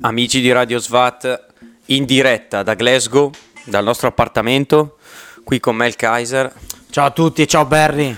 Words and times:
Amici 0.00 0.40
di 0.40 0.52
Radio 0.52 0.78
Svat, 0.78 1.46
in 1.86 2.04
diretta 2.04 2.62
da 2.62 2.74
Glasgow, 2.74 3.32
dal 3.64 3.82
nostro 3.82 4.06
appartamento, 4.06 4.98
qui 5.42 5.58
con 5.58 5.74
Mel 5.74 5.96
Kaiser. 5.96 6.54
Ciao 6.88 7.06
a 7.06 7.10
tutti, 7.10 7.48
ciao 7.48 7.64
Barry. 7.64 8.16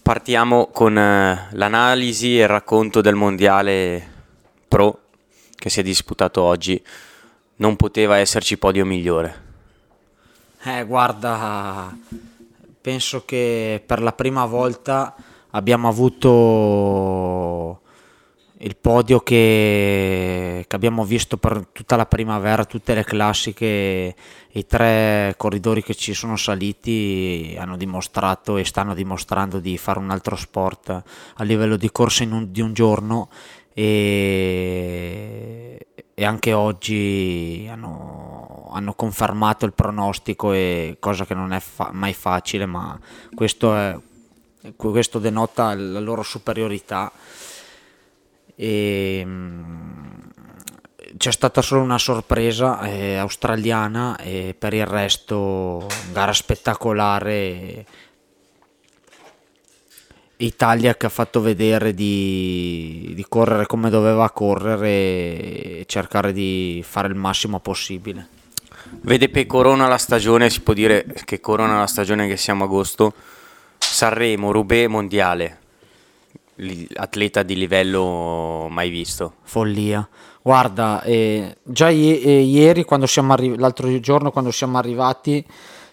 Partiamo 0.00 0.68
con 0.68 0.96
eh, 0.96 1.48
l'analisi 1.50 2.38
e 2.38 2.42
il 2.44 2.48
racconto 2.48 3.02
del 3.02 3.16
mondiale 3.16 4.08
pro 4.66 4.98
che 5.54 5.68
si 5.68 5.80
è 5.80 5.82
disputato 5.82 6.40
oggi. 6.40 6.82
Non 7.56 7.76
poteva 7.76 8.16
esserci 8.16 8.56
podio 8.56 8.86
migliore. 8.86 9.42
Eh, 10.62 10.84
guarda, 10.86 11.94
penso 12.80 13.26
che 13.26 13.82
per 13.84 14.00
la 14.00 14.12
prima 14.12 14.46
volta 14.46 15.14
abbiamo 15.50 15.86
avuto 15.86 17.79
il 18.62 18.76
podio 18.76 19.20
che, 19.20 20.64
che, 20.68 20.76
abbiamo 20.76 21.04
visto 21.04 21.38
per 21.38 21.66
tutta 21.72 21.96
la 21.96 22.04
primavera, 22.04 22.64
tutte 22.64 22.92
le 22.94 23.04
classiche, 23.04 24.14
i 24.52 24.66
tre 24.66 25.34
corridori 25.36 25.82
che 25.82 25.94
ci 25.94 26.12
sono 26.12 26.36
saliti 26.36 27.56
hanno 27.58 27.76
dimostrato 27.76 28.58
e 28.58 28.64
stanno 28.64 28.92
dimostrando 28.94 29.60
di 29.60 29.78
fare 29.78 29.98
un 29.98 30.10
altro 30.10 30.36
sport 30.36 30.90
a 31.34 31.42
livello 31.44 31.76
di 31.76 31.90
corsa 31.90 32.24
un, 32.24 32.50
di 32.50 32.60
un 32.60 32.74
giorno 32.74 33.30
e, 33.72 34.66
e 36.12 36.24
anche 36.24 36.52
oggi 36.52 37.66
hanno, 37.70 38.68
hanno, 38.72 38.92
confermato 38.92 39.64
il 39.64 39.72
pronostico, 39.72 40.52
e, 40.52 40.96
cosa 40.98 41.24
che 41.24 41.32
non 41.32 41.54
è 41.54 41.60
fa- 41.60 41.90
mai 41.92 42.12
facile, 42.12 42.66
ma 42.66 42.98
questo, 43.34 43.74
è, 43.74 43.96
questo 44.76 45.18
denota 45.18 45.74
la 45.74 46.00
loro 46.00 46.22
superiorità. 46.22 47.10
E, 48.62 49.26
c'è 51.16 51.32
stata 51.32 51.62
solo 51.62 51.80
una 51.80 51.96
sorpresa 51.96 52.82
eh, 52.82 53.16
australiana 53.16 54.18
e 54.18 54.54
per 54.58 54.74
il 54.74 54.84
resto 54.84 55.86
gara 56.12 56.34
spettacolare. 56.34 57.86
Italia 60.36 60.94
che 60.96 61.06
ha 61.06 61.10
fatto 61.10 61.40
vedere 61.40 61.94
di, 61.94 63.12
di, 63.14 63.26
correre 63.28 63.66
come 63.66 63.90
doveva 63.90 64.30
correre 64.30 64.88
e 64.88 65.84
cercare 65.86 66.32
di 66.32 66.82
fare 66.86 67.08
il 67.08 67.14
massimo 67.14 67.60
possibile. 67.60 68.28
Vede 69.02 69.28
per 69.28 69.46
Corona 69.46 69.88
la 69.88 69.98
stagione, 69.98 70.48
si 70.48 70.60
può 70.60 70.72
dire 70.72 71.06
che 71.24 71.40
Corona 71.40 71.78
la 71.78 71.86
stagione 71.86 72.26
che 72.26 72.38
siamo 72.38 72.64
agosto, 72.64 73.12
Sanremo, 73.78 74.50
Roubaix, 74.50 74.88
Mondiale, 74.88 75.59
atleta 76.94 77.42
di 77.42 77.56
livello 77.56 78.68
mai 78.70 78.90
visto. 78.90 79.34
Follia. 79.42 80.06
Guarda, 80.42 81.02
eh, 81.02 81.56
già 81.62 81.90
i- 81.90 82.20
eh, 82.20 82.40
ieri, 82.40 82.84
arri- 83.32 83.58
l'altro 83.58 84.00
giorno, 84.00 84.30
quando 84.30 84.50
siamo 84.50 84.78
arrivati, 84.78 85.44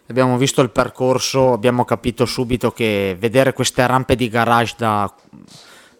abbiamo 0.08 0.38
visto 0.38 0.62
il 0.62 0.70
percorso, 0.70 1.52
abbiamo 1.52 1.84
capito 1.84 2.26
subito 2.26 2.72
che 2.72 3.16
vedere 3.20 3.54
queste 3.54 3.86
rampe 3.86 4.16
di 4.16 4.30
garage 4.30 4.76
da 4.78 5.14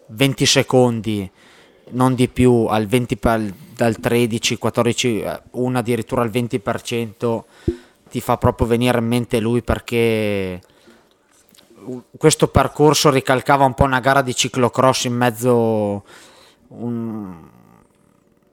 20 0.06 0.46
secondi, 0.46 1.30
non 1.90 2.14
di 2.14 2.28
più, 2.28 2.66
al 2.68 2.86
20 2.86 3.16
per, 3.16 3.52
dal 3.74 3.96
13, 3.96 4.56
14, 4.56 5.20
eh, 5.20 5.40
una 5.52 5.80
addirittura 5.80 6.22
al 6.22 6.30
20%, 6.30 7.44
ti 8.10 8.20
fa 8.20 8.38
proprio 8.38 8.66
venire 8.66 8.98
in 8.98 9.06
mente 9.06 9.38
lui 9.40 9.62
perché 9.62 10.60
questo 12.16 12.48
percorso 12.48 13.10
ricalcava 13.10 13.64
un 13.64 13.74
po' 13.74 13.84
una 13.84 14.00
gara 14.00 14.22
di 14.22 14.34
ciclocross 14.34 15.04
in 15.04 15.14
mezzo 15.14 16.04
un, 16.68 17.48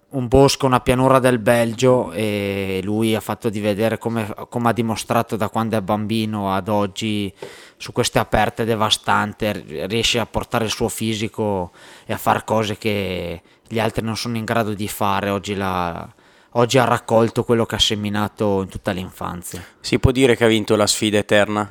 un 0.09 0.27
bosco, 0.27 0.65
una 0.65 0.79
pianura 0.79 1.19
del 1.19 1.39
Belgio 1.39 2.11
e 2.13 2.79
lui 2.83 3.15
ha 3.15 3.19
fatto 3.19 3.49
di 3.49 3.59
vedere 3.59 3.97
come, 3.97 4.33
come, 4.49 4.69
ha 4.69 4.73
dimostrato 4.73 5.35
da 5.35 5.49
quando 5.49 5.77
è 5.77 5.81
bambino 5.81 6.53
ad 6.53 6.69
oggi 6.69 7.31
su 7.77 7.91
queste 7.91 8.19
aperte 8.19 8.63
devastante, 8.63 9.85
riesce 9.87 10.19
a 10.19 10.25
portare 10.25 10.65
il 10.65 10.71
suo 10.71 10.87
fisico 10.87 11.71
e 12.05 12.13
a 12.13 12.17
fare 12.17 12.43
cose 12.45 12.77
che 12.77 13.41
gli 13.67 13.79
altri 13.79 14.03
non 14.03 14.15
sono 14.15 14.37
in 14.37 14.45
grado 14.45 14.73
di 14.73 14.87
fare. 14.87 15.29
Oggi, 15.29 15.55
la, 15.55 16.07
oggi 16.51 16.77
ha 16.77 16.85
raccolto 16.85 17.43
quello 17.43 17.65
che 17.65 17.75
ha 17.75 17.79
seminato 17.79 18.61
in 18.61 18.69
tutta 18.69 18.91
l'infanzia. 18.91 19.63
Si 19.81 19.99
può 19.99 20.11
dire 20.11 20.35
che 20.37 20.45
ha 20.45 20.47
vinto 20.47 20.75
la 20.75 20.87
sfida 20.87 21.17
eterna? 21.17 21.69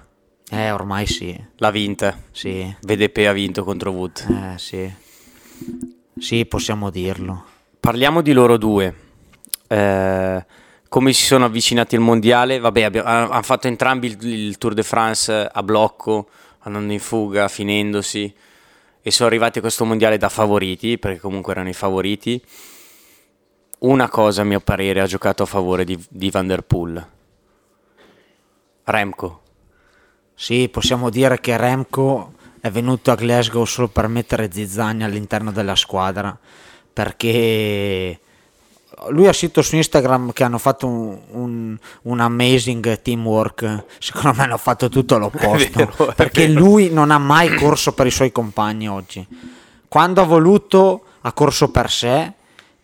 Eh, 0.51 0.71
ormai 0.71 1.07
sì. 1.07 1.39
L'ha 1.57 1.71
vinta? 1.71 2.19
Sì. 2.31 2.75
VDP 2.83 3.27
ha 3.27 3.33
vinto 3.33 3.65
contro 3.65 3.91
Wood? 3.91 4.53
Eh, 4.55 4.59
sì. 4.59 4.93
Sì, 6.19 6.47
possiamo 6.47 6.91
dirlo. 6.91 7.45
Parliamo 7.81 8.21
di 8.21 8.33
loro 8.33 8.57
due. 8.57 8.95
Eh, 9.67 10.47
come 10.89 11.13
si 11.13 11.25
sono 11.25 11.47
avvicinati 11.47 11.97
al 11.97 12.03
mondiale? 12.03 12.59
Vabbè, 12.59 12.83
abbiamo, 12.83 13.09
hanno 13.09 13.43
fatto 13.43 13.67
entrambi 13.67 14.07
il, 14.07 14.27
il, 14.27 14.59
Tour 14.59 14.75
de 14.75 14.83
France 14.83 15.33
a 15.51 15.63
blocco, 15.63 16.29
andando 16.61 16.93
in 16.93 17.01
fuga, 17.01 17.49
finendosi, 17.49 18.33
e 19.03 19.11
sono 19.11 19.29
arrivati 19.29 19.59
a 19.59 19.61
questo 19.61 19.85
mondiale 19.85 20.19
da 20.19 20.29
favoriti, 20.29 20.99
perché 20.99 21.19
comunque 21.19 21.53
erano 21.53 21.69
i 21.69 21.75
favoriti. 21.75 22.41
Una 23.81 24.09
cosa, 24.09 24.43
a 24.43 24.45
mio 24.45 24.61
parere, 24.61 25.01
ha 25.01 25.07
giocato 25.07 25.43
a 25.43 25.47
favore 25.47 25.85
di, 25.85 26.03
di 26.09 26.31
Van 26.31 26.47
der 26.47 26.63
Poel. 26.63 27.07
Remco. 28.85 29.43
Sì, 30.35 30.69
possiamo 30.69 31.11
dire 31.11 31.41
che 31.41 31.57
Remco 31.57 32.33
è 32.61 32.71
venuto 32.71 33.11
a 33.11 33.15
Glasgow 33.15 33.65
solo 33.65 33.89
per 33.89 34.09
mettere 34.09 34.51
zizzania 34.51 35.07
all'interno 35.07 35.53
della 35.53 35.77
squadra 35.77 36.37
perché 36.95 38.19
lui 39.09 39.27
ha 39.27 39.33
scritto 39.33 39.61
su 39.61 39.75
Instagram 39.77 40.33
che 40.33 40.45
hanno 40.45 40.59
fatto 40.59 40.87
un, 40.87 41.19
un, 41.31 41.79
un, 42.03 42.21
amazing 42.21 43.03
teamwork. 43.03 43.85
Secondo 43.99 44.35
me 44.37 44.45
hanno 44.45 44.57
fatto 44.57 44.89
tutto 44.89 45.19
l'opposto. 45.19 45.91
Vero, 45.99 46.13
perché 46.15 46.47
lui 46.47 46.91
non 46.91 47.11
ha 47.11 47.19
mai 47.19 47.55
corso 47.57 47.93
per 47.93 48.07
i 48.07 48.13
suoi 48.13 48.31
compagni 48.33 48.89
oggi. 48.89 49.27
Quando 49.89 50.23
ha 50.23 50.25
voluto, 50.25 51.03
ha 51.21 51.33
corso 51.33 51.71
per 51.71 51.91
sé. 51.91 52.33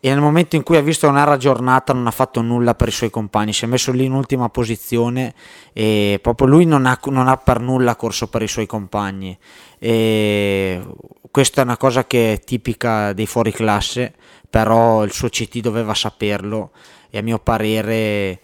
E 0.03 0.09
nel 0.09 0.21
momento 0.21 0.56
in 0.56 0.62
cui 0.62 0.78
ha 0.78 0.81
visto 0.81 1.06
che 1.06 1.12
non 1.12 1.37
giornata, 1.38 1.93
non 1.93 2.06
ha 2.06 2.11
fatto 2.11 2.41
nulla 2.41 2.75
per 2.75 2.88
i 2.88 2.93
suoi 2.93 3.11
compagni. 3.11 3.53
Si 3.53 3.65
è 3.65 3.69
messo 3.69 3.93
lì 3.93 4.05
in 4.05 4.12
ultima 4.12 4.49
posizione. 4.49 5.34
E 5.75 6.19
proprio 6.22 6.47
lui 6.49 6.65
non 6.65 6.87
ha, 6.87 6.99
non 7.06 7.28
ha 7.28 7.37
per 7.37 7.61
nulla 7.61 7.97
corso 7.97 8.28
per 8.28 8.41
i 8.41 8.49
suoi 8.49 8.65
compagni. 8.66 9.37
E 9.78 10.83
questa 11.31 11.61
è 11.61 11.65
una 11.65 11.77
cosa 11.77 12.06
che 12.06 12.33
è 12.33 12.41
tipica 12.41 13.12
dei 13.12 13.27
fuori 13.27 13.53
classe, 13.53 14.15
però 14.49 15.05
il 15.05 15.12
suo 15.12 15.28
CT 15.28 15.59
doveva 15.59 15.94
saperlo 15.94 16.71
e 17.11 17.19
a 17.19 17.22
mio 17.22 17.38
parere 17.38 18.41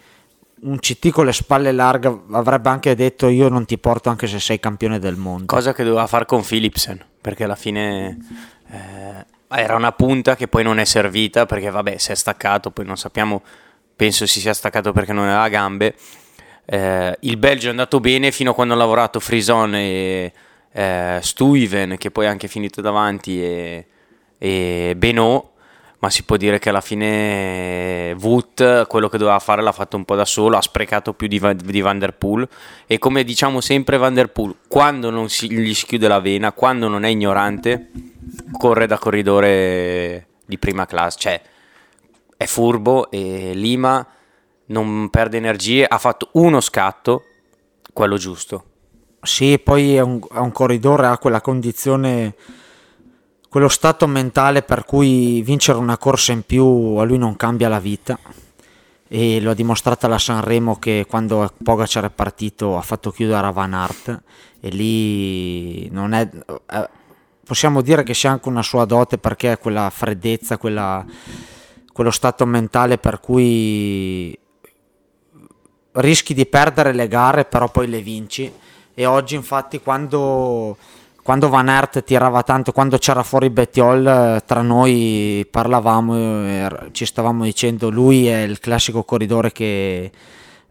un 0.58 0.78
CT 0.78 1.10
con 1.10 1.26
le 1.26 1.32
spalle 1.32 1.72
larghe 1.72 2.22
avrebbe 2.30 2.68
anche 2.68 2.94
detto 2.94 3.28
io 3.28 3.48
non 3.48 3.66
ti 3.66 3.78
porto 3.78 4.08
anche 4.08 4.26
se 4.26 4.40
sei 4.40 4.58
campione 4.58 4.98
del 4.98 5.16
mondo. 5.16 5.46
Cosa 5.46 5.72
che 5.72 5.84
doveva 5.84 6.06
fare 6.06 6.26
con 6.26 6.42
Philipsen, 6.42 7.04
perché 7.20 7.44
alla 7.44 7.56
fine 7.56 8.18
eh, 8.70 9.26
era 9.60 9.76
una 9.76 9.92
punta 9.92 10.36
che 10.36 10.48
poi 10.48 10.62
non 10.62 10.78
è 10.78 10.84
servita 10.84 11.46
perché 11.46 11.70
vabbè 11.70 11.98
si 11.98 12.12
è 12.12 12.14
staccato, 12.14 12.70
poi 12.70 12.84
non 12.84 12.96
sappiamo, 12.96 13.42
penso 13.94 14.26
si 14.26 14.40
sia 14.40 14.54
staccato 14.54 14.92
perché 14.92 15.12
non 15.12 15.24
aveva 15.24 15.48
gambe. 15.48 15.94
Eh, 16.64 17.16
il 17.20 17.36
Belgio 17.36 17.68
è 17.68 17.70
andato 17.70 18.00
bene 18.00 18.32
fino 18.32 18.50
a 18.50 18.54
quando 18.54 18.74
ha 18.74 18.76
lavorato 18.76 19.20
Frison 19.20 19.74
e 19.74 20.32
eh, 20.72 21.18
Stuyven 21.22 21.96
che 21.96 22.10
poi 22.10 22.26
è 22.26 22.28
anche 22.28 22.48
finito 22.48 22.80
davanti 22.80 23.42
e, 23.42 23.86
e 24.36 24.94
Benot 24.96 25.54
ma 25.98 26.10
si 26.10 26.24
può 26.24 26.36
dire 26.36 26.58
che 26.58 26.68
alla 26.68 26.80
fine 26.80 28.14
Wood 28.20 28.86
quello 28.86 29.08
che 29.08 29.16
doveva 29.16 29.38
fare 29.38 29.62
l'ha 29.62 29.72
fatto 29.72 29.96
un 29.96 30.04
po' 30.04 30.14
da 30.14 30.26
solo, 30.26 30.56
ha 30.56 30.62
sprecato 30.62 31.14
più 31.14 31.26
di, 31.26 31.40
di 31.54 31.80
Van 31.80 31.98
Der 31.98 32.12
Poel 32.12 32.46
e 32.86 32.98
come 32.98 33.24
diciamo 33.24 33.60
sempre 33.60 33.96
Van 33.96 34.12
Der 34.12 34.28
Poel 34.28 34.56
quando 34.68 35.10
non 35.10 35.30
si, 35.30 35.50
gli 35.50 35.72
si 35.72 35.86
chiude 35.86 36.08
la 36.08 36.20
vena, 36.20 36.52
quando 36.52 36.88
non 36.88 37.04
è 37.04 37.08
ignorante 37.08 37.90
corre 38.52 38.86
da 38.86 38.98
corridore 38.98 40.28
di 40.46 40.58
prima 40.58 40.86
classe, 40.86 41.18
cioè 41.18 41.42
è 42.36 42.46
furbo 42.46 43.10
e 43.10 43.52
Lima 43.54 44.06
non 44.66 45.08
perde 45.10 45.36
energie, 45.36 45.84
ha 45.84 45.98
fatto 45.98 46.30
uno 46.32 46.60
scatto, 46.60 47.24
quello 47.92 48.16
giusto. 48.16 48.64
Sì, 49.22 49.58
poi 49.58 49.96
è 49.96 50.00
un, 50.00 50.20
è 50.32 50.38
un 50.38 50.52
corridore, 50.52 51.06
ha 51.06 51.18
quella 51.18 51.40
condizione, 51.40 52.34
quello 53.48 53.68
stato 53.68 54.06
mentale 54.06 54.62
per 54.62 54.84
cui 54.84 55.42
vincere 55.42 55.78
una 55.78 55.98
corsa 55.98 56.32
in 56.32 56.42
più 56.42 56.64
a 56.98 57.04
lui 57.04 57.18
non 57.18 57.36
cambia 57.36 57.68
la 57.68 57.80
vita. 57.80 58.18
E 59.08 59.40
lo 59.40 59.52
ha 59.52 59.54
dimostrato 59.54 60.06
alla 60.06 60.18
Sanremo 60.18 60.78
che 60.80 61.06
quando 61.08 61.52
Pogacar 61.62 62.06
è 62.06 62.10
partito 62.10 62.76
ha 62.76 62.82
fatto 62.82 63.12
chiudere 63.12 63.46
a 63.46 63.50
Van 63.50 63.72
Aert 63.72 64.22
e 64.58 64.68
lì 64.68 65.88
non 65.90 66.12
è, 66.12 66.28
eh, 66.70 66.88
possiamo 67.46 67.80
dire 67.80 68.02
che 68.02 68.12
sia 68.12 68.32
anche 68.32 68.48
una 68.48 68.62
sua 68.62 68.84
dote 68.84 69.18
perché 69.18 69.52
è 69.52 69.58
quella 69.58 69.88
freddezza, 69.90 70.58
quella, 70.58 71.04
quello 71.92 72.10
stato 72.10 72.44
mentale 72.44 72.98
per 72.98 73.20
cui 73.20 74.36
rischi 75.92 76.34
di 76.34 76.44
perdere 76.44 76.92
le 76.92 77.06
gare 77.06 77.44
però 77.44 77.70
poi 77.70 77.86
le 77.86 78.00
vinci. 78.00 78.52
E 78.92 79.06
oggi 79.06 79.36
infatti 79.36 79.78
quando, 79.80 80.76
quando 81.22 81.48
Van 81.48 81.68
Aert 81.68 82.02
tirava 82.02 82.42
tanto, 82.42 82.72
quando 82.72 82.98
c'era 82.98 83.22
fuori 83.22 83.48
Bettiol, 83.48 84.42
tra 84.44 84.62
noi 84.62 85.46
parlavamo, 85.48 86.90
ci 86.90 87.04
stavamo 87.04 87.44
dicendo 87.44 87.90
lui 87.90 88.26
è 88.26 88.42
il 88.42 88.58
classico 88.58 89.04
corridore 89.04 89.52
che 89.52 90.10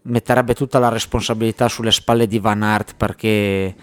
metterebbe 0.01 0.53
tutta 0.53 0.77
la 0.79 0.89
responsabilità 0.89 1.69
sulle 1.69 1.91
spalle 1.91 2.27
di 2.27 2.39
Van 2.39 2.63
Aert 2.63 2.95
perché 2.97 3.75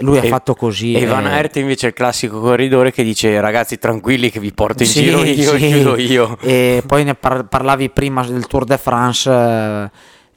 lui 0.00 0.18
ha 0.18 0.22
fatto 0.22 0.54
così. 0.54 0.92
E, 0.94 1.02
e 1.02 1.06
Van 1.06 1.26
Aert 1.26 1.56
invece 1.56 1.86
è 1.86 1.88
il 1.90 1.94
classico 1.94 2.40
corridore 2.40 2.92
che 2.92 3.02
dice 3.02 3.40
ragazzi 3.40 3.78
tranquilli 3.78 4.30
che 4.30 4.40
vi 4.40 4.52
porto 4.52 4.82
in 4.82 4.88
sì, 4.88 5.02
giro 5.02 5.24
io 5.24 5.56
sì. 5.56 5.64
e 5.64 5.68
chiudo 5.68 5.96
io. 5.96 6.38
E 6.40 6.82
poi 6.86 7.04
ne 7.04 7.14
par- 7.14 7.46
parlavi 7.46 7.90
prima 7.90 8.24
del 8.24 8.46
Tour 8.46 8.64
de 8.64 8.78
France 8.78 9.30
eh, 9.30 9.90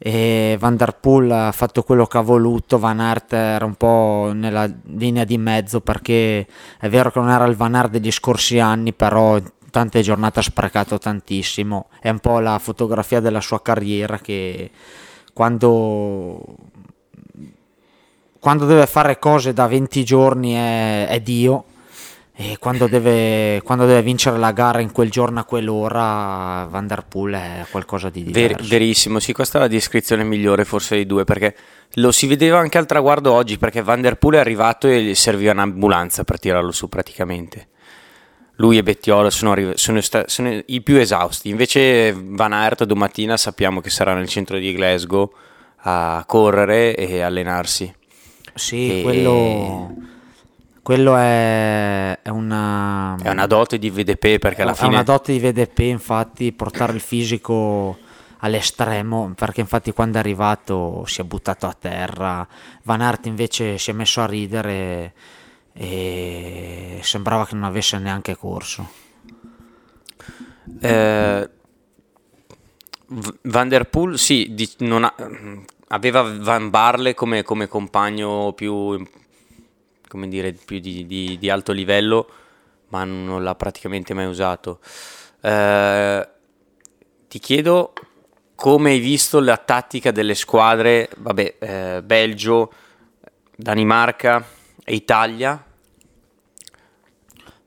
e 0.05 0.57
Van 0.59 0.75
der 0.75 0.97
Poel 0.99 1.31
ha 1.31 1.51
fatto 1.53 1.83
quello 1.83 2.05
che 2.05 2.17
ha 2.17 2.21
voluto, 2.21 2.77
Van 2.77 2.99
Aert 2.99 3.31
era 3.31 3.63
un 3.63 3.75
po' 3.75 4.31
nella 4.33 4.69
linea 4.95 5.23
di 5.23 5.37
mezzo 5.37 5.79
perché 5.79 6.45
è 6.79 6.89
vero 6.89 7.09
che 7.09 7.19
non 7.19 7.29
era 7.29 7.45
il 7.45 7.55
Van 7.55 7.73
Aert 7.73 7.91
degli 7.91 8.11
scorsi 8.11 8.59
anni, 8.59 8.91
però 8.91 9.39
tante 9.71 10.01
giornate 10.01 10.39
ha 10.39 10.43
sprecato 10.43 10.97
tantissimo, 10.97 11.87
è 12.01 12.09
un 12.09 12.19
po' 12.19 12.39
la 12.39 12.59
fotografia 12.59 13.21
della 13.21 13.39
sua 13.39 13.61
carriera 13.61 14.19
che 14.19 14.69
quando 15.33 16.43
quando 18.43 18.65
deve 18.65 18.87
fare 18.87 19.19
cose 19.19 19.53
da 19.53 19.67
20 19.67 20.03
giorni 20.03 20.51
è, 20.51 21.07
è 21.07 21.21
Dio 21.21 21.63
e 22.35 22.57
quando 22.59 22.87
deve, 22.87 23.61
quando 23.63 23.85
deve, 23.85 24.01
vincere 24.01 24.37
la 24.37 24.51
gara 24.51 24.81
in 24.81 24.91
quel 24.91 25.09
giorno 25.09 25.39
a 25.39 25.45
quell'ora 25.45 26.67
Van 26.69 26.85
Der 26.85 27.05
Poel 27.07 27.35
è 27.35 27.65
qualcosa 27.71 28.09
di 28.09 28.21
diverso. 28.21 28.57
Ver, 28.57 28.67
verissimo, 28.67 29.19
sì, 29.19 29.31
questa 29.31 29.59
è 29.59 29.61
la 29.61 29.69
descrizione 29.69 30.25
migliore 30.25 30.65
forse 30.65 30.95
dei 30.95 31.05
due 31.05 31.23
perché 31.23 31.55
lo 31.93 32.11
si 32.11 32.27
vedeva 32.27 32.59
anche 32.59 32.77
al 32.77 32.85
traguardo 32.85 33.31
oggi 33.31 33.57
perché 33.57 33.81
Van 33.81 34.01
Der 34.01 34.17
Poel 34.17 34.35
è 34.35 34.39
arrivato 34.39 34.89
e 34.89 35.01
gli 35.01 35.15
serviva 35.15 35.53
un'ambulanza 35.53 36.25
per 36.25 36.37
tirarlo 36.37 36.73
su 36.73 36.89
praticamente. 36.89 37.69
Lui 38.55 38.77
e 38.77 38.83
Bettiolo 38.83 39.29
sono, 39.29 39.71
sono, 39.75 40.01
sono, 40.01 40.61
i 40.65 40.81
più 40.81 40.97
esausti, 40.97 41.47
invece 41.47 42.13
Van 42.13 42.51
Aert 42.51 42.83
domattina 42.83 43.37
sappiamo 43.37 43.79
che 43.79 43.89
sarà 43.89 44.13
nel 44.13 44.27
centro 44.27 44.57
di 44.57 44.73
Glasgow 44.73 45.31
a 45.77 46.21
correre 46.27 46.93
e 46.93 47.21
allenarsi. 47.21 48.01
Sì, 48.53 48.99
e... 48.99 49.01
quello, 49.01 49.93
quello 50.81 51.15
è, 51.15 52.19
è, 52.21 52.29
una... 52.29 53.17
È 53.21 53.29
una 53.29 53.47
dote 53.47 53.77
di 53.77 53.89
VDP 53.89 54.37
perché 54.37 54.61
alla 54.61 54.73
fine... 54.73 54.89
È 54.89 54.91
una 54.91 55.03
dote 55.03 55.31
di 55.31 55.39
VDP, 55.39 55.79
infatti, 55.79 56.51
portare 56.51 56.93
il 56.93 57.01
fisico 57.01 57.97
all'estremo, 58.39 59.33
perché 59.35 59.61
infatti 59.61 59.93
quando 59.93 60.17
è 60.17 60.19
arrivato 60.19 61.03
si 61.05 61.21
è 61.21 61.23
buttato 61.23 61.65
a 61.65 61.75
terra, 61.77 62.45
Van 62.83 63.01
Aert 63.01 63.25
invece 63.25 63.77
si 63.77 63.89
è 63.89 63.93
messo 63.93 64.21
a 64.21 64.25
ridere 64.25 65.13
e 65.73 66.99
sembrava 67.01 67.47
che 67.47 67.55
non 67.55 67.63
avesse 67.63 67.97
neanche 67.97 68.35
corso. 68.35 68.87
Eh, 70.79 71.49
Van 73.41 73.67
der 73.69 73.85
Poel 73.85 74.17
sì, 74.17 74.53
di, 74.53 74.69
ha, 74.89 75.15
aveva 75.93 76.23
Van 76.23 76.69
Barle 76.69 77.13
come, 77.13 77.43
come 77.43 77.67
compagno 77.67 78.53
più, 78.53 79.01
come 80.07 80.27
dire, 80.27 80.51
più 80.53 80.79
di, 80.79 81.05
di, 81.05 81.37
di, 81.37 81.49
alto 81.49 81.71
livello, 81.71 82.27
ma 82.89 83.03
non 83.03 83.43
l'ha 83.43 83.55
praticamente 83.55 84.13
mai 84.13 84.25
usato. 84.25 84.79
Eh, 85.41 86.27
ti 87.27 87.39
chiedo 87.39 87.93
come 88.55 88.91
hai 88.91 88.99
visto 88.99 89.39
la 89.39 89.57
tattica 89.57 90.11
delle 90.11 90.35
squadre, 90.35 91.09
vabbè, 91.17 91.55
eh, 91.59 92.01
Belgio, 92.03 92.71
Danimarca 93.55 94.43
e 94.83 94.95
Italia. 94.95 95.63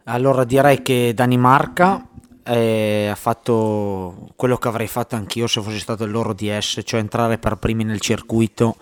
Allora 0.05 0.45
direi 0.45 0.83
che 0.83 1.13
Danimarca 1.15 2.05
eh, 2.47 3.09
ha 3.11 3.15
fatto 3.15 4.29
quello 4.37 4.57
che 4.57 4.69
avrei 4.69 4.87
fatto 4.87 5.17
anch'io 5.17 5.47
se 5.47 5.61
fossi 5.61 5.81
stato 5.81 6.05
il 6.05 6.11
loro 6.11 6.33
DS, 6.33 6.81
cioè 6.85 7.01
entrare 7.01 7.39
per 7.39 7.57
primi 7.57 7.85
nel 7.85 8.01
circuito, 8.01 8.77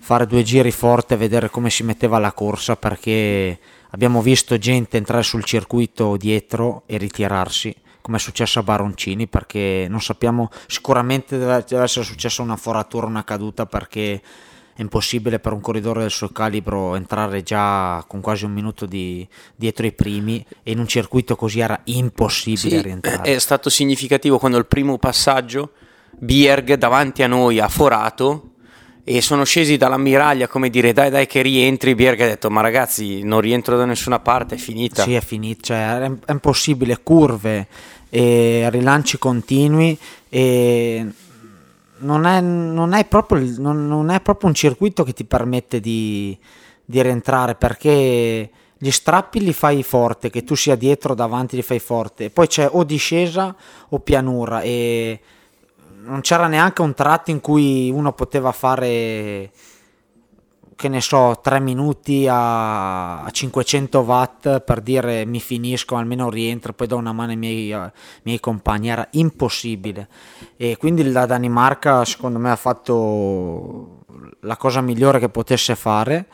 fare 0.00 0.26
due 0.26 0.42
giri 0.42 0.70
forte, 0.70 1.16
vedere 1.16 1.50
come 1.50 1.70
si 1.70 1.82
metteva 1.82 2.18
la 2.18 2.32
corsa, 2.32 2.76
perché 2.76 3.58
abbiamo 3.90 4.20
visto 4.20 4.58
gente 4.58 4.98
entrare 4.98 5.22
sul 5.22 5.44
circuito 5.44 6.16
dietro 6.16 6.82
e 6.86 6.98
ritirarsi, 6.98 7.74
come 8.02 8.18
è 8.18 8.20
successo 8.20 8.58
a 8.58 8.62
Baroncini, 8.62 9.26
perché 9.26 9.86
non 9.88 10.02
sappiamo, 10.02 10.50
sicuramente 10.66 11.38
deve 11.38 11.64
essere 11.82 12.04
successa 12.04 12.42
una 12.42 12.56
foratura, 12.56 13.06
una 13.06 13.24
caduta, 13.24 13.64
perché 13.66 14.20
è 14.80 14.82
impossibile 14.82 15.38
per 15.38 15.52
un 15.52 15.60
corridore 15.60 16.00
del 16.00 16.10
suo 16.10 16.30
calibro 16.30 16.94
entrare 16.96 17.42
già 17.42 18.02
con 18.06 18.22
quasi 18.22 18.46
un 18.46 18.52
minuto 18.52 18.86
di, 18.86 19.26
dietro 19.54 19.84
i 19.84 19.92
primi 19.92 20.44
e 20.62 20.72
in 20.72 20.78
un 20.78 20.88
circuito 20.88 21.36
così 21.36 21.60
era 21.60 21.78
impossibile 21.84 22.76
sì, 22.76 22.82
rientrare. 22.82 23.34
È 23.34 23.38
stato 23.38 23.68
significativo 23.68 24.38
quando 24.38 24.56
il 24.56 24.64
primo 24.64 24.96
passaggio 24.96 25.72
Bierg 26.18 26.74
davanti 26.74 27.22
a 27.22 27.26
noi 27.26 27.60
ha 27.60 27.68
forato 27.68 28.52
e 29.04 29.20
sono 29.20 29.44
scesi 29.44 29.76
dall'ammiraglia 29.76 30.48
come 30.48 30.70
dire 30.70 30.92
dai 30.92 31.10
dai 31.10 31.26
che 31.26 31.42
rientri 31.42 31.94
Bierg 31.94 32.20
ha 32.20 32.26
detto 32.26 32.50
ma 32.50 32.60
ragazzi 32.60 33.22
non 33.22 33.40
rientro 33.40 33.76
da 33.76 33.84
nessuna 33.84 34.18
parte 34.18 34.54
è 34.54 34.58
finita 34.58 35.02
sì 35.02 35.14
è 35.14 35.20
finita 35.20 35.60
cioè, 35.62 36.10
è 36.24 36.32
impossibile 36.32 37.00
curve 37.02 37.66
e 38.08 38.68
rilanci 38.70 39.18
continui 39.18 39.96
e 40.28 41.06
non 42.00 42.26
è, 42.26 42.40
non, 42.40 42.92
è 42.92 43.04
proprio, 43.06 43.54
non, 43.58 43.86
non 43.86 44.10
è, 44.10 44.20
proprio, 44.20 44.48
un 44.48 44.54
circuito 44.54 45.02
che 45.04 45.12
ti 45.12 45.24
permette 45.24 45.80
di, 45.80 46.36
di, 46.84 47.02
rientrare 47.02 47.54
perché 47.54 48.50
gli 48.76 48.90
strappi 48.90 49.40
li 49.40 49.52
fai 49.52 49.82
forte, 49.82 50.30
che 50.30 50.44
tu 50.44 50.54
sia 50.54 50.76
dietro 50.76 51.12
o 51.12 51.16
davanti 51.16 51.56
li 51.56 51.62
fai 51.62 51.78
forte, 51.78 52.30
poi 52.30 52.46
c'è 52.46 52.68
o 52.70 52.84
discesa 52.84 53.54
o 53.88 53.98
pianura 54.00 54.60
e 54.62 55.20
non 56.02 56.20
c'era 56.22 56.46
neanche 56.46 56.82
un 56.82 56.94
tratto 56.94 57.30
in 57.30 57.40
cui 57.40 57.90
uno 57.90 58.12
poteva 58.12 58.52
fare 58.52 59.50
che 60.80 60.88
ne 60.88 61.02
so, 61.02 61.38
3 61.42 61.60
minuti 61.60 62.26
a, 62.26 63.28
500 63.30 63.98
watt 63.98 64.60
per 64.60 64.80
dire 64.80 65.26
mi 65.26 65.38
finisco, 65.38 65.94
almeno 65.96 66.30
rientro, 66.30 66.72
poi 66.72 66.86
do 66.86 66.96
una 66.96 67.12
mano 67.12 67.32
ai 67.32 67.36
miei, 67.36 67.70
ai 67.70 67.90
miei 68.22 68.40
compagni, 68.40 68.88
era 68.88 69.06
impossibile. 69.10 70.08
E 70.56 70.78
quindi 70.78 71.12
la 71.12 71.26
Danimarca 71.26 72.02
secondo 72.06 72.38
me 72.38 72.50
ha 72.50 72.56
fatto 72.56 74.04
la 74.40 74.56
cosa 74.56 74.80
migliore 74.80 75.18
che 75.18 75.28
potesse 75.28 75.76
fare. 75.76 76.26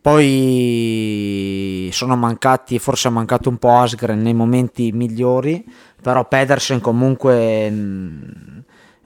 Poi 0.00 1.88
sono 1.92 2.16
mancati, 2.16 2.80
forse 2.80 3.06
è 3.06 3.12
mancato 3.12 3.48
un 3.50 3.58
po' 3.58 3.76
Asgren 3.76 4.20
nei 4.20 4.34
momenti 4.34 4.90
migliori, 4.90 5.64
però 6.02 6.26
Pedersen 6.26 6.80
comunque 6.80 7.70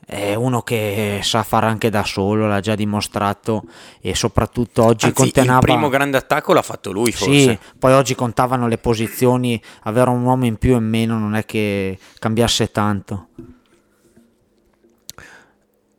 è 0.08 0.34
uno 0.34 0.62
che 0.62 1.18
sa 1.22 1.42
fare 1.42 1.66
anche 1.66 1.90
da 1.90 2.04
solo, 2.04 2.46
l'ha 2.46 2.60
già 2.60 2.76
dimostrato 2.76 3.64
e 4.00 4.14
soprattutto 4.14 4.84
oggi 4.84 5.06
Anzi, 5.06 5.20
contenava... 5.20 5.58
Il 5.58 5.64
primo 5.64 5.88
grande 5.88 6.16
attacco 6.16 6.52
l'ha 6.52 6.62
fatto 6.62 6.92
lui 6.92 7.10
forse. 7.10 7.40
Sì, 7.40 7.58
poi 7.76 7.92
oggi 7.92 8.14
contavano 8.14 8.68
le 8.68 8.78
posizioni, 8.78 9.60
avere 9.82 10.10
un 10.10 10.22
uomo 10.22 10.46
in 10.46 10.58
più 10.58 10.74
e 10.74 10.76
in 10.76 10.88
meno 10.88 11.18
non 11.18 11.34
è 11.34 11.44
che 11.44 11.98
cambiasse 12.20 12.70
tanto. 12.70 13.28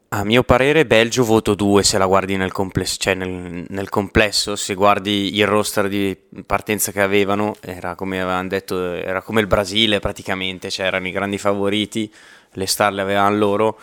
A 0.10 0.24
mio 0.24 0.44
parere 0.44 0.86
Belgio 0.86 1.26
voto 1.26 1.54
2 1.54 1.84
se 1.84 1.98
la 1.98 2.06
guardi 2.06 2.38
nel 2.38 2.54
complesso, 2.54 2.96
cioè 2.98 3.14
nel, 3.14 3.66
nel 3.68 3.90
complesso, 3.90 4.56
se 4.56 4.74
guardi 4.74 5.36
il 5.36 5.46
roster 5.46 5.90
di 5.90 6.18
partenza 6.46 6.94
che 6.94 7.02
avevano, 7.02 7.58
era 7.60 7.94
come 7.96 8.22
avevano 8.22 8.48
detto, 8.48 8.94
era 8.94 9.22
come 9.22 9.42
il 9.42 9.48
Brasile 9.48 10.00
praticamente, 10.00 10.70
cioè 10.70 10.86
erano 10.86 11.10
i 11.10 11.12
grandi 11.12 11.38
favoriti 11.38 12.10
le 12.58 12.66
star 12.66 12.92
le 12.92 13.02
avevano 13.02 13.36
loro. 13.36 13.80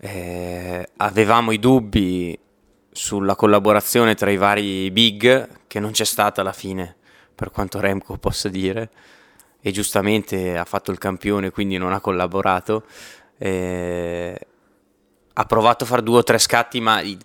Eh, 0.00 0.88
avevamo 0.96 1.52
i 1.52 1.58
dubbi 1.58 2.38
sulla 2.90 3.36
collaborazione 3.36 4.14
tra 4.14 4.30
i 4.30 4.36
vari 4.36 4.90
big 4.90 5.48
che 5.66 5.80
non 5.80 5.92
c'è 5.92 6.04
stata 6.04 6.40
alla 6.40 6.52
fine, 6.52 6.96
per 7.34 7.50
quanto 7.50 7.80
Remco 7.80 8.16
possa 8.18 8.48
dire, 8.48 8.90
e 9.60 9.70
giustamente 9.70 10.56
ha 10.56 10.64
fatto 10.64 10.90
il 10.90 10.98
campione, 10.98 11.50
quindi 11.50 11.76
non 11.76 11.92
ha 11.92 12.00
collaborato. 12.00 12.84
Eh, 13.38 14.46
ha 15.34 15.44
provato 15.44 15.84
a 15.84 15.86
fare 15.86 16.02
due 16.02 16.18
o 16.18 16.22
tre 16.22 16.38
scatti, 16.38 16.80
ma 16.80 17.00
il, 17.00 17.18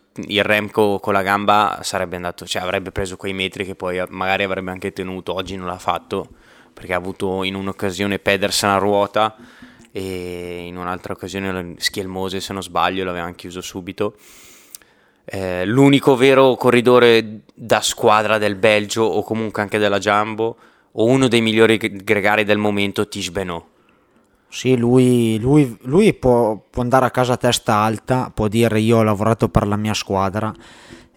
Remco 0.43 0.99
con 0.99 1.13
la 1.13 1.21
gamba 1.21 1.79
sarebbe 1.83 2.15
andato, 2.15 2.45
cioè 2.45 2.61
avrebbe 2.61 2.91
preso 2.91 3.17
quei 3.17 3.33
metri 3.33 3.65
che 3.65 3.75
poi 3.75 4.01
magari 4.09 4.43
avrebbe 4.43 4.71
anche 4.71 4.93
tenuto. 4.93 5.33
Oggi 5.33 5.55
non 5.55 5.67
l'ha 5.67 5.77
fatto 5.77 6.29
perché 6.73 6.93
ha 6.93 6.97
avuto 6.97 7.43
in 7.43 7.55
un'occasione 7.55 8.19
Pedersen 8.19 8.69
a 8.69 8.77
ruota 8.77 9.35
e 9.91 10.65
in 10.65 10.77
un'altra 10.77 11.13
occasione 11.13 11.75
Schielmose 11.77 12.39
se 12.39 12.53
non 12.53 12.61
sbaglio 12.61 13.03
l'avevano 13.03 13.33
chiuso 13.33 13.61
subito 13.61 14.15
eh, 15.25 15.65
l'unico 15.65 16.15
vero 16.15 16.55
corridore 16.55 17.41
da 17.53 17.81
squadra 17.81 18.37
del 18.37 18.55
Belgio 18.55 19.03
o 19.03 19.23
comunque 19.23 19.61
anche 19.61 19.77
della 19.77 19.99
Jumbo 19.99 20.57
o 20.91 21.05
uno 21.05 21.27
dei 21.27 21.41
migliori 21.41 21.77
gregari 21.77 22.43
del 22.43 22.57
momento 22.57 23.07
Tish 23.07 23.29
Benot 23.29 23.65
sì, 24.49 24.77
lui, 24.77 25.37
lui, 25.39 25.77
lui 25.81 26.13
può, 26.13 26.57
può, 26.69 26.81
andare 26.81 27.05
a 27.05 27.11
casa 27.11 27.33
a 27.33 27.37
testa 27.37 27.75
alta, 27.75 28.31
può 28.33 28.47
dire 28.47 28.79
io 28.79 28.97
ho 28.97 29.03
lavorato 29.03 29.49
per 29.49 29.67
la 29.67 29.75
mia 29.75 29.93
squadra, 29.93 30.53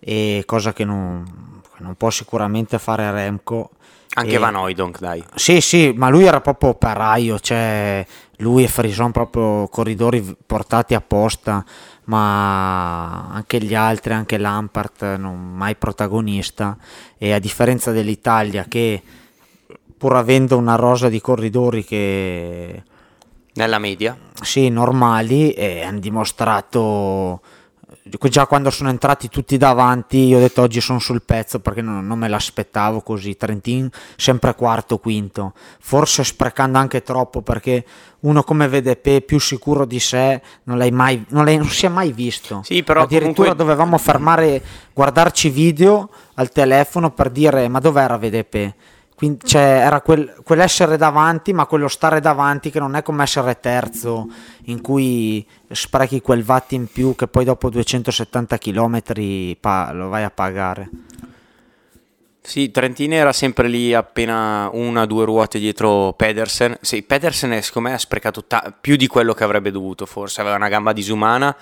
e 0.00 0.43
cosa 0.47 0.73
che 0.73 0.85
non, 0.85 1.62
non 1.79 1.95
può 1.95 2.11
sicuramente 2.11 2.79
fare 2.79 3.11
Remco. 3.11 3.71
Anche 4.15 4.35
E- 4.35 4.39
Van 4.39 4.57
Oydonk, 4.57 4.99
dai. 4.99 5.25
Sì, 5.37 5.61
sì, 5.61 5.93
ma 5.95 6.09
lui 6.09 6.25
era 6.25 6.41
proprio 6.41 6.71
operaio, 6.71 7.39
cioè 7.39 8.05
lui 8.40 8.64
e 8.64 8.68
Frison 8.68 9.11
proprio 9.12 9.68
corridori 9.68 10.37
portati 10.47 10.94
apposta, 10.94 11.64
ma 12.04 13.28
anche 13.28 13.62
gli 13.62 13.75
altri, 13.75 14.12
anche 14.12 14.38
Lampart, 14.38 15.16
non 15.16 15.38
mai 15.38 15.76
protagonista. 15.76 16.76
E 17.16 17.32
a 17.32 17.38
differenza 17.38 17.92
dell'Italia 17.92 18.64
che 18.68 19.02
pur 19.97 20.16
avendo 20.16 20.56
una 20.56 20.76
rosa 20.76 21.09
di 21.09 21.20
corridori 21.20 21.85
che 21.85 22.82
Nella 23.54 23.78
media. 23.78 24.16
sì, 24.40 24.68
normali 24.70 25.52
e 25.52 25.82
hanno 25.82 25.99
dimostrato 25.99 27.40
già 28.29 28.47
quando 28.47 28.71
sono 28.71 28.88
entrati 28.88 29.29
tutti 29.29 29.57
davanti 29.57 30.19
io 30.26 30.38
ho 30.38 30.40
detto 30.40 30.62
oggi 30.62 30.81
sono 30.81 30.99
sul 30.99 31.23
pezzo 31.23 31.61
perché 31.61 31.83
non, 31.83 32.07
non 32.07 32.19
me 32.19 32.29
l'aspettavo 32.29 33.00
così. 33.00 33.37
Trentin 33.37 33.88
sempre 34.17 34.55
quarto 34.55 34.99
quinto. 34.99 35.52
Forse 35.81 36.25
sprecando 36.25 36.79
anche 36.79 37.02
troppo 37.02 37.43
perché 37.43 37.85
uno 38.21 38.43
come 38.43 38.69
VDP 38.69 39.21
più 39.23 39.38
sicuro 39.38 39.85
di 39.85 39.99
sé 40.00 40.40
non 40.64 40.76
l'hai 40.79 40.90
mai 40.90 41.25
non, 41.29 41.45
l'hai- 41.45 41.57
non 41.57 41.69
si 41.69 41.87
è 41.87 41.88
mai 41.88 42.12
visto. 42.12 42.61
Sì, 42.64 42.83
però 42.83 43.02
addirittura 43.02 43.55
comunque- 43.55 43.57
dovevamo 43.57 43.99
fermare 43.99 44.62
guardarci 44.93 45.49
video 45.50 46.09
al 46.35 46.50
telefono 46.50 47.11
per 47.11 47.31
dire 47.31 47.69
ma 47.69 47.79
dov'era 47.81 48.17
VDP 48.17 48.73
quindi 49.21 49.47
cioè, 49.47 49.83
era 49.85 50.00
quel, 50.00 50.41
quell'essere 50.43 50.97
davanti, 50.97 51.53
ma 51.53 51.67
quello 51.67 51.89
stare 51.89 52.21
davanti 52.21 52.71
che 52.71 52.79
non 52.79 52.97
è 52.97 53.03
come 53.03 53.23
essere 53.23 53.61
terzo, 53.61 54.29
in 54.65 54.81
cui 54.81 55.47
sprechi 55.71 56.23
quel 56.23 56.43
watt 56.43 56.73
in 56.73 56.87
più 56.87 57.15
che 57.15 57.27
poi 57.27 57.45
dopo 57.45 57.69
270 57.69 58.57
km 58.57 59.03
lo 59.93 60.09
vai 60.09 60.23
a 60.23 60.31
pagare. 60.31 60.89
Sì, 62.41 62.71
Trentini 62.71 63.15
era 63.17 63.35
sempre 63.35 63.69
lì 63.69 63.93
appena 63.93 64.71
una 64.73 65.03
o 65.03 65.07
due 65.07 65.27
ruote 65.27 65.59
dietro 65.59 66.15
Pedersen. 66.15 66.79
Sì, 66.81 67.03
Pedersen 67.03 67.61
secondo 67.61 67.91
me 67.91 67.95
ha 67.95 67.99
sprecato 67.99 68.47
ta- 68.47 68.75
più 68.81 68.97
di 68.97 69.07
quello 69.07 69.35
che 69.35 69.45
avrebbe 69.45 69.71
dovuto, 69.71 70.07
forse 70.07 70.41
aveva 70.41 70.57
una 70.57 70.71
gamba 70.71 70.95
disumana 70.95 71.55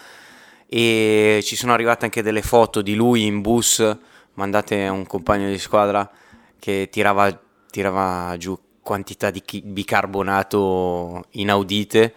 e 0.69 1.41
ci 1.43 1.57
sono 1.57 1.73
arrivate 1.73 2.05
anche 2.05 2.23
delle 2.23 2.43
foto 2.43 2.83
di 2.83 2.95
lui 2.95 3.27
in 3.27 3.41
bus 3.41 3.99
mandate 4.35 4.87
a 4.87 4.93
un 4.93 5.07
compagno 5.09 5.49
di 5.49 5.59
squadra 5.59 6.09
che 6.59 6.89
tirava, 6.91 7.47
tirava 7.79 8.37
giù 8.37 8.59
quantità 8.83 9.31
di 9.31 9.43
bicarbonato 9.63 11.27
inaudite 11.33 12.13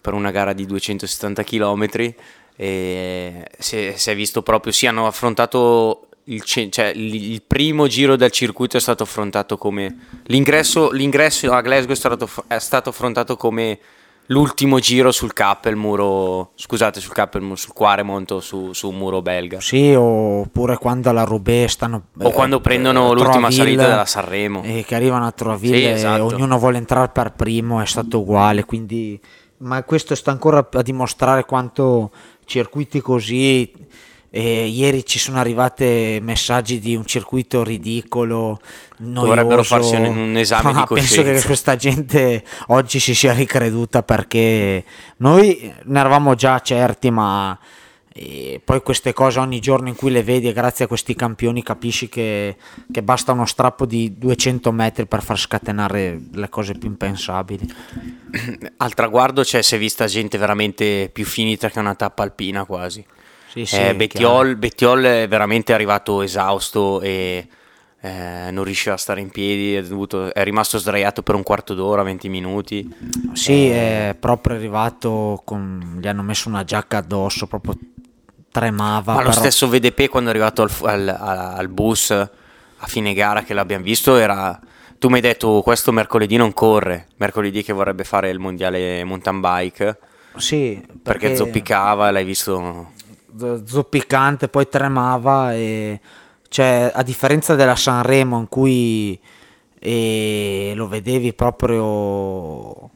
per 0.00 0.12
una 0.14 0.30
gara 0.30 0.52
di 0.52 0.64
270 0.64 1.42
km 1.42 1.88
e 2.54 3.48
si 3.58 3.76
è, 3.76 4.14
visto 4.14 4.42
proprio, 4.42 4.72
sì 4.72 4.86
hanno 4.86 5.06
affrontato 5.06 6.08
il, 6.24 6.42
cioè, 6.44 6.92
il 6.94 7.42
primo 7.42 7.88
giro 7.88 8.14
del 8.14 8.30
circuito 8.30 8.76
è 8.76 8.80
stato 8.80 9.02
affrontato 9.02 9.58
come 9.58 10.22
l'ingresso, 10.26 10.92
l'ingresso 10.92 11.50
a 11.50 11.60
Glasgow 11.60 11.92
è 11.92 11.96
stato, 11.96 12.28
è 12.46 12.58
stato 12.60 12.90
affrontato 12.90 13.36
come 13.36 13.78
l'ultimo 14.26 14.78
giro 14.78 15.10
sul 15.10 15.32
Cap, 15.32 15.66
il 15.66 15.76
muro, 15.76 16.52
scusate, 16.54 17.00
sul 17.00 17.12
mu- 17.40 17.54
sul 17.54 17.72
Quaremont 17.72 18.30
o 18.30 18.40
su, 18.40 18.72
su 18.72 18.88
un 18.88 18.96
muro 18.96 19.22
belga. 19.22 19.60
Sì, 19.60 19.94
oppure 19.96 20.76
quando 20.78 21.10
alla 21.10 21.24
Roubaix 21.24 21.70
stanno... 21.70 22.06
O 22.18 22.30
quando 22.30 22.60
prendono 22.60 23.12
l'ultima 23.12 23.48
Troisville, 23.48 23.64
salita 23.64 23.86
della 23.86 24.06
Sanremo. 24.06 24.62
E 24.62 24.84
che 24.86 24.94
arrivano 24.94 25.26
a 25.26 25.32
Troisville 25.32 25.76
Sì, 25.76 25.84
e 25.84 25.90
esatto. 25.90 26.24
ognuno 26.26 26.58
vuole 26.58 26.78
entrare 26.78 27.08
per 27.08 27.32
primo, 27.32 27.80
è 27.80 27.86
stato 27.86 28.20
uguale, 28.20 28.64
quindi... 28.64 29.20
Ma 29.58 29.82
questo 29.84 30.14
sta 30.16 30.32
ancora 30.32 30.66
a 30.70 30.82
dimostrare 30.82 31.44
quanto 31.44 32.10
circuiti 32.44 33.00
così... 33.00 33.70
e 34.34 34.66
ieri 34.66 35.04
ci 35.04 35.18
sono 35.18 35.38
arrivati 35.38 36.18
messaggi 36.22 36.78
di 36.80 36.96
un 36.96 37.04
circuito 37.04 37.62
ridicolo, 37.62 38.60
noioso. 39.00 39.26
Dovrebbero 39.26 39.62
farsi 39.62 39.94
un- 39.94 40.16
un 40.16 40.36
esame 40.38 40.72
di 40.72 40.78
Ma 40.78 40.86
Penso 40.86 41.22
che 41.22 41.42
questa 41.44 41.76
gente 41.76 42.42
oggi 42.68 42.98
si 42.98 43.14
sia 43.14 43.34
ricreduta 43.34 44.02
perché 44.02 44.84
noi 45.18 45.70
ne 45.84 46.00
eravamo 46.00 46.34
già 46.34 46.58
certi, 46.60 47.10
ma 47.10 47.58
e 48.14 48.60
poi 48.62 48.82
queste 48.82 49.12
cose 49.14 49.38
ogni 49.38 49.58
giorno 49.58 49.88
in 49.88 49.96
cui 49.96 50.10
le 50.10 50.22
vedi 50.22 50.48
e 50.48 50.52
grazie 50.52 50.84
a 50.84 50.88
questi 50.88 51.14
campioni 51.14 51.62
capisci 51.62 52.08
che, 52.10 52.56
che 52.90 53.02
basta 53.02 53.32
uno 53.32 53.46
strappo 53.46 53.86
di 53.86 54.18
200 54.18 54.70
metri 54.72 55.06
per 55.06 55.22
far 55.22 55.38
scatenare 55.38 56.20
le 56.32 56.48
cose 56.48 56.72
più 56.74 56.88
impensabili. 56.88 57.70
Al 58.78 58.94
traguardo 58.94 59.44
cioè, 59.44 59.62
si 59.62 59.74
è 59.74 59.78
vista 59.78 60.06
gente 60.06 60.38
veramente 60.38 61.10
più 61.12 61.24
finita 61.26 61.68
che 61.70 61.78
una 61.78 61.94
tappa 61.94 62.22
alpina 62.22 62.64
quasi. 62.64 63.04
Sì, 63.52 63.66
sì, 63.66 63.76
Eh, 63.76 63.94
Bettiol, 63.94 64.56
Bettiol 64.56 65.02
è 65.04 65.28
veramente 65.28 65.74
arrivato 65.74 66.22
esausto 66.22 67.02
e 67.02 67.46
eh, 68.00 68.48
non 68.50 68.64
riusciva 68.64 68.94
a 68.94 68.98
stare 68.98 69.20
in 69.20 69.30
piedi, 69.30 69.74
è, 69.74 69.82
dovuto- 69.82 70.32
è 70.32 70.42
rimasto 70.42 70.78
sdraiato 70.78 71.22
per 71.22 71.34
un 71.34 71.42
quarto 71.42 71.74
d'ora, 71.74 72.02
20 72.02 72.28
minuti. 72.30 72.88
Sì, 73.34 73.68
è 73.68 74.16
proprio 74.18 74.56
arrivato 74.56 75.42
con... 75.44 75.98
gli 76.00 76.08
hanno 76.08 76.22
messo 76.22 76.48
una 76.48 76.64
giacca 76.64 76.96
addosso, 76.98 77.46
proprio 77.46 77.76
tremava. 78.50 79.12
Ma 79.12 79.22
lo 79.22 79.28
però- 79.28 79.40
stesso 79.40 79.68
VDP 79.68 80.08
quando 80.08 80.30
è 80.30 80.32
arrivato 80.32 80.62
al, 80.62 81.08
al- 81.08 81.08
al 81.56 81.68
bus 81.68 82.10
a 82.10 82.86
fine 82.86 83.12
gara 83.14 83.42
che 83.42 83.54
l'abbiamo 83.54 83.84
visto 83.84 84.16
era... 84.16 84.58
Tu 84.98 85.08
mi 85.08 85.14
hai 85.16 85.20
detto 85.20 85.60
questo 85.62 85.90
mercoledì 85.92 86.36
non 86.36 86.52
corre, 86.54 87.08
mercoledì 87.16 87.62
che 87.62 87.72
vorrebbe 87.72 88.04
fare 88.04 88.30
il 88.30 88.38
mondiale 88.38 89.02
mountain 89.04 89.40
bike 89.40 89.98
Sì, 90.36 90.80
perché 91.02 91.36
zoppicava, 91.36 92.10
l'hai 92.10 92.24
visto... 92.24 92.92
zoppicante, 93.64 94.48
poi 94.48 94.68
tremava 94.68 95.54
e 95.54 96.00
cioè 96.48 96.90
a 96.94 97.02
differenza 97.02 97.54
della 97.54 97.76
Sanremo 97.76 98.38
in 98.38 98.48
cui 98.48 99.18
eh, 99.78 100.72
lo 100.76 100.86
vedevi 100.86 101.32
proprio 101.32 102.90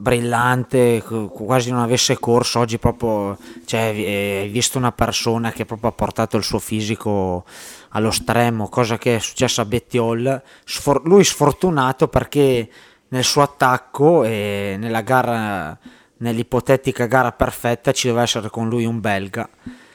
brillante, 0.00 1.02
quasi 1.30 1.70
non 1.70 1.80
avesse 1.80 2.18
corso, 2.18 2.60
oggi 2.60 2.78
proprio 2.78 3.36
cioè, 3.66 3.92
eh, 3.94 4.38
hai 4.40 4.48
visto 4.48 4.78
una 4.78 4.92
persona 4.92 5.52
che 5.52 5.66
proprio 5.66 5.90
ha 5.90 5.92
portato 5.92 6.38
il 6.38 6.42
suo 6.42 6.58
fisico 6.58 7.44
allo 7.90 8.10
stremo, 8.10 8.68
cosa 8.68 8.96
che 8.96 9.16
è 9.16 9.18
successa 9.18 9.62
a 9.62 9.66
Bettiol, 9.66 10.42
Sfor- 10.64 11.06
lui 11.06 11.22
sfortunato 11.22 12.08
perché 12.08 12.68
nel 13.08 13.24
suo 13.24 13.42
attacco 13.42 14.24
e 14.24 14.76
nella 14.78 15.02
gara 15.02 15.78
nell'ipotetica 16.20 17.04
gara 17.06 17.32
perfetta 17.32 17.92
ci 17.92 18.06
doveva 18.06 18.24
essere 18.24 18.48
con 18.48 18.68
lui 18.68 18.84
un 18.86 19.00
belga 19.00 19.48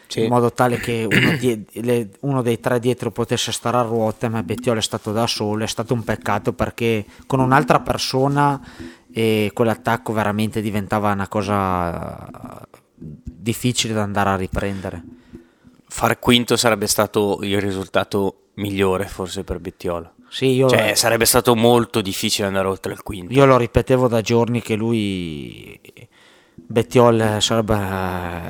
Sì. 0.08 0.22
in 0.24 0.30
modo 0.30 0.52
tale 0.54 0.78
che 0.78 1.08
uno, 1.10 1.36
die- 1.38 1.66
le- 1.82 2.10
uno 2.22 2.44
dei 2.44 2.60
tre 2.60 2.80
dietro 2.80 3.10
potesse 3.12 3.52
stare 3.52 3.78
a 3.78 3.82
ruote 3.82 4.30
ma 4.30 4.44
Bettiol 4.44 4.78
è 4.78 4.82
stato 4.82 5.12
da 5.12 5.26
solo 5.26 5.64
è 5.64 5.68
stato 5.68 5.94
un 5.96 6.04
peccato 6.04 6.54
perché 6.54 7.06
con 7.26 7.40
un'altra 7.40 7.80
persona 7.80 8.62
e 9.12 9.50
quell'attacco 9.54 10.14
veramente 10.14 10.62
diventava 10.62 11.12
una 11.12 11.28
cosa 11.28 12.28
difficile 12.98 13.94
da 13.94 14.04
andare 14.04 14.30
a 14.30 14.36
riprendere 14.36 15.04
Far 15.88 16.20
quinto 16.20 16.56
sarebbe 16.58 16.88
stato 16.88 17.40
il 17.42 17.60
risultato 17.62 18.50
migliore 18.56 19.06
forse 19.08 19.44
per 19.44 19.60
Bettiol. 19.60 20.10
sì 20.30 20.48
io, 20.48 20.68
Cioè, 20.70 20.94
sarebbe 20.96 21.26
stato 21.26 21.56
molto 21.56 22.02
difficile 22.02 22.48
andare 22.48 22.68
oltre 22.68 22.94
il 22.94 23.02
quinto. 23.02 23.34
io 23.34 23.46
lo 23.46 23.58
ripetevo 23.58 24.08
da 24.08 24.22
giorni 24.22 24.62
che 24.62 24.76
lui 24.76 25.80
Bettiol 26.58 27.38
sarebbe 27.42 27.76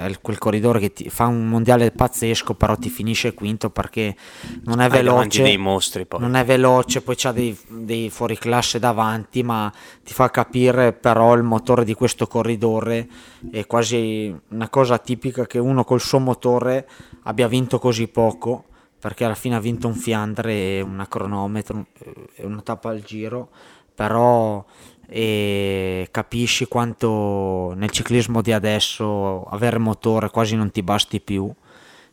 eh, 0.06 0.18
quel 0.22 0.38
corridore 0.38 0.80
che 0.80 0.94
ti 0.94 1.10
fa 1.10 1.26
un 1.26 1.48
mondiale 1.48 1.92
pazzesco 1.92 2.54
però 2.54 2.76
ti 2.76 2.90
finisce 2.90 3.34
quinto 3.34 3.72
perché 3.72 4.16
non 4.64 4.80
è 4.80 4.88
veloce 4.88 5.42
dei 5.42 5.58
mostri 5.58 6.06
poi. 6.06 6.20
non 6.20 6.36
è 6.36 6.46
veloce, 6.46 7.02
poi 7.02 7.16
c'ha 7.18 7.32
dei, 7.32 7.58
dei 7.68 8.10
fuoriclasse 8.10 8.80
davanti, 8.80 9.44
ma 9.44 9.72
ti 10.04 10.14
fa 10.14 10.30
capire 10.30 10.94
però 10.94 11.34
il 11.34 11.44
motore 11.44 11.84
di 11.84 11.94
questo 11.94 12.28
corridore 12.28 13.08
è 13.52 13.66
quasi 13.66 14.34
una 14.50 14.70
cosa 14.70 14.98
tipica 14.98 15.46
che 15.46 15.58
uno 15.58 15.84
col 15.84 16.02
suo 16.02 16.20
motore 16.20 16.88
abbia 17.24 17.48
vinto 17.48 17.80
così 17.80 18.08
poco, 18.08 18.66
perché 19.00 19.26
alla 19.26 19.36
fine 19.36 19.56
ha 19.56 19.60
vinto 19.60 19.88
un 19.88 19.96
Fiandre 19.96 20.54
e 20.54 20.82
una 20.82 21.08
cronometro 21.08 21.88
eh, 22.00 22.14
e 22.36 22.46
una 22.46 22.62
tappa 22.62 22.90
al 22.90 23.02
giro, 23.02 23.50
però 23.94 24.64
e 25.08 26.08
capisci 26.12 26.66
quanto 26.66 27.74
nel 27.76 27.92
ciclismo 27.92 28.42
di 28.42 28.52
adesso 28.52 29.44
avere 29.44 29.78
motore 29.78 30.30
quasi 30.30 30.56
non 30.56 30.72
ti 30.72 30.82
basti 30.84 31.20
più 31.22 31.52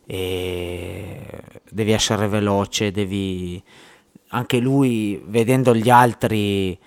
e 0.07 1.21
devi 1.71 1.93
essere 1.93 2.29
veloce, 2.29 2.91
devi 2.91 3.63
anche 4.29 4.59
lui 4.59 5.23
vedendo 5.27 5.75
gli 5.75 5.91
altri 5.91 6.79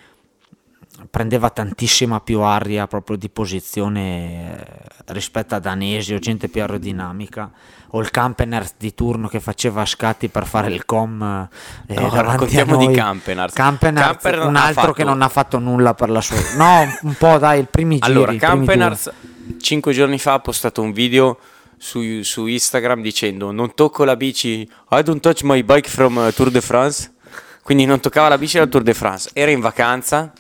prendeva 1.09 1.49
tantissima 1.49 2.19
più 2.19 2.41
aria 2.41 2.87
proprio 2.87 3.17
di 3.17 3.29
posizione 3.29 4.57
eh, 4.57 4.81
rispetto 5.07 5.55
a 5.55 5.59
Danesi 5.59 6.13
o 6.13 6.19
gente 6.19 6.47
più 6.47 6.61
aerodinamica 6.61 7.51
o 7.89 7.99
il 7.99 8.09
Campener 8.11 8.65
di 8.77 8.93
turno 8.93 9.27
che 9.27 9.39
faceva 9.39 9.85
scatti 9.85 10.29
per 10.29 10.45
fare 10.45 10.71
il 10.71 10.85
com 10.85 11.47
eh, 11.87 11.93
No, 11.93 12.09
raccontiamo 12.09 12.77
di. 12.77 12.93
Campenaerts, 12.93 13.55
Campenaerts 13.55 14.23
un 14.45 14.55
altro 14.55 14.81
fatto- 14.81 14.93
che 14.93 15.03
non 15.03 15.21
ha 15.21 15.29
fatto 15.29 15.59
nulla 15.59 15.93
per 15.93 16.09
la 16.09 16.21
sua 16.21 16.37
no 16.55 16.87
un 17.01 17.13
po' 17.15 17.37
dai 17.37 17.59
il 17.59 17.67
primi 17.69 17.99
giri 17.99 18.11
Allora. 18.11 18.35
Campenarz 18.35 19.11
cinque 19.59 19.93
giorni 19.93 20.17
fa 20.17 20.33
ha 20.33 20.39
postato 20.39 20.81
un 20.81 20.91
video 20.91 21.37
su, 21.77 22.21
su 22.23 22.45
Instagram 22.45 23.01
dicendo 23.01 23.51
non 23.51 23.73
tocco 23.73 24.03
la 24.03 24.15
bici, 24.15 24.67
I 24.91 25.03
don't 25.03 25.19
touch 25.19 25.41
my 25.43 25.63
bike 25.63 25.89
from 25.89 26.17
uh, 26.17 26.31
Tour 26.33 26.49
de 26.49 26.61
France, 26.61 27.13
quindi 27.61 27.85
non 27.85 27.99
toccava 27.99 28.29
la 28.29 28.37
bici 28.37 28.57
dal 28.57 28.69
Tour 28.69 28.83
de 28.83 28.93
France, 28.93 29.29
era 29.33 29.51
in 29.51 29.59
vacanza, 29.59 30.33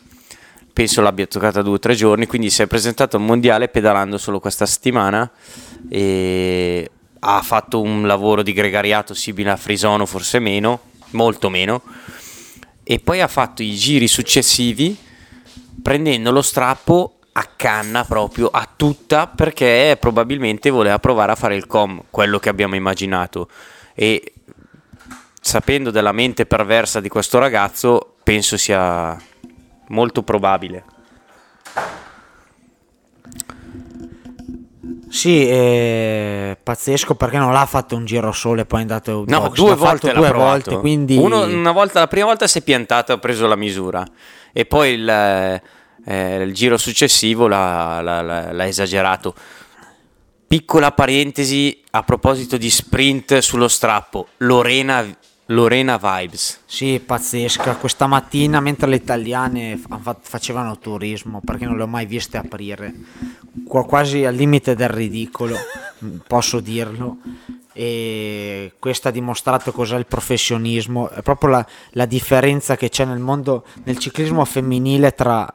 penso 0.75 0.99
l'abbia 0.99 1.25
toccata 1.25 1.61
due 1.61 1.75
o 1.75 1.79
tre 1.79 1.95
giorni, 1.95 2.25
quindi 2.25 2.49
si 2.49 2.61
è 2.61 2.67
presentato 2.67 3.15
al 3.15 3.21
mondiale 3.21 3.69
pedalando 3.69 4.17
solo 4.17 4.41
questa 4.41 4.65
settimana 4.65 5.31
e 5.87 6.91
ha 7.17 7.41
fatto 7.41 7.79
un 7.79 8.05
lavoro 8.05 8.43
di 8.43 8.51
gregariato 8.51 9.13
simile 9.13 9.51
a 9.51 9.55
Frisono, 9.55 10.05
forse 10.05 10.39
meno, 10.39 10.81
molto 11.11 11.49
meno, 11.49 11.81
e 12.83 12.99
poi 12.99 13.21
ha 13.21 13.29
fatto 13.29 13.63
i 13.63 13.73
giri 13.75 14.09
successivi 14.09 14.97
prendendo 15.81 16.31
lo 16.31 16.41
strappo 16.41 17.19
a 17.31 17.49
canna 17.55 18.03
proprio 18.03 18.49
a 18.49 18.67
tutta 18.75 19.27
perché 19.27 19.95
probabilmente 19.97 20.69
voleva 20.69 20.99
provare 20.99 21.31
a 21.31 21.35
fare 21.35 21.55
il 21.55 21.67
com, 21.67 22.03
quello 22.09 22.37
che 22.37 22.49
abbiamo 22.49 22.75
immaginato. 22.75 23.47
E 23.93 24.33
sapendo 25.39 25.89
della 25.89 26.11
mente 26.11 26.45
perversa 26.45 26.99
di 26.99 27.07
questo 27.07 27.39
ragazzo, 27.39 28.15
penso 28.23 28.57
sia 28.57 29.17
molto 29.89 30.23
probabile. 30.23 30.83
Sì, 35.09 35.47
è 35.47 36.57
pazzesco 36.61 37.15
perché 37.15 37.37
non 37.37 37.53
l'ha 37.53 37.65
fatto 37.65 37.95
un 37.95 38.05
giro 38.05 38.31
solo 38.31 38.61
e 38.61 38.65
poi 38.65 38.79
è 38.79 38.81
andato 38.81 39.23
No, 39.27 39.39
box, 39.41 39.53
due 39.55 39.69
l'ha 39.69 39.75
volte 39.75 40.07
l'ha 40.11 40.19
due 40.19 40.27
provato. 40.29 40.49
volte, 40.51 40.77
quindi 40.79 41.17
Uno- 41.17 41.43
una 41.45 41.71
volta, 41.71 41.99
la 41.99 42.07
prima 42.07 42.25
volta 42.25 42.47
si 42.47 42.59
è 42.59 42.61
piantato 42.61 43.13
ha 43.13 43.17
preso 43.17 43.47
la 43.47 43.55
misura 43.55 44.05
e 44.51 44.65
poi 44.65 44.93
il, 44.93 45.09
eh, 45.09 46.43
il 46.43 46.53
giro 46.53 46.77
successivo 46.77 47.47
l'ha- 47.47 48.01
l'ha- 48.01 48.51
l'ha 48.51 48.67
esagerato. 48.67 49.33
Piccola 50.47 50.91
parentesi 50.91 51.81
a 51.91 52.03
proposito 52.03 52.57
di 52.57 52.69
sprint 52.69 53.37
sullo 53.39 53.67
strappo, 53.67 54.27
Lorena, 54.37 55.03
Lorena 55.47 55.97
Vibes. 55.97 56.61
Sì, 56.65 56.99
pazzesca. 57.05 57.75
Questa 57.75 58.07
mattina, 58.07 58.59
mentre 58.59 58.87
le 58.87 58.95
italiane 58.95 59.77
fa- 59.77 59.99
fa- 60.01 60.17
facevano 60.19 60.79
turismo, 60.79 61.41
perché 61.43 61.65
non 61.65 61.77
le 61.77 61.83
ho 61.83 61.87
mai 61.87 62.07
viste 62.07 62.37
aprire, 62.37 62.93
qua- 63.67 63.85
quasi 63.85 64.25
al 64.25 64.33
limite 64.33 64.75
del 64.75 64.89
ridicolo, 64.89 65.55
mm, 66.03 66.17
posso 66.27 66.59
dirlo. 66.59 67.17
E 67.73 68.73
questo 68.79 69.09
ha 69.09 69.11
dimostrato 69.11 69.71
cos'è 69.71 69.97
il 69.97 70.05
professionismo, 70.07 71.09
è 71.09 71.21
proprio 71.21 71.49
la, 71.49 71.67
la 71.91 72.05
differenza 72.05 72.75
che 72.77 72.89
c'è 72.89 73.05
nel 73.05 73.19
mondo, 73.19 73.65
nel 73.83 73.97
ciclismo 73.99 74.45
femminile 74.45 75.13
tra 75.13 75.51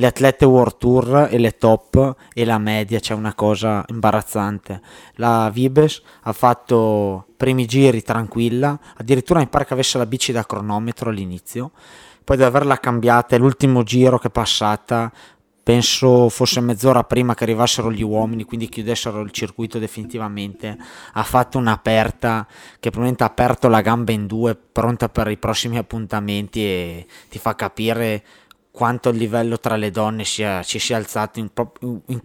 le 0.00 0.06
atlete 0.06 0.46
World 0.46 0.78
Tour 0.78 1.28
e 1.30 1.36
le 1.36 1.58
top 1.58 2.16
e 2.32 2.46
la 2.46 2.56
media 2.56 2.98
c'è 2.98 3.12
una 3.12 3.34
cosa 3.34 3.84
imbarazzante. 3.88 4.80
La 5.16 5.50
Vibes 5.52 6.00
ha 6.22 6.32
fatto 6.32 7.26
primi 7.36 7.66
giri 7.66 8.00
tranquilla, 8.02 8.80
addirittura 8.96 9.40
mi 9.40 9.48
pare 9.48 9.66
che 9.66 9.74
avesse 9.74 9.98
la 9.98 10.06
bici 10.06 10.32
da 10.32 10.46
cronometro 10.46 11.10
all'inizio, 11.10 11.72
poi 12.24 12.38
di 12.38 12.42
averla 12.44 12.78
cambiata, 12.78 13.36
è 13.36 13.38
l'ultimo 13.38 13.82
giro 13.82 14.18
che 14.18 14.28
è 14.28 14.30
passata, 14.30 15.12
penso 15.62 16.30
fosse 16.30 16.60
mezz'ora 16.60 17.04
prima 17.04 17.34
che 17.34 17.44
arrivassero 17.44 17.92
gli 17.92 18.02
uomini, 18.02 18.44
quindi 18.44 18.70
chiudessero 18.70 19.20
il 19.20 19.30
circuito 19.32 19.78
definitivamente, 19.78 20.78
ha 21.12 21.22
fatto 21.22 21.58
un'aperta 21.58 22.46
che 22.48 22.88
probabilmente 22.88 23.22
ha 23.22 23.26
aperto 23.26 23.68
la 23.68 23.82
gamba 23.82 24.12
in 24.12 24.26
due, 24.26 24.56
pronta 24.56 25.10
per 25.10 25.28
i 25.28 25.36
prossimi 25.36 25.76
appuntamenti 25.76 26.64
e 26.64 27.06
ti 27.28 27.38
fa 27.38 27.54
capire 27.54 28.24
quanto 28.70 29.08
il 29.08 29.16
livello 29.16 29.58
tra 29.58 29.76
le 29.76 29.90
donne 29.90 30.24
sia, 30.24 30.62
ci 30.62 30.78
sia 30.78 30.96
alzato 30.96 31.38
in, 31.38 31.48
pro- 31.52 31.72
in- 31.80 32.20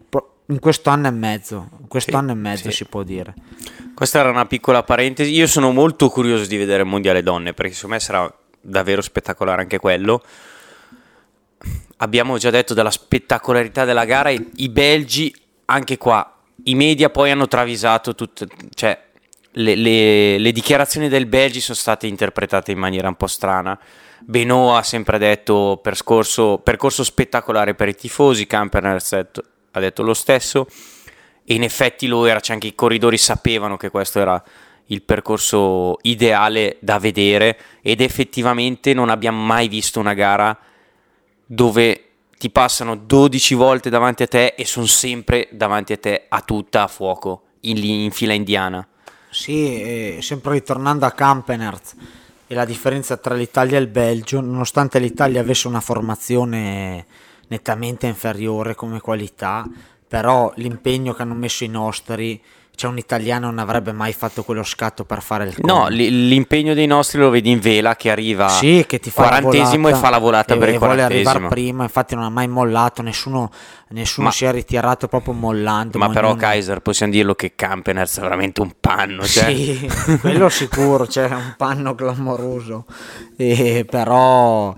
in 0.48 0.60
questo 0.60 0.90
anno 0.92 1.08
e 1.08 1.12
mezzo, 1.12 1.70
questo 1.88 2.12
Sì, 2.12 2.18
anno 2.18 2.32
e 2.32 2.36
mezzo 2.36 2.70
sì. 2.70 2.76
si 2.78 2.86
può 2.86 3.02
dire. 3.04 3.34
Questa 3.96 4.20
era 4.20 4.30
una 4.30 4.46
piccola 4.46 4.84
parentesi. 4.84 5.32
Io 5.34 5.48
sono 5.48 5.72
molto 5.72 6.10
curioso 6.10 6.46
di 6.46 6.56
vedere 6.58 6.84
il 6.84 6.88
mondiale 6.90 7.24
donne 7.24 7.54
perché 7.54 7.74
secondo 7.74 7.96
me 7.96 8.02
sarà 8.02 8.32
davvero 8.62 9.02
spettacolare 9.02 9.62
anche 9.62 9.80
quello. 9.80 10.22
Abbiamo 11.98 12.38
già 12.38 12.50
detto 12.50 12.74
della 12.74 12.92
spettacolarità 12.92 13.86
della 13.86 14.06
gara. 14.06 14.30
I, 14.30 14.50
i 14.58 14.70
belgi, 14.70 15.34
anche 15.66 15.98
qua, 15.98 16.38
i 16.66 16.76
media 16.76 17.10
poi 17.10 17.32
hanno 17.32 17.48
travisato 17.48 18.14
tutte, 18.14 18.48
cioè 18.74 19.02
le, 19.54 19.76
le- 19.76 20.38
le 20.38 20.52
dichiarazioni 20.52 21.08
del 21.08 21.26
Belgi 21.26 21.62
sono 21.62 21.78
state 21.78 22.06
interpretate 22.06 22.72
in 22.72 22.78
maniera 22.78 23.08
un 23.08 23.16
po' 23.16 23.28
strana. 23.28 23.80
Benoit 24.22 24.80
ha 24.80 24.84
sempre 24.84 25.18
detto 25.18 25.80
percorso, 25.82 26.60
percorso 26.64 27.04
spettacolare 27.04 27.76
per 27.76 27.90
i 27.90 27.96
tifosi, 27.96 28.48
Camperner 28.48 29.04
ha 29.72 29.80
detto 29.80 30.04
lo 30.04 30.14
stesso 30.14 30.68
e 31.44 31.54
in 31.54 31.64
effetti 31.64 32.08
lo 32.08 32.26
era, 32.26 32.40
cioè 32.40 32.56
anche 32.56 32.68
i 32.68 32.76
corridori 32.76 33.18
sapevano 33.18 33.78
che 33.78 33.90
questo 33.90 34.20
era 34.20 34.42
il 34.88 35.02
percorso 35.02 35.98
ideale 36.04 36.78
da 36.80 37.00
vedere 37.00 37.58
ed 37.82 38.02
effettivamente 38.02 38.94
non 38.94 39.10
abbiamo 39.10 39.44
mai 39.44 39.68
visto 39.68 40.00
una 40.00 40.14
gara 40.14 40.58
dove 41.46 42.02
ti 42.38 42.50
passano 42.50 42.96
12 42.96 43.54
volte 43.56 43.90
davanti 43.90 44.24
a 44.24 44.28
te 44.28 44.54
e 44.58 44.66
sono 44.66 44.86
sempre 44.86 45.48
davanti 45.52 45.94
a 45.94 45.98
te 45.98 46.26
a 46.28 46.42
tutta 46.42 46.84
a 46.84 46.88
fuoco 46.88 47.44
in, 47.62 47.78
in 47.78 48.12
fila 48.12 48.34
indiana. 48.34 48.88
Sì, 49.30 50.18
sempre 50.22 50.54
ritornando 50.54 51.06
a 51.06 51.12
Campenert 51.12 51.96
e 52.48 52.54
la 52.54 52.66
differenza 52.66 53.18
tra 53.18 53.36
l'Italia 53.36 53.78
e 53.78 53.82
il 53.82 53.88
Belgio, 53.88 54.40
nonostante 54.40 55.00
l'Italia 55.00 55.42
avesse 55.42 55.68
una 55.68 55.82
formazione 55.82 57.06
nettamente 57.48 58.08
inferiore 58.08 58.76
come 58.76 59.00
qualità, 59.00 59.68
però 60.08 60.52
l'impegno 60.56 61.14
che 61.14 61.22
hanno 61.24 61.34
messo 61.34 61.64
i 61.64 61.70
nostri, 61.70 62.42
cioè 62.76 62.90
un 62.92 62.98
italiano 62.98 63.48
non 63.48 63.60
avrebbe 63.60 63.92
mai 63.92 64.14
fatto 64.14 64.44
quello 64.44 64.64
scatto 64.64 65.04
per 65.06 65.22
fare 65.22 65.46
il 65.46 65.56
No, 65.60 65.82
com. 65.84 65.90
li- 65.90 66.28
l'impegno 66.28 66.74
dei 66.74 66.86
nostri 66.86 67.20
lo 67.20 67.30
vedi 67.30 67.50
in 67.50 67.60
vela 67.60 67.96
che 67.96 68.12
arriva 68.12 68.48
Sì, 68.50 68.84
che 68.88 69.00
ti 69.00 69.10
fa 69.10 69.24
quarantesimo 69.24 69.88
e 69.88 69.92
volata 69.92 69.98
fa 70.06 70.10
la 70.10 70.18
volata 70.20 70.54
e- 70.54 70.58
per 70.58 70.70
e 70.70 70.72
il 70.74 70.78
vuole 70.78 71.02
arrivare 71.02 71.48
prima, 71.48 71.84
infatti 71.84 72.16
non 72.16 72.24
ha 72.24 72.30
mai 72.30 72.48
mollato, 72.48 73.02
nessuno, 73.02 73.50
nessuno 73.90 74.28
Ma- 74.28 74.34
si 74.34 74.46
è 74.46 74.52
ritirato 74.52 75.08
proprio 75.08 75.34
mollando. 75.34 75.98
Ma 75.98 76.10
però 76.10 76.28
ognuno- 76.30 76.42
Kaiser 76.42 76.80
possiamo 76.82 77.12
dirlo 77.12 77.34
che 77.36 77.54
Campeners 77.56 78.18
è 78.18 78.22
veramente 78.22 78.62
un 78.62 78.72
panno, 78.80 79.24
cioè. 79.26 79.54
Sì, 79.54 79.90
quello 80.20 80.50
sicuro, 80.50 81.06
c'è 81.06 81.26
un 81.26 81.54
panno 81.58 81.96
clamoroso. 81.96 82.86
E 83.38 83.86
però 83.90 84.76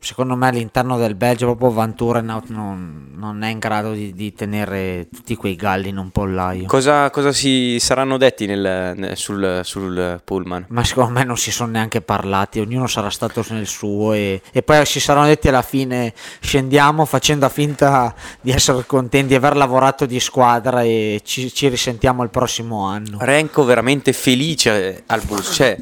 secondo 0.00 0.36
me 0.36 0.48
all'interno 0.48 0.96
del 0.96 1.16
Belgio 1.16 1.46
proprio 1.46 1.70
Van 1.70 1.94
Turenhout 1.94 2.48
non, 2.50 3.08
non 3.16 3.42
è 3.42 3.48
in 3.48 3.58
grado 3.58 3.92
di, 3.92 4.12
di 4.12 4.32
tenere 4.32 5.08
tutti 5.12 5.34
quei 5.34 5.56
galli 5.56 5.88
in 5.88 5.96
un 5.96 6.10
pollaio. 6.10 6.66
Cosa, 6.66 7.10
cosa 7.10 7.32
si 7.32 7.78
saranno 7.80 8.16
detti 8.16 8.46
nel- 8.46 8.94
nel- 8.96 9.16
sul, 9.16 9.60
sul 9.64 10.20
pullman? 10.24 10.66
Ma 10.68 10.84
secondo 10.84 11.12
me 11.12 11.24
non 11.24 11.36
si 11.36 11.50
sono 11.50 11.72
neanche 11.72 12.00
parlati, 12.00 12.60
ognuno 12.60 12.86
sarà 12.86 13.10
stato 13.10 13.44
nel 13.50 13.66
suo 13.66 14.12
e, 14.12 14.40
e 14.52 14.62
poi 14.62 14.86
si 14.86 15.00
saranno 15.00 15.26
detti 15.26 15.48
alla 15.48 15.62
fine 15.62 16.14
scendiamo 16.40 17.04
facendo 17.04 17.48
finta 17.48 18.14
di 18.40 18.52
essere 18.52 18.84
contenti 18.86 19.28
di 19.28 19.34
aver 19.34 19.56
lavorato 19.56 20.06
di 20.06 20.20
squadra 20.20 20.82
e 20.82 21.20
ci, 21.24 21.52
ci 21.52 21.68
risentiamo 21.68 22.22
il 22.22 22.30
prossimo 22.30 22.84
anno. 22.86 23.18
Renko 23.20 23.64
veramente 23.64 24.12
felice 24.12 25.02
al 25.06 25.22
bus, 25.24 25.50
cioè 25.52 25.76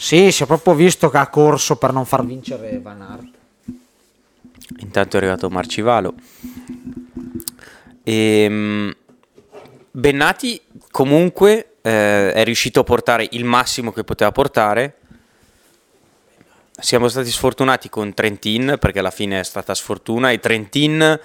Sì, 0.00 0.30
si 0.30 0.44
è 0.44 0.46
proprio 0.46 0.74
visto 0.74 1.10
che 1.10 1.16
ha 1.16 1.26
corso 1.26 1.74
per 1.74 1.92
non 1.92 2.06
far 2.06 2.24
vincere 2.24 2.78
Van 2.80 3.02
Aert. 3.02 3.34
intanto 4.78 5.16
è 5.16 5.18
arrivato 5.18 5.50
Marcivalo. 5.50 6.14
Ehm, 8.04 8.94
Bennati 9.90 10.60
comunque 10.92 11.78
eh, 11.82 12.32
è 12.32 12.44
riuscito 12.44 12.78
a 12.78 12.84
portare 12.84 13.26
il 13.32 13.44
massimo 13.44 13.90
che 13.90 14.04
poteva 14.04 14.30
portare. 14.30 14.98
Siamo 16.78 17.08
stati 17.08 17.32
sfortunati 17.32 17.88
con 17.88 18.14
Trentin 18.14 18.76
perché 18.78 19.00
alla 19.00 19.10
fine 19.10 19.40
è 19.40 19.42
stata 19.42 19.74
sfortuna 19.74 20.30
e 20.30 20.38
Trentin 20.38 21.18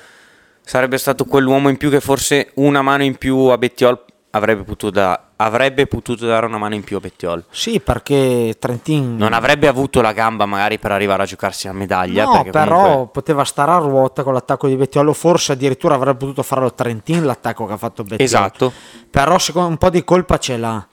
sarebbe 0.61 0.97
stato 0.97 1.25
quell'uomo 1.25 1.69
in 1.69 1.77
più 1.77 1.91
che 1.91 2.01
forse 2.01 2.49
una 2.55 2.81
mano 2.81 3.03
in 3.03 3.17
più 3.17 3.37
a 3.37 3.57
Bettiol 3.59 4.03
avrebbe 4.31 4.63
potuto, 4.63 4.89
da- 4.89 5.29
avrebbe 5.37 5.87
potuto 5.87 6.25
dare 6.25 6.45
una 6.45 6.57
mano 6.57 6.75
in 6.75 6.83
più 6.83 6.97
a 6.97 6.99
Bettiol. 6.99 7.43
Sì, 7.49 7.79
perché 7.79 8.55
Trentin 8.59 9.15
Non 9.17 9.33
avrebbe 9.33 9.67
avuto 9.67 10.01
la 10.01 10.13
gamba 10.13 10.45
magari 10.45 10.79
per 10.79 10.91
arrivare 10.91 11.23
a 11.23 11.25
giocarsi 11.25 11.67
la 11.67 11.73
medaglia. 11.73 12.25
No, 12.25 12.43
però 12.51 12.81
comunque- 12.81 13.07
poteva 13.11 13.43
stare 13.43 13.71
a 13.71 13.77
ruota 13.77 14.23
con 14.23 14.33
l'attacco 14.33 14.67
di 14.67 14.75
Bettiolo, 14.75 15.13
forse 15.13 15.53
addirittura 15.53 15.95
avrebbe 15.95 16.19
potuto 16.19 16.43
farlo 16.43 16.73
Trentin 16.73 17.25
l'attacco 17.25 17.65
che 17.65 17.73
ha 17.73 17.77
fatto 17.77 18.03
Bettiolo. 18.03 18.23
Esatto. 18.23 18.71
Però 19.09 19.37
secondo 19.37 19.69
un 19.69 19.77
po' 19.77 19.89
di 19.89 20.03
colpa 20.03 20.37
ce 20.37 20.57
l'ha, 20.57 20.85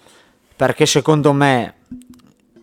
perché 0.57 0.87
secondo 0.87 1.33
me 1.33 1.75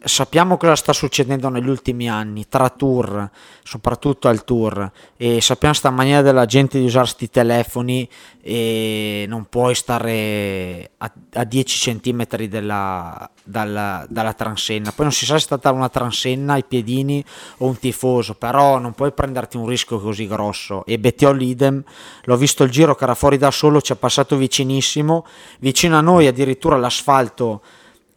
sappiamo 0.07 0.57
cosa 0.57 0.75
sta 0.75 0.93
succedendo 0.93 1.49
negli 1.49 1.67
ultimi 1.67 2.09
anni 2.09 2.47
tra 2.47 2.69
tour, 2.69 3.29
soprattutto 3.63 4.27
al 4.27 4.43
tour, 4.43 4.91
e 5.15 5.41
sappiamo 5.41 5.73
sta 5.73 5.89
maniera 5.89 6.21
della 6.21 6.45
gente 6.45 6.79
di 6.79 6.85
usare 6.85 7.05
questi 7.05 7.29
telefoni 7.29 8.09
e 8.41 9.25
non 9.27 9.45
puoi 9.49 9.75
stare 9.75 10.91
a, 10.97 11.11
a 11.33 11.43
10 11.43 11.99
cm 11.99 12.47
dalla, 12.47 13.29
dalla, 13.43 14.05
dalla, 14.09 14.33
transenna. 14.33 14.91
Poi 14.91 15.05
non 15.05 15.13
si 15.13 15.25
sa 15.25 15.33
se 15.33 15.37
è 15.37 15.41
stata 15.41 15.71
una 15.71 15.89
transenna, 15.89 16.57
i 16.57 16.63
piedini 16.63 17.23
o 17.57 17.67
un 17.67 17.77
tifoso, 17.77 18.35
però 18.35 18.77
non 18.79 18.93
puoi 18.93 19.11
prenderti 19.11 19.57
un 19.57 19.67
rischio 19.67 19.99
così 19.99 20.27
grosso. 20.27 20.85
E 20.85 20.97
Bettiol 20.97 21.41
idem, 21.41 21.83
l'ho 22.23 22.37
visto 22.37 22.63
il 22.63 22.71
giro 22.71 22.95
che 22.95 23.03
era 23.03 23.15
fuori 23.15 23.37
da 23.37 23.51
solo, 23.51 23.81
ci 23.81 23.93
è 23.93 23.95
passato 23.95 24.37
vicinissimo, 24.37 25.25
vicino 25.59 25.97
a 25.97 26.01
noi 26.01 26.27
addirittura 26.27 26.77
l'asfalto 26.77 27.61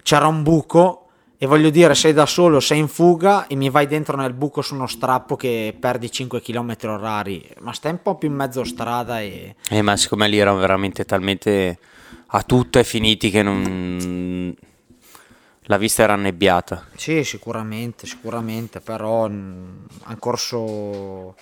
c'era 0.03 0.27
un 0.27 0.43
buco 0.43 1.00
e 1.43 1.47
voglio 1.47 1.71
dire 1.71 1.95
sei 1.95 2.13
da 2.13 2.27
solo, 2.27 2.61
sei 2.61 2.81
in 2.81 2.89
fuga 2.89 3.47
e 3.47 3.55
mi 3.55 3.71
vai 3.71 3.87
dentro 3.87 4.15
nel 4.15 4.35
buco 4.35 4.61
su 4.61 4.75
uno 4.75 4.87
strappo 4.87 5.37
che 5.37 5.75
perdi 5.81 6.13
5 6.13 6.43
km 6.43 6.77
orari, 6.83 7.49
ma 7.61 7.73
stai 7.73 7.93
un 7.93 8.03
po' 8.03 8.17
più 8.17 8.29
in 8.29 8.35
mezzo 8.35 8.63
strada 8.63 9.23
e... 9.23 9.57
Eh, 9.71 9.81
ma 9.81 9.97
siccome 9.97 10.29
lì 10.29 10.37
erano 10.37 10.59
veramente 10.59 11.07
talmente 11.07 11.79
a 12.27 12.43
tutto 12.43 12.79
e 12.79 12.85
finiti 12.85 13.31
che 13.31 13.43
non... 13.43 14.55
La 15.63 15.79
vista 15.79 16.03
era 16.03 16.13
annebbiata. 16.13 16.89
Sì, 16.95 17.25
sicuramente, 17.25 18.07
sicuramente, 18.07 18.81
però 18.81 19.25
hanno 19.25 19.87
corso, 20.19 21.37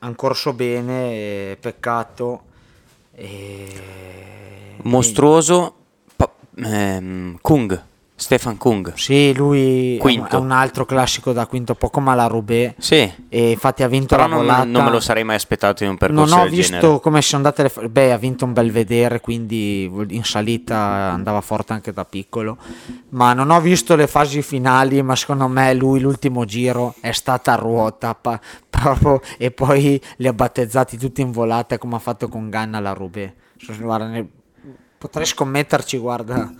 han 0.00 0.14
corso 0.14 0.52
bene, 0.52 1.56
peccato. 1.58 2.42
E... 3.14 4.76
Mostruoso 4.82 5.76
ehm, 6.56 7.38
Kung. 7.40 7.88
Stefan 8.20 8.58
Kung. 8.58 8.92
Sì, 8.96 9.34
lui 9.34 9.96
quinto. 9.98 10.36
è 10.36 10.38
un 10.38 10.50
altro 10.50 10.84
classico 10.84 11.32
da 11.32 11.46
quinto, 11.46 11.74
poco 11.74 12.00
ma 12.00 12.14
la 12.14 12.26
Rubé. 12.26 12.74
Sì. 12.76 13.10
E 13.30 13.50
infatti 13.52 13.82
ha 13.82 13.88
vinto 13.88 14.14
Però 14.14 14.28
la 14.28 14.36
volata. 14.36 14.64
Non, 14.64 14.72
non 14.72 14.84
me 14.84 14.90
lo 14.90 15.00
sarei 15.00 15.24
mai 15.24 15.36
aspettato 15.36 15.84
in 15.84 15.90
un 15.90 15.96
percorso 15.96 16.34
Non 16.36 16.46
ho 16.46 16.50
visto 16.50 16.78
genere. 16.80 17.00
come 17.00 17.22
sono 17.22 17.42
andate 17.46 17.62
le... 17.62 17.88
Beh, 17.88 18.12
ha 18.12 18.18
vinto 18.18 18.44
un 18.44 18.52
bel 18.52 18.70
vedere, 18.70 19.20
quindi 19.20 19.90
in 20.08 20.22
salita 20.22 20.76
andava 20.76 21.40
forte 21.40 21.72
anche 21.72 21.94
da 21.94 22.04
piccolo. 22.04 22.58
Ma 23.08 23.32
non 23.32 23.50
ho 23.50 23.58
visto 23.58 23.96
le 23.96 24.06
fasi 24.06 24.42
finali, 24.42 25.00
ma 25.00 25.16
secondo 25.16 25.48
me 25.48 25.72
lui 25.72 25.98
l'ultimo 26.00 26.44
giro 26.44 26.94
è 27.00 27.12
stata 27.12 27.54
a 27.54 27.56
ruota. 27.56 28.14
Pa- 28.14 28.38
proprio, 28.68 29.22
e 29.38 29.50
poi 29.50 29.98
li 30.16 30.28
ha 30.28 30.32
battezzati 30.34 30.98
tutti 30.98 31.22
in 31.22 31.32
volata 31.32 31.78
come 31.78 31.96
ha 31.96 32.00
fatto 32.00 32.28
con 32.28 32.50
Ganna 32.50 32.80
la 32.80 32.92
Rubé. 32.92 33.34
Guarda, 33.78 34.08
ne... 34.08 34.28
Potrei 34.98 35.24
scommetterci, 35.24 35.96
guarda 35.96 36.52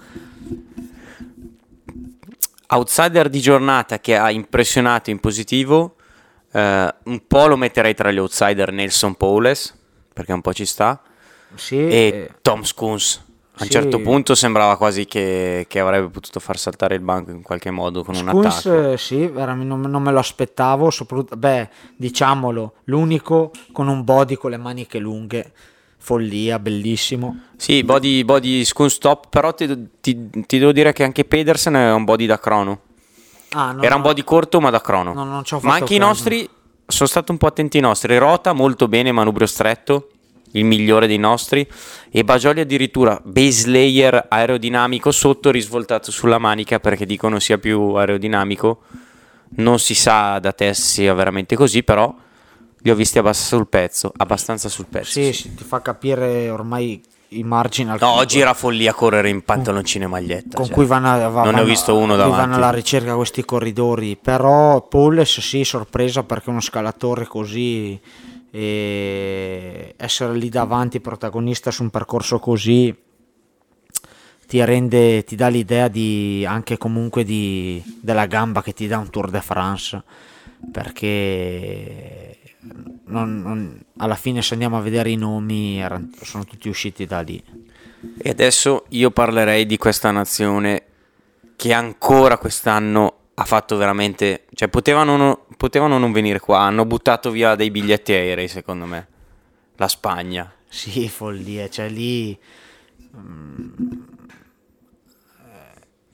outsider 2.71 3.29
di 3.29 3.41
giornata 3.41 3.99
che 3.99 4.17
ha 4.17 4.31
impressionato 4.31 5.11
in 5.11 5.19
positivo, 5.19 5.97
eh, 6.53 6.95
un 7.05 7.27
po' 7.27 7.47
lo 7.47 7.57
metterei 7.57 7.95
tra 7.95 8.11
gli 8.11 8.19
outsider 8.19 8.73
Nelson 8.73 9.15
Powles, 9.15 9.77
perché 10.13 10.33
un 10.33 10.41
po' 10.41 10.53
ci 10.53 10.67
sta, 10.67 11.01
sì, 11.55 11.77
e 11.77 11.95
eh, 11.95 12.31
Tom 12.43 12.63
Scoons. 12.63 13.29
A 13.61 13.65
un 13.65 13.67
sì. 13.67 13.73
certo 13.73 14.01
punto 14.01 14.35
sembrava 14.35 14.79
quasi 14.79 15.05
che, 15.05 15.67
che, 15.69 15.81
avrebbe 15.81 16.09
potuto 16.09 16.41
far 16.41 16.57
saltare 16.57 16.95
il 16.95 17.03
banco 17.03 17.31
in 17.31 17.43
qualche 17.43 17.71
modo 17.71 18.03
con 18.03 18.15
Scoons, 18.15 18.33
un 18.33 18.47
attacco. 18.47 18.93
Eh, 18.93 18.97
sì, 18.97 19.31
non, 19.35 19.81
non, 19.83 20.03
me 20.03 20.13
lo 20.13 20.19
aspettavo, 20.19 20.91
soprattutto, 20.91 21.37
beh, 21.37 21.69
diciamolo, 21.97 22.75
l'unico 22.85 23.51
con 23.73 23.89
un 23.89 24.03
body 24.03 24.37
con 24.37 24.51
le 24.51 24.57
maniche 24.57 24.99
lunghe 24.99 25.53
follia, 26.01 26.59
bellissimo. 26.59 27.43
Sì, 27.57 27.85
body, 27.85 28.25
body 28.25 28.65
scun 28.65 28.89
stop, 28.89 29.29
però 29.29 29.55
ti, 29.55 29.67
ti, 30.01 30.31
ti, 30.47 30.59
devo 30.59 30.73
dire 30.73 30.93
che 30.93 31.05
anche 31.05 31.25
Pedersen 31.25 31.75
è 31.75 31.93
un 31.93 32.05
body 32.05 32.27
da 32.27 32.39
crono. 32.39 32.81
Ah, 33.51 33.73
no, 33.73 33.83
Era 33.83 33.97
un 33.97 34.03
body 34.03 34.25
corto 34.25 34.61
ma 34.61 34.71
da 34.71 34.81
crono. 34.81 35.13
No, 35.13 35.25
ma 35.25 35.37
anche 35.37 35.81
caso. 35.81 35.93
i 35.93 35.99
nostri, 35.99 36.49
sono 36.87 37.09
stati 37.09 37.31
un 37.31 37.37
po' 37.37 37.47
attenti 37.47 37.79
i 37.79 37.81
nostri. 37.81 38.17
Rota 38.17 38.53
molto 38.55 38.89
bene, 38.89 39.13
manubrio 39.13 39.47
stretto, 39.47 40.09
il 40.53 40.65
migliore 40.65 41.07
dei 41.07 41.19
nostri. 41.19 41.69
E 42.11 42.25
Bagioli 42.25 42.61
addirittura 42.61 43.21
base 43.23 43.69
layer 43.69 44.27
aerodinamico 44.29 45.11
sotto 45.11 45.51
risvoltato 45.51 46.11
sulla 46.11 46.39
manica 46.39 46.81
perché 46.81 47.05
dicono 47.05 47.39
sia 47.39 47.59
più 47.59 47.95
aerodinamico. 47.95 48.83
Non 49.57 49.79
si 49.79 49.95
sa 49.95 50.39
da 50.39 50.53
te 50.53 50.73
se 50.73 50.81
sia 50.83 51.13
veramente 51.13 51.57
così, 51.57 51.83
però 51.83 52.15
li 52.83 52.91
ho 52.91 52.95
visti 52.95 53.19
abbastanza 53.19 53.57
sul 53.57 53.69
pezzo, 53.69 54.13
abbastanza 54.17 54.69
sul 54.69 54.87
pezzo. 54.87 55.11
Sì, 55.11 55.33
sì, 55.33 55.55
ti 55.55 55.65
fa 55.65 55.81
capire 55.81 56.49
ormai 56.51 57.01
i 57.29 57.43
margini. 57.43 57.95
No, 57.99 58.13
oggi 58.13 58.41
era 58.41 58.55
follia 58.55 58.93
correre 58.93 59.29
in 59.29 59.43
pantaloncino 59.43 60.05
e 60.05 60.09
maglietta. 60.09 60.57
Con 60.57 60.67
cioè. 60.67 60.75
cui 60.75 60.87
vanno, 60.87 61.31
va, 61.31 61.45
non 61.45 61.55
ne 61.55 61.61
ho 61.61 61.65
visto 61.65 61.97
uno 61.97 62.17
davanti. 62.17 62.39
vanno 62.39 62.57
alla 62.57 62.71
ricerca 62.71 63.15
questi 63.15 63.45
corridori, 63.45 64.17
però 64.17 64.83
Paules 64.83 65.41
sì, 65.41 65.65
sorpresa 65.65 66.23
perché 66.23 66.51
uno 66.51 66.61
scalatore 66.61 67.27
così 67.27 68.01
e 68.53 69.95
essere 69.97 70.35
lì 70.35 70.49
davanti 70.49 71.01
protagonista 71.01 71.71
su 71.71 71.85
un 71.85 71.91
percorso 71.91 72.41
così 72.41 72.93
ti 74.51 74.65
rende, 74.65 75.23
ti 75.23 75.37
dà 75.37 75.47
l'idea 75.47 75.87
di 75.87 76.45
anche 76.45 76.77
comunque 76.77 77.23
di, 77.23 77.81
della 78.01 78.27
gamba 78.27 78.63
che 78.63 78.73
ti 78.73 78.89
dà 78.89 78.99
un 78.99 79.09
Tour 79.09 79.31
de 79.31 79.41
France 79.41 80.03
perché 80.73 82.39
non, 83.07 83.41
non, 83.41 83.81
alla 83.99 84.15
fine 84.15 84.43
se 84.43 84.55
andiamo 84.55 84.77
a 84.77 84.81
vedere 84.81 85.11
i 85.11 85.17
nomi 85.17 85.85
sono 86.23 86.45
tutti 86.45 86.69
usciti 86.69 87.07
da 87.07 87.21
lì. 87.21 87.43
E 88.19 88.31
adesso 88.31 88.85
io 88.91 89.11
parlerei 89.11 89.67
di 89.67 89.77
questa 89.77 90.11
nazione 90.11 90.85
che 91.57 91.73
ancora 91.73 92.39
quest'anno 92.39 93.15
ha 93.35 93.45
fatto 93.45 93.77
veramente... 93.77 94.45
cioè 94.55 94.69
potevano, 94.69 95.17
non, 95.17 95.39
potevano 95.57 95.99
non 95.99 96.13
venire 96.13 96.41
qua, 96.41 96.61
hanno 96.61 96.85
buttato 96.85 97.31
via 97.31 97.55
dei 97.55 97.71
biglietti 97.71 98.13
aerei 98.13 98.49
secondo 98.49 98.87
me. 98.87 99.07
La 99.77 99.89
Spagna. 99.89 100.51
Sì, 100.69 101.09
follia, 101.09 101.69
cioè 101.69 101.89
lì... 101.89 102.39
Um, 103.13 104.19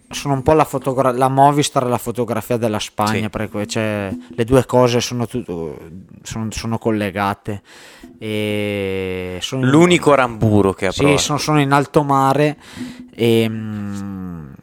sono 0.09 0.35
un 0.35 0.43
po' 0.43 0.53
la, 0.53 0.65
fotogra- 0.65 1.13
la 1.13 1.29
Movistar 1.29 1.85
e 1.85 1.89
la 1.89 1.99
fotografia 1.99 2.57
della 2.57 2.79
Spagna, 2.79 3.23
sì. 3.23 3.29
perché 3.29 3.67
cioè, 3.67 4.15
le 4.29 4.45
due 4.45 4.65
cose 4.65 5.01
sono, 5.01 5.27
tu- 5.27 5.45
sono, 6.23 6.51
sono 6.51 6.79
collegate. 6.79 7.63
E 8.19 9.39
sono 9.41 9.67
L'unico 9.67 10.11
in... 10.11 10.17
ramburo 10.17 10.73
che 10.73 10.87
ha 10.87 10.93
Sì, 10.93 11.17
sono, 11.19 11.39
sono, 11.39 11.61
in 11.61 11.73
alto 11.73 12.03
mare 12.03 12.57
e 13.15 13.49
mh, 13.49 14.55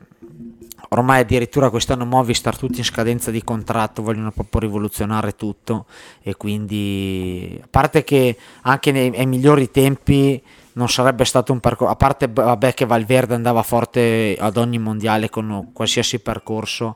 ormai 0.90 1.22
addirittura 1.22 1.70
quest'anno 1.70 2.06
Movistar 2.06 2.58
tutti 2.58 2.80
in 2.80 2.86
scadenza 2.86 3.30
di 3.30 3.44
contratto 3.44 4.02
vogliono 4.02 4.32
proprio 4.32 4.62
rivoluzionare 4.62 5.36
tutto 5.36 5.86
e 6.22 6.36
quindi 6.36 7.60
a 7.62 7.68
parte 7.70 8.04
che 8.04 8.38
anche 8.62 8.92
nei, 8.92 9.10
nei 9.10 9.26
migliori 9.26 9.70
tempi 9.70 10.42
non 10.74 10.90
sarebbe 10.90 11.26
stato 11.26 11.52
un 11.52 11.60
percorso, 11.60 11.94
a 11.94 11.96
parte 11.96 12.28
vabbè 12.28 12.74
che 12.74 12.86
Valverde 12.86 13.36
andava 13.36 13.64
forte 13.64 14.36
ad 14.40 14.58
ogni 14.58 14.80
mondiale 14.80 15.30
con 15.30 15.70
qualsiasi 15.74 16.20
percorso, 16.20 16.96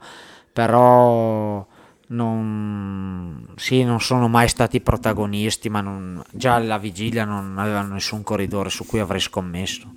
però 0.52 1.66
non, 2.08 3.48
sì, 3.56 3.84
non 3.84 4.00
sono 4.00 4.28
mai 4.28 4.48
stati 4.48 4.82
protagonisti, 4.82 5.70
ma 5.70 5.82
non, 5.82 6.24
già 6.32 6.56
alla 6.56 6.78
vigilia 6.78 7.26
non 7.26 7.58
avevano 7.58 7.94
nessun 7.94 8.24
corridore 8.24 8.70
su 8.70 8.86
cui 8.86 9.00
avrei 9.00 9.20
scommesso. 9.20 9.94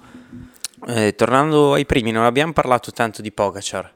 Eh, 0.87 1.15
tornando 1.15 1.75
ai 1.75 1.87
primi, 1.87 2.11
non 2.11 2.25
abbiamo 2.25 2.53
parlato 2.53 2.91
tanto 2.91 3.23
di 3.23 3.33
Pogacar. 3.33 3.93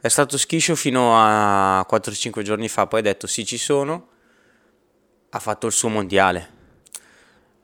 È 0.00 0.08
stato 0.08 0.38
schiscio 0.38 0.76
fino 0.76 1.16
a 1.16 1.84
4-5 1.90 2.42
giorni 2.42 2.68
fa, 2.68 2.86
poi 2.86 3.00
ha 3.00 3.02
detto 3.02 3.26
sì 3.26 3.44
ci 3.44 3.58
sono, 3.58 4.08
ha 5.30 5.38
fatto 5.40 5.66
il 5.66 5.72
suo 5.72 5.88
mondiale 5.88 6.56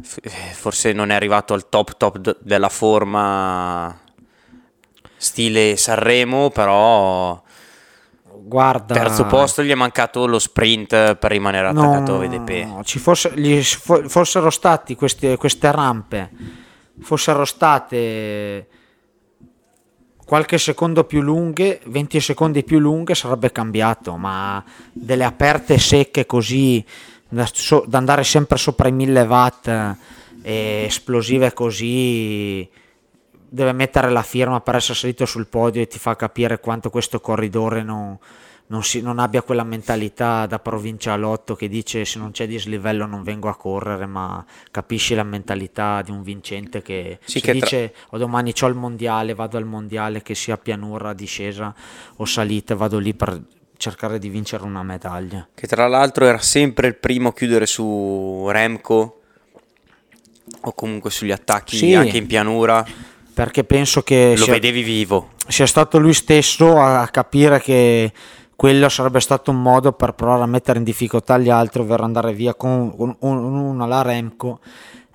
forse 0.03 0.93
non 0.93 1.11
è 1.11 1.15
arrivato 1.15 1.55
al 1.55 1.69
top 1.69 1.97
top 1.97 2.39
della 2.41 2.69
forma 2.69 3.99
stile 5.17 5.77
Sanremo, 5.77 6.51
però 6.51 7.43
Guarda, 8.47 8.93
terzo 8.93 9.25
posto 9.25 9.63
gli 9.63 9.71
è 9.71 9.75
mancato 9.75 10.27
lo 10.27 10.39
sprint 10.39 11.15
per 11.15 11.31
rimanere 11.31 11.69
attaccato 11.69 12.13
no, 12.13 12.21
a 12.21 12.27
VDP. 12.27 12.83
Ci 12.83 12.99
fosse, 12.99 13.33
gli 13.35 13.63
fossero 13.63 14.51
stati 14.51 14.95
queste, 14.95 15.39
queste 15.39 15.73
rampe, 15.73 16.31
fossero 17.01 17.47
state 17.47 18.69
qualche 20.27 20.59
secondo 20.59 21.05
più 21.05 21.23
lunghe, 21.23 21.81
20 21.87 22.21
secondi 22.21 22.65
più 22.65 22.79
lunghe 22.79 23.15
sarebbe 23.15 23.51
cambiato, 23.51 24.17
ma 24.17 24.63
delle 24.93 25.25
aperte 25.25 25.79
secche 25.79 26.27
così 26.27 26.85
da, 27.29 27.49
so, 27.53 27.85
da 27.87 27.99
andare 27.99 28.25
sempre 28.25 28.59
sopra 28.59 28.89
i 28.89 28.93
1000 28.93 29.21
watt 29.23 29.69
e 30.43 30.85
esplosive 30.87 31.53
così 31.53 32.69
deve 33.49 33.73
mettere 33.73 34.11
la 34.11 34.23
firma 34.23 34.61
per 34.61 34.77
essere 34.77 34.99
salito 34.99 35.27
sul 35.27 35.47
podio 35.47 35.81
e 35.81 35.87
ti 35.87 35.99
fa 35.99 36.17
capire 36.17 36.61
quanto 36.61 36.91
questo 36.91 37.21
corridore 37.21 37.83
non, 37.83 38.19
non, 38.67 38.83
si, 38.83 39.01
non, 39.01 39.19
abbia 39.19 39.43
quella 39.43 39.63
mentalità 39.63 40.47
da 40.47 40.59
provincialotto 40.59 41.55
che 41.55 41.69
dice 41.69 42.05
se 42.05 42.19
non 42.19 42.31
c'è 42.33 42.47
dislivello 42.47 43.07
non 43.07 43.23
vengo 43.23 43.49
a 43.49 43.57
correre, 43.57 44.07
ma 44.07 44.45
capisci 44.71 45.15
la 45.15 45.23
mentalità 45.23 46.03
di 46.03 46.11
un 46.11 46.23
vincente 46.23 46.83
che 46.83 47.19
sì, 47.25 47.41
che 47.41 47.53
dice 47.53 47.93
tra... 47.93 48.07
oh, 48.11 48.19
domani 48.19 48.53
ho 48.59 48.67
il 48.67 48.75
mondiale, 48.75 49.35
vado 49.35 49.57
al 49.57 49.67
mondiale 49.67 50.23
che 50.23 50.35
sia 50.35 50.57
pianura, 50.57 51.13
discesa 51.13 51.75
o 52.17 52.25
salita, 52.25 52.75
vado 52.75 52.99
lì 52.99 53.15
per 53.15 53.41
cercare 53.77 54.19
di 54.19 54.29
vincere 54.29 54.65
una 54.65 54.83
medaglia. 54.83 55.47
Che 55.55 55.67
tra 55.67 55.87
l'altro 55.87 56.27
era 56.27 56.39
sempre 56.39 56.89
il 56.89 56.97
primo 56.97 57.31
a 57.31 57.33
chiudere 57.33 57.67
su 57.67 58.47
Remco 58.49 59.21
o 60.61 60.73
comunque 60.73 61.11
sugli 61.11 61.33
attacchi 61.33 61.77
sì, 61.77 61.95
anche 61.95 62.17
in 62.17 62.27
pianura. 62.27 62.85
Perché 63.33 63.65
penso 63.65 64.03
che... 64.03 64.35
Lo 64.37 64.45
sia, 64.45 64.53
vedevi 64.53 64.83
vivo. 64.83 65.31
Sia 65.49 65.67
stato 65.67 65.99
lui 65.99 66.15
stesso 66.15 66.81
a 66.81 67.07
capire 67.09 67.61
che 67.61 68.13
quello 68.55 68.89
sarebbe 68.89 69.21
stato 69.21 69.51
un 69.51 69.61
modo 69.61 69.93
per 69.93 70.13
provare 70.13 70.43
a 70.43 70.47
mettere 70.47 70.79
in 70.79 70.85
difficoltà 70.85 71.37
gli 71.39 71.51
altri, 71.51 71.81
ovvero 71.83 72.05
andare 72.05 72.33
via 72.33 72.55
con 72.55 73.17
uno 73.19 73.85
alla 73.85 74.03
Remco. 74.03 74.61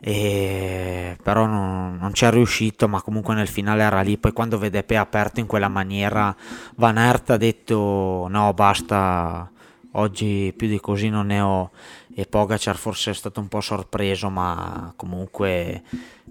E 0.02 1.18
però 1.22 1.46
non, 1.46 1.98
non 2.00 2.12
c'è 2.12 2.32
riuscito 2.32 2.88
ma 2.88 3.02
comunque 3.02 3.36
nel 3.36 3.48
finale 3.48 3.84
era 3.84 4.02
lì. 4.02 4.18
Poi 4.18 4.32
quando 4.32 4.58
vede 4.58 4.84
Pe 4.84 4.98
aperto 4.98 5.40
in 5.40 5.46
quella 5.46 5.68
maniera 5.68 6.36
Van 6.76 6.98
Aert 6.98 7.32
ha 7.32 7.38
detto 7.38 8.28
no 8.30 8.54
basta 8.54 9.50
oggi 9.94 10.54
più 10.56 10.68
di 10.68 10.80
così 10.80 11.10
non 11.10 11.28
ne 11.28 11.42
ho. 11.42 11.72
E 12.14 12.26
Pogacar 12.26 12.76
forse 12.76 13.12
è 13.12 13.14
stato 13.14 13.40
un 13.40 13.48
po' 13.48 13.62
sorpreso 13.62 14.30
ma 14.30 14.92
comunque 14.96 15.84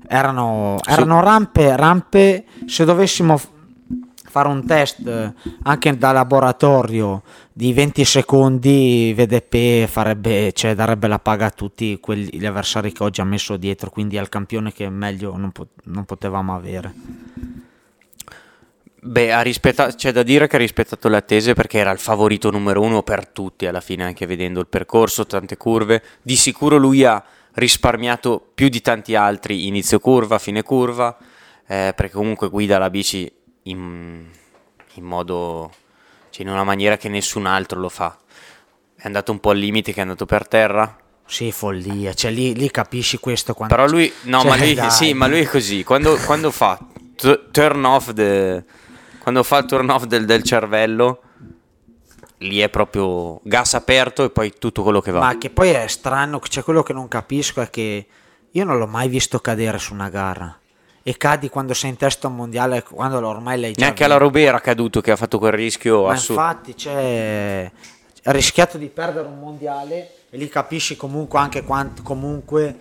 erano, 0.07 0.77
erano 0.85 1.21
rampe, 1.21 1.77
rampe. 1.77 2.45
Se 2.67 2.85
dovessimo 2.85 3.39
fare 4.39 4.49
un 4.49 4.65
test 4.65 5.33
anche 5.65 5.97
da 5.97 6.13
laboratorio 6.13 7.23
di 7.53 7.73
20 7.73 8.05
secondi 8.05 9.13
VDP 9.17 9.89
farebbe, 9.89 10.53
cioè, 10.53 10.75
darebbe 10.75 11.09
la 11.09 11.19
paga 11.19 11.47
a 11.47 11.51
tutti 11.51 11.99
quelli, 12.01 12.29
gli 12.33 12.47
avversari 12.47 12.93
che 12.93 13.03
oggi 13.03 13.21
ha 13.21 13.25
messo 13.25 13.57
dietro 13.57 13.91
quindi 13.91 14.17
al 14.17 14.29
campione 14.29 14.73
che 14.73 14.89
meglio 14.89 15.37
non, 15.37 15.51
po- 15.51 15.69
non 15.85 16.05
potevamo 16.05 16.55
avere 16.55 16.95
Beh, 19.01 19.33
ha 19.33 19.43
rispettato, 19.43 19.95
c'è 19.95 20.11
da 20.11 20.25
dire 20.25 20.49
che 20.49 20.57
ha 20.57 20.59
rispettato 20.59 21.09
le 21.09 21.19
attese 21.19 21.55
perché 21.55 21.79
era 21.79 21.93
il 21.93 22.01
favorito 22.01 22.51
numero 22.51 22.83
uno 22.83 23.05
per 23.05 23.29
tutti 23.29 23.65
alla 23.65 23.81
fine, 23.81 24.03
anche 24.03 24.27
vedendo 24.27 24.59
il 24.59 24.67
percorso, 24.67 25.25
tante 25.25 25.57
curve. 25.57 26.03
Di 26.21 26.35
sicuro 26.35 26.79
lui 26.79 27.05
ha 27.05 27.25
risparmiato 27.55 28.45
più 28.55 28.69
di 28.69 28.81
tanti 28.81 29.15
altri 29.15 29.69
inizio 29.69 30.01
curva, 30.01 30.41
fine 30.41 30.63
curva, 30.63 31.17
eh, 31.69 31.93
perché 31.95 32.11
comunque 32.11 32.49
guida 32.49 32.77
la 32.79 32.91
bici 32.91 33.31
in, 33.71 34.27
in 34.95 35.05
modo, 35.05 35.73
cioè 36.31 36.47
in 36.47 36.53
una 36.53 36.65
maniera 36.65 36.97
che 36.97 37.09
nessun 37.09 37.47
altro 37.47 37.79
lo 37.81 37.89
fa. 37.89 38.17
È 38.95 39.07
andato 39.07 39.33
un 39.33 39.41
po' 39.41 39.51
al 39.51 39.59
limite 39.59 39.93
che 39.93 39.99
è 39.99 40.03
andato 40.03 40.27
per 40.27 40.49
terra. 40.49 40.97
Sì, 41.25 41.53
follia, 41.53 42.15
cioè 42.15 42.31
lì, 42.31 42.55
lì 42.55 42.71
capisci 42.71 43.19
questo 43.19 43.55
quando... 43.55 43.75
Però 43.75 43.87
lui, 43.87 44.11
no, 44.23 44.41
cioè, 44.41 44.49
ma, 44.49 44.57
lui, 44.57 44.91
sì, 44.91 45.13
ma 45.13 45.27
lui 45.27 45.41
è 45.41 45.47
così, 45.47 45.85
quando, 45.85 46.17
quando 46.17 46.51
fa 46.51 46.79
t- 47.15 47.51
turn 47.51 47.85
off 47.85 48.13
the 48.15 48.65
quando 49.29 49.43
fa 49.43 49.59
il 49.59 49.67
turn 49.67 49.91
off 49.91 50.05
del, 50.05 50.25
del 50.25 50.43
cervello, 50.43 51.21
lì 52.39 52.61
è 52.61 52.71
proprio 52.71 53.41
gas 53.43 53.75
aperto 53.75 54.25
e 54.25 54.31
poi 54.31 54.55
tutto 54.59 54.83
quello 54.83 55.03
che 55.03 55.11
va. 55.11 55.21
Ma 55.21 55.37
che 55.37 55.51
poi 55.51 55.69
è 55.69 55.87
strano, 55.87 56.41
cioè 56.41 56.65
quello 56.65 56.83
che 56.83 56.95
non 56.95 57.09
capisco 57.09 57.61
è 57.61 57.69
che 57.69 58.07
io 58.51 58.65
non 58.65 58.79
l'ho 58.79 58.87
mai 58.87 59.09
visto 59.09 59.39
cadere 59.41 59.77
su 59.77 59.93
una 59.93 60.09
gara. 60.09 60.59
E 61.09 61.17
cadi 61.17 61.49
quando 61.49 61.73
sei 61.73 61.89
in 61.89 61.97
testa 61.97 62.29
mondiale, 62.29 62.83
quando 62.83 63.27
ormai 63.27 63.59
l'hai 63.59 63.73
già 63.73 63.81
Neanche 63.81 64.05
alla 64.05 64.19
Robera 64.19 64.59
è 64.59 64.61
caduto 64.61 65.01
che 65.01 65.11
ha 65.11 65.17
fatto 65.17 65.39
quel 65.39 65.53
rischio 65.53 66.05
Ma 66.05 66.13
assurdo. 66.13 66.43
infatti, 66.43 66.77
cioè, 66.77 67.73
ha 68.25 68.31
rischiato 68.31 68.77
di 68.77 68.89
perdere 68.89 69.27
un 69.27 69.39
mondiale 69.39 70.11
e 70.29 70.37
lì 70.37 70.51
capisci 70.51 70.99
comunque 70.99 71.39
anche 71.39 71.63
quanto 71.63 72.03
comunque 72.03 72.77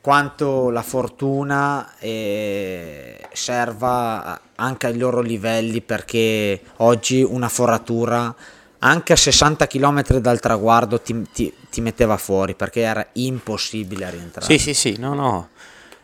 quanto 0.00 0.70
la 0.70 0.80
fortuna 0.80 1.96
eh, 1.98 3.28
serva 3.30 4.40
anche 4.54 4.86
ai 4.86 4.96
loro 4.96 5.20
livelli 5.20 5.82
perché 5.82 6.62
oggi 6.76 7.20
una 7.22 7.50
foratura 7.50 8.34
anche 8.78 9.12
a 9.12 9.16
60 9.16 9.66
km 9.66 10.16
dal 10.16 10.40
traguardo 10.40 10.98
ti, 10.98 11.26
ti, 11.30 11.52
ti 11.68 11.82
metteva 11.82 12.16
fuori 12.16 12.54
perché 12.54 12.80
era 12.80 13.06
impossibile 13.12 14.08
rientrare. 14.08 14.46
Sì, 14.46 14.58
sì, 14.58 14.72
sì, 14.72 14.96
no, 14.98 15.12
no. 15.12 15.48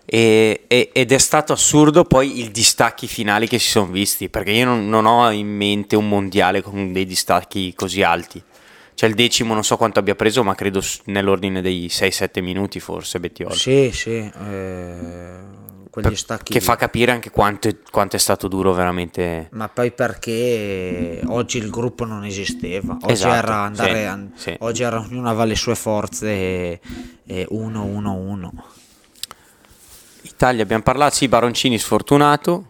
E, 0.08 0.62
e, 0.68 0.90
ed 0.92 1.10
è 1.10 1.18
stato 1.18 1.52
assurdo 1.52 2.04
poi 2.04 2.44
i 2.44 2.50
distacchi 2.52 3.08
finali 3.08 3.48
che 3.48 3.58
si 3.58 3.70
sono 3.70 3.86
visti 3.86 4.28
perché 4.28 4.52
io 4.52 4.64
non, 4.64 4.88
non 4.88 5.04
ho 5.04 5.28
in 5.32 5.48
mente 5.48 5.96
un 5.96 6.08
mondiale 6.08 6.62
con 6.62 6.92
dei 6.92 7.04
distacchi 7.04 7.74
così 7.74 8.02
alti. 8.02 8.40
Cioè 8.94 9.10
il 9.10 9.14
decimo 9.14 9.52
non 9.52 9.62
so 9.62 9.76
quanto 9.76 9.98
abbia 9.98 10.14
preso, 10.14 10.42
ma 10.42 10.54
credo 10.54 10.82
nell'ordine 11.06 11.60
dei 11.60 11.88
6-7 11.88 12.40
minuti 12.40 12.80
forse 12.80 13.20
Bettiol. 13.20 13.52
Sì, 13.52 13.90
sì. 13.92 14.14
Eh, 14.14 15.64
quegli 15.90 16.16
stacchi 16.16 16.52
che 16.52 16.60
fa 16.60 16.76
capire 16.76 17.12
anche 17.12 17.30
quanto, 17.30 17.68
quanto, 17.90 18.16
è 18.16 18.18
stato 18.18 18.48
duro 18.48 18.72
veramente. 18.72 19.48
Ma 19.52 19.68
poi 19.68 19.92
perché 19.92 21.20
oggi 21.26 21.58
il 21.58 21.68
gruppo 21.68 22.06
non 22.06 22.24
esisteva. 22.24 22.96
Oggi 23.02 23.12
esatto, 23.12 23.34
era 23.34 23.56
andare... 23.56 24.00
Sì, 24.00 24.04
an- 24.04 24.32
sì. 24.34 24.56
Oggi 24.60 24.82
era 24.82 24.98
ognuno 24.98 25.28
aveva 25.28 25.44
le 25.44 25.56
sue 25.56 25.74
forze 25.74 26.28
e 26.28 26.80
1-1-1. 27.50 28.48
Italia 30.36 30.62
abbiamo 30.64 30.82
parlato, 30.82 31.14
sì, 31.14 31.28
Baroncini 31.28 31.78
sfortunato. 31.78 32.66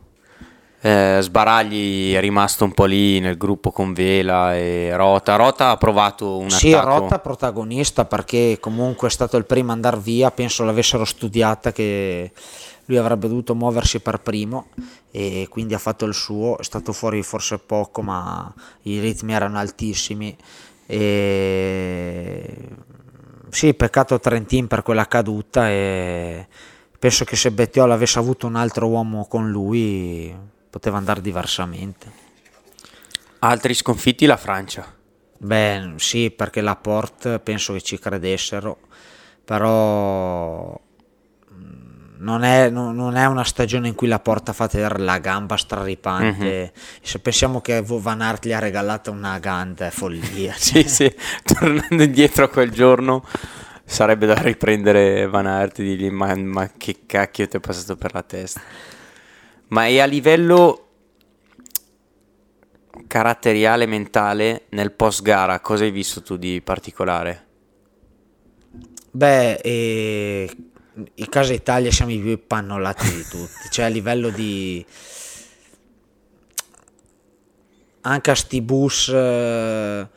Eh, 0.80 1.18
Sbaragli 1.20 2.14
è 2.14 2.20
rimasto 2.20 2.62
un 2.62 2.72
po' 2.72 2.84
lì 2.84 3.18
nel 3.18 3.36
gruppo 3.36 3.72
con 3.72 3.92
Vela 3.92 4.54
e 4.54 4.94
Rota. 4.94 5.34
Rota 5.34 5.70
ha 5.70 5.76
provato 5.76 6.38
un 6.38 6.48
sì, 6.48 6.72
attacco. 6.72 6.92
Sì, 6.92 6.98
Rota 7.00 7.18
protagonista 7.18 8.04
perché 8.04 8.58
comunque 8.60 9.08
è 9.08 9.10
stato 9.10 9.36
il 9.36 9.46
primo 9.46 9.72
a 9.72 9.74
andare 9.74 9.98
via, 9.98 10.30
penso 10.30 10.62
l'avessero 10.62 11.04
studiata 11.04 11.72
che 11.72 12.30
lui 12.84 12.98
avrebbe 12.98 13.26
dovuto 13.26 13.56
muoversi 13.56 13.98
per 13.98 14.20
primo 14.20 14.68
e 15.10 15.48
quindi 15.50 15.74
ha 15.74 15.78
fatto 15.78 16.04
il 16.04 16.14
suo, 16.14 16.58
è 16.58 16.62
stato 16.62 16.92
fuori 16.92 17.20
forse 17.24 17.58
poco 17.58 18.00
ma 18.00 18.54
i 18.82 19.00
ritmi 19.00 19.32
erano 19.32 19.58
altissimi. 19.58 20.36
E 20.86 22.68
sì, 23.48 23.74
peccato 23.74 24.20
Trentin 24.20 24.68
per 24.68 24.82
quella 24.82 25.08
caduta 25.08 25.68
e 25.68 26.46
penso 27.06 27.24
che 27.24 27.36
se 27.36 27.52
Bettiol 27.52 27.92
avesse 27.92 28.18
avuto 28.18 28.48
un 28.48 28.56
altro 28.56 28.88
uomo 28.88 29.26
con 29.28 29.48
lui 29.48 30.36
poteva 30.68 30.96
andare 30.96 31.20
diversamente. 31.20 32.10
Altri 33.38 33.74
sconfitti 33.74 34.26
la 34.26 34.36
Francia. 34.36 34.92
Beh, 35.38 35.92
sì, 35.98 36.32
perché 36.32 36.60
la 36.62 36.74
Porte 36.74 37.38
penso 37.38 37.74
che 37.74 37.82
ci 37.82 38.00
credessero, 38.00 38.78
però 39.44 40.76
mm, 41.52 42.14
non 42.16 42.42
è, 42.42 42.70
non 42.70 43.16
è, 43.16 43.26
una 43.26 43.44
stagione 43.44 43.86
in 43.86 43.94
cui 43.94 44.08
la 44.08 44.18
porta 44.18 44.52
fa 44.52 44.66
vedere 44.66 44.98
la 44.98 45.18
gamba 45.18 45.56
straripante. 45.56 46.44
Mm-hmm. 46.44 46.66
Se 47.02 47.20
pensiamo 47.20 47.60
che 47.60 47.84
Van 47.86 48.20
Aert 48.20 48.46
gli 48.46 48.52
ha 48.52 48.58
regalato 48.58 49.12
una 49.12 49.38
ganda, 49.38 49.86
è 49.86 49.90
follia. 49.90 50.54
sì, 50.58 50.82
sì, 50.88 51.14
tornando 51.44 52.02
indietro 52.02 52.46
a 52.46 52.48
quel 52.48 52.72
giorno 52.72 53.22
sarebbe 53.86 54.26
da 54.26 54.34
riprendere 54.34 55.26
Van 55.28 55.46
Aert 55.46 55.78
e 55.78 55.84
dirgli 55.84 56.10
ma, 56.10 56.34
ma 56.34 56.70
che 56.76 57.04
cacchio 57.06 57.46
ti 57.46 57.56
è 57.56 57.60
passato 57.60 57.96
per 57.96 58.12
la 58.12 58.22
testa. 58.22 58.60
Ma 59.68 59.86
è 59.86 59.98
a 60.00 60.04
livello 60.04 60.88
caratteriale, 63.06 63.86
mentale, 63.86 64.64
nel 64.70 64.92
post 64.92 65.22
gara, 65.22 65.60
cosa 65.60 65.84
hai 65.84 65.90
visto 65.92 66.22
tu 66.22 66.36
di 66.36 66.60
particolare? 66.62 67.44
Beh, 69.12 69.54
eh, 69.54 70.56
in 71.14 71.28
Casa 71.28 71.52
Italia 71.52 71.90
siamo 71.90 72.12
i 72.12 72.18
più 72.18 72.44
pannolati 72.46 73.10
di 73.10 73.22
tutti, 73.22 73.70
cioè 73.70 73.86
a 73.86 73.88
livello 73.88 74.30
di... 74.30 74.84
Anche 78.02 78.30
a 78.30 78.34
sti 78.34 78.60
bus... 78.62 79.08
Eh, 79.08 80.08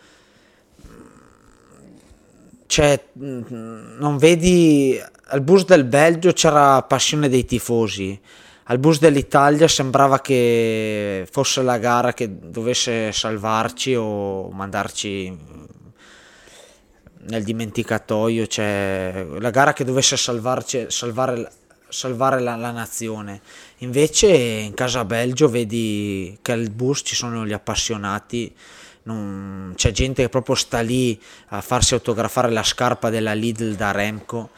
cioè, 2.69 3.03
non 3.13 4.17
vedi... 4.17 5.01
Al 5.31 5.41
bus 5.41 5.65
del 5.65 5.85
Belgio 5.85 6.31
c'era 6.33 6.81
passione 6.83 7.29
dei 7.29 7.45
tifosi 7.45 8.19
al 8.71 8.77
bus 8.77 8.99
dell'Italia 8.99 9.67
sembrava 9.67 10.21
che 10.21 11.27
fosse 11.31 11.63
la 11.63 11.79
gara 11.79 12.13
che 12.13 12.29
dovesse 12.51 13.11
salvarci 13.11 13.95
o 13.95 14.51
mandarci 14.51 15.35
nel 17.21 17.43
dimenticatoio, 17.43 18.45
cioè 18.45 19.25
la 19.39 19.49
gara 19.49 19.73
che 19.73 19.83
dovesse 19.83 20.17
salvarci, 20.17 20.85
salvare, 20.89 21.51
salvare 21.87 22.39
la, 22.41 22.55
la, 22.55 22.69
nazione. 22.69 23.41
Invece 23.79 24.27
in 24.27 24.75
casa 24.75 25.03
Belgio 25.03 25.49
vedi 25.49 26.37
che 26.43 26.51
al 26.51 26.69
bus 26.69 27.01
ci 27.03 27.15
sono 27.15 27.47
gli 27.47 27.53
appassionati, 27.53 28.55
non, 29.13 29.73
c'è 29.75 29.91
gente 29.91 30.23
che 30.23 30.29
proprio 30.29 30.55
sta 30.55 30.79
lì 30.81 31.19
a 31.49 31.61
farsi 31.61 31.93
autografare 31.93 32.49
la 32.49 32.63
scarpa 32.63 33.09
della 33.09 33.33
Lidl 33.33 33.75
da 33.75 33.91
Remco 33.91 34.49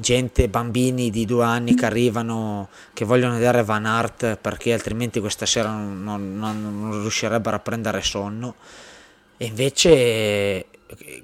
gente, 0.00 0.48
bambini 0.48 1.10
di 1.10 1.26
due 1.26 1.44
anni 1.44 1.74
che 1.74 1.84
arrivano, 1.84 2.68
che 2.94 3.04
vogliono 3.04 3.34
vedere 3.34 3.62
Van 3.62 3.84
Art 3.84 4.36
perché 4.36 4.72
altrimenti 4.72 5.20
questa 5.20 5.46
sera 5.46 5.70
non, 5.70 6.02
non, 6.02 6.36
non 6.36 7.00
riuscirebbero 7.00 7.56
a 7.56 7.60
prendere 7.60 8.02
sonno. 8.02 8.54
E 9.36 9.44
invece 9.44 10.66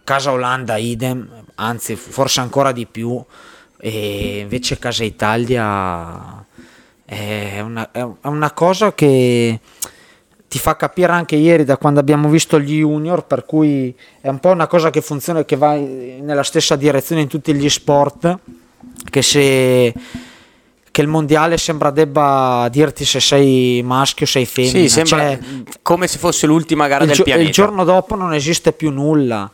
Casa 0.05 0.31
Olanda 0.31 0.77
idem, 0.77 1.29
anzi 1.57 1.97
forse 1.97 2.41
ancora 2.41 2.73
di 2.73 2.87
più, 2.87 3.23
e 3.79 4.39
invece 4.41 4.79
Casa 4.79 5.05
Italia 5.05 6.45
è 7.05 7.61
una, 7.61 7.91
è 7.91 8.03
una 8.23 8.53
cosa 8.53 8.95
che 8.95 9.61
ti 10.49 10.59
fa 10.59 10.77
capire 10.77 11.13
anche 11.13 11.37
ieri 11.37 11.65
da 11.65 11.77
quando 11.77 12.01
abbiamo 12.01 12.29
visto 12.29 12.61
gli 12.61 12.79
junior, 12.79 13.25
per 13.25 13.45
cui 13.45 13.95
è 14.21 14.29
un 14.29 14.39
po' 14.39 14.51
una 14.51 14.67
cosa 14.67 14.91
che 14.91 15.01
funziona, 15.01 15.45
che 15.45 15.57
va 15.57 15.75
nella 15.75 16.45
stessa 16.45 16.77
direzione 16.77 17.23
in 17.23 17.29
tutti 17.29 17.53
gli 17.55 17.69
sport, 17.69 18.39
che 19.11 19.23
se 19.23 19.93
che 20.97 21.03
il 21.03 21.09
mondiale 21.09 21.59
sembra 21.59 21.91
debba 21.91 22.69
dirti 22.71 23.05
se 23.05 23.21
sei 23.21 23.83
maschio 23.85 24.25
o 24.25 24.29
sei 24.29 24.47
femmina. 24.47 24.79
Sì, 24.79 24.89
sembra 24.89 25.29
cioè, 25.29 25.39
come 25.83 26.07
se 26.07 26.17
fosse 26.17 26.47
l'ultima 26.47 26.89
gara 26.89 27.05
del 27.05 27.15
gio- 27.15 27.23
pianeta. 27.23 27.47
Il 27.47 27.53
giorno 27.53 27.85
dopo 27.85 28.15
non 28.15 28.33
esiste 28.33 28.73
più 28.73 28.91
nulla. 28.91 29.51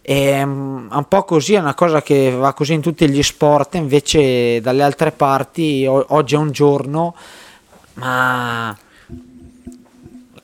È 0.00 0.40
un 0.40 1.04
po' 1.06 1.24
così, 1.24 1.52
è 1.52 1.58
una 1.58 1.74
cosa 1.74 2.00
che 2.00 2.30
va 2.30 2.54
così 2.54 2.72
in 2.72 2.80
tutti 2.80 3.06
gli 3.10 3.22
sport, 3.22 3.74
invece 3.74 4.62
dalle 4.62 4.82
altre 4.82 5.12
parti 5.12 5.84
oggi 5.86 6.34
è 6.34 6.38
un 6.38 6.50
giorno, 6.50 7.14
ma 7.94 8.74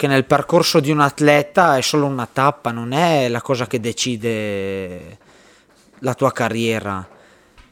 che 0.02 0.08
nel 0.08 0.24
percorso 0.24 0.80
di 0.80 0.90
un 0.90 0.98
atleta 0.98 1.76
è 1.76 1.80
solo 1.80 2.06
una 2.06 2.26
tappa, 2.26 2.72
non 2.72 2.90
è 2.90 3.28
la 3.28 3.40
cosa 3.40 3.68
che 3.68 3.78
decide 3.78 5.18
la 6.00 6.14
tua 6.14 6.32
carriera. 6.32 7.08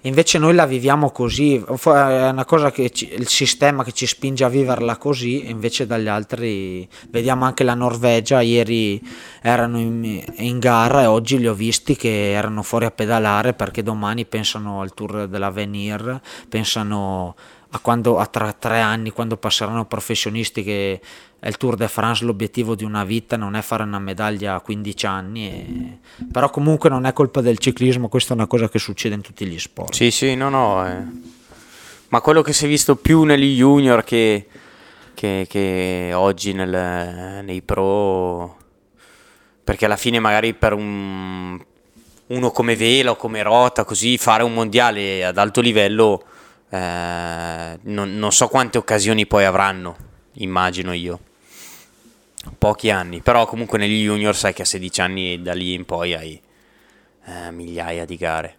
Invece 0.03 0.38
noi 0.38 0.55
la 0.55 0.64
viviamo 0.64 1.11
così, 1.11 1.57
è 1.57 2.29
una 2.29 2.45
cosa 2.45 2.71
che 2.71 2.90
ci, 2.90 3.12
il 3.12 3.27
sistema 3.27 3.83
che 3.83 3.90
ci 3.90 4.07
spinge 4.07 4.45
a 4.45 4.49
viverla 4.49 4.97
così, 4.97 5.51
invece 5.51 5.88
dagli 5.88 6.07
altri 6.07 6.88
vediamo 7.09 7.47
anche 7.47 7.64
la 7.64 7.75
Norvegia, 7.75 8.40
ieri 8.43 9.03
erano 9.43 9.81
in, 9.81 10.23
in 10.37 10.61
gara 10.61 11.03
e 11.03 11.07
oggi 11.07 11.37
li 11.37 11.49
ho 11.49 11.55
visti 11.55 11.97
che 11.97 12.31
erano 12.31 12.62
fuori 12.62 12.85
a 12.85 12.93
pedalare 12.93 13.55
perché 13.55 13.83
domani 13.83 14.25
pensano 14.25 14.81
al 14.81 14.95
tour 14.95 15.27
dell'Avenir, 15.27 16.21
pensano 16.49 17.35
a, 17.71 17.79
quando, 17.81 18.19
a 18.19 18.27
tra 18.27 18.53
tre 18.53 18.81
anni 18.81 19.11
quando 19.11 19.37
passeranno 19.37 19.85
professionisti 19.85 20.62
che 20.62 21.01
è 21.40 21.48
il 21.48 21.57
Tour 21.57 21.74
de 21.74 21.88
France, 21.88 22.22
l'obiettivo 22.22 22.74
di 22.74 22.85
una 22.85 23.03
vita 23.03 23.38
non 23.38 23.57
è 23.57 23.62
fare 23.62 23.83
una 23.83 23.98
medaglia 23.98 24.57
a 24.57 24.61
15 24.61 25.07
anni, 25.07 25.48
e... 25.48 25.98
però 26.31 26.50
comunque 26.50 26.90
non 26.90 27.07
è 27.07 27.14
colpa 27.14 27.40
del 27.40 27.57
ciclismo, 27.57 28.09
questa 28.09 28.35
è 28.35 28.37
una 28.37 28.46
cosa 28.46 28.68
che 28.68 28.79
succede 28.79 29.14
in 29.14 29.22
tutti 29.22 29.46
gli 29.46 29.59
sport. 29.59 29.94
Sì, 29.94 30.11
sì, 30.11 30.35
no, 30.35 30.50
no, 30.50 30.87
eh. 30.87 31.03
ma 32.09 32.20
quello 32.20 32.42
che 32.42 32.53
si 32.53 32.66
è 32.66 32.68
visto 32.68 32.94
più 32.96 33.22
negli 33.22 33.57
junior 33.57 34.05
che, 34.05 34.48
che, 35.14 35.46
che 35.48 36.11
oggi 36.12 36.53
nel, 36.53 37.42
nei 37.42 37.62
pro, 37.62 38.59
perché 39.64 39.87
alla 39.87 39.96
fine 39.96 40.20
magari 40.20 40.53
per 40.53 40.74
un, 40.74 41.59
uno 42.26 42.50
come 42.50 42.76
Vela 42.76 43.12
o 43.12 43.16
come 43.16 43.42
Rota, 43.42 43.85
così 43.85 44.18
fare 44.18 44.42
un 44.42 44.53
mondiale 44.53 45.24
ad 45.24 45.38
alto 45.38 45.62
livello, 45.62 46.22
eh, 46.68 47.79
non, 47.81 48.14
non 48.18 48.31
so 48.31 48.48
quante 48.48 48.76
occasioni 48.76 49.26
poi 49.26 49.46
avranno, 49.46 49.96
immagino 50.35 50.92
io 50.92 51.20
pochi 52.59 52.91
anni, 52.91 53.21
però 53.21 53.47
comunque 53.47 53.79
negli 53.79 54.05
junior 54.05 54.37
sai 54.37 54.53
che 54.53 54.63
a 54.63 54.67
16 54.67 55.01
anni 55.01 55.43
da 55.43 55.53
lì 55.53 55.75
in 55.75 55.85
poi 55.85 56.15
hai 56.15 56.41
eh, 57.25 57.51
migliaia 57.51 58.05
di 58.05 58.17
gare. 58.17 58.57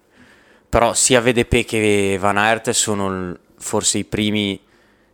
Però 0.70 0.94
sia 0.94 1.22
VDP 1.22 1.66
che 1.66 2.18
Van 2.20 2.38
Aert 2.38 2.70
sono 2.70 3.38
forse 3.58 3.98
i 3.98 4.06
primi 4.06 4.60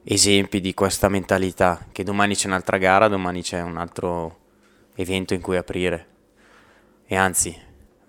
esempi 0.04 0.62
di 0.62 0.74
questa 0.74 1.10
mentalità, 1.10 1.86
che 1.92 2.04
domani 2.04 2.36
c'è 2.36 2.48
un'altra 2.48 2.78
gara, 2.78 3.08
domani 3.08 3.42
c'è 3.42 3.62
un 3.62 3.78
altro 3.78 4.38
evento 4.96 5.34
in 5.34 5.42
cui 5.42 5.58
aprire. 5.58 6.08
E 7.06 7.16
anzi, 7.16 7.56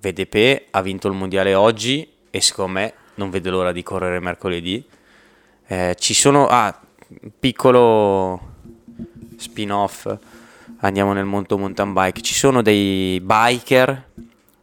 VDP 0.00 0.66
ha 0.70 0.82
vinto 0.82 1.08
il 1.08 1.14
mondiale 1.14 1.54
oggi 1.54 2.08
e 2.30 2.40
secondo 2.40 2.72
me 2.72 2.94
non 3.14 3.30
vede 3.30 3.50
l'ora 3.50 3.72
di 3.72 3.82
correre 3.82 4.20
mercoledì. 4.20 4.84
Eh, 5.66 5.96
ci 5.98 6.14
sono, 6.14 6.46
ah, 6.46 6.78
piccolo 7.38 8.56
spin-off 9.36 10.18
andiamo 10.80 11.12
nel 11.12 11.24
mondo 11.24 11.58
mountain 11.58 11.92
bike. 11.92 12.20
Ci 12.20 12.34
sono 12.34 12.62
dei 12.62 13.20
biker, 13.20 14.10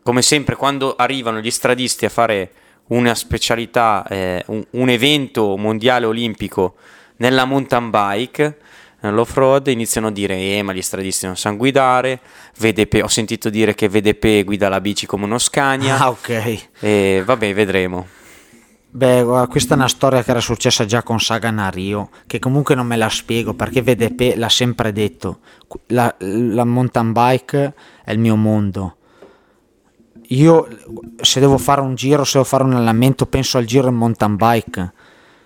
come 0.04 0.21
sempre 0.21 0.56
quando 0.56 0.95
arrivano 0.95 1.39
gli 1.39 1.51
stradisti 1.51 2.06
a 2.06 2.10
fare 2.10 2.51
una 2.88 3.15
specialità, 3.15 4.06
eh, 4.08 4.43
un, 4.47 4.63
un, 4.71 4.89
evento 4.89 5.58
mondiale 5.58 6.06
olimpico 6.06 6.75
nella 7.17 7.45
mountain 7.45 7.89
bike, 7.89 8.58
nell'off-road, 8.99 9.67
iniziano 9.67 10.08
a 10.08 10.12
dire 10.12 10.36
eh 10.36 10.62
ma 10.62 10.73
gli 10.73 10.82
stradisti 10.82 11.25
non 11.25 11.36
sanno 11.36 11.58
guidare, 11.58 12.19
VDP, 12.58 13.01
ho 13.04 13.08
sentito 13.08 13.49
dire 13.49 13.73
che 13.73 13.89
VDP 13.89 14.43
guida 14.43 14.69
la 14.69 14.82
bici 14.82 15.08
come 15.08 15.25
uno 15.25 15.39
Scania. 15.39 15.97
Ah 15.97 16.10
ok. 16.10 16.67
E 16.80 17.23
vabbè, 17.25 17.54
vedremo. 17.54 18.08
Beh, 18.95 19.25
questa 19.49 19.73
è 19.73 19.77
una 19.77 19.89
storia 19.89 20.23
che 20.23 20.31
era 20.31 20.39
successa 20.39 20.86
già 20.86 21.03
con 21.03 21.19
Sagan 21.19 21.60
a 21.60 21.67
Rio, 21.67 22.12
che 22.25 22.39
comunque 22.39 22.75
non 22.75 22.88
me 22.88 22.95
la 22.95 23.10
spiego 23.10 23.53
perché 23.53 23.81
VDP 23.81 24.38
l'ha 24.38 24.47
sempre 24.47 24.93
detto, 24.93 25.39
la, 25.88 26.15
la 26.19 26.63
mountain 26.63 27.12
bike 27.12 27.73
è 28.05 28.13
il 28.13 28.19
mio 28.19 28.38
mondo. 28.38 28.95
Io 30.29 30.65
se 31.19 31.41
devo 31.41 31.58
fare 31.58 31.81
un 31.81 31.95
giro, 31.95 32.23
se 32.23 32.38
devo 32.38 32.45
fare 32.45 32.63
un 32.63 32.71
allenamento, 32.71 33.25
penso 33.25 33.58
al 33.58 33.65
giro 33.65 33.89
in 33.89 33.95
mountain 33.95 34.38
bike. 34.38 34.93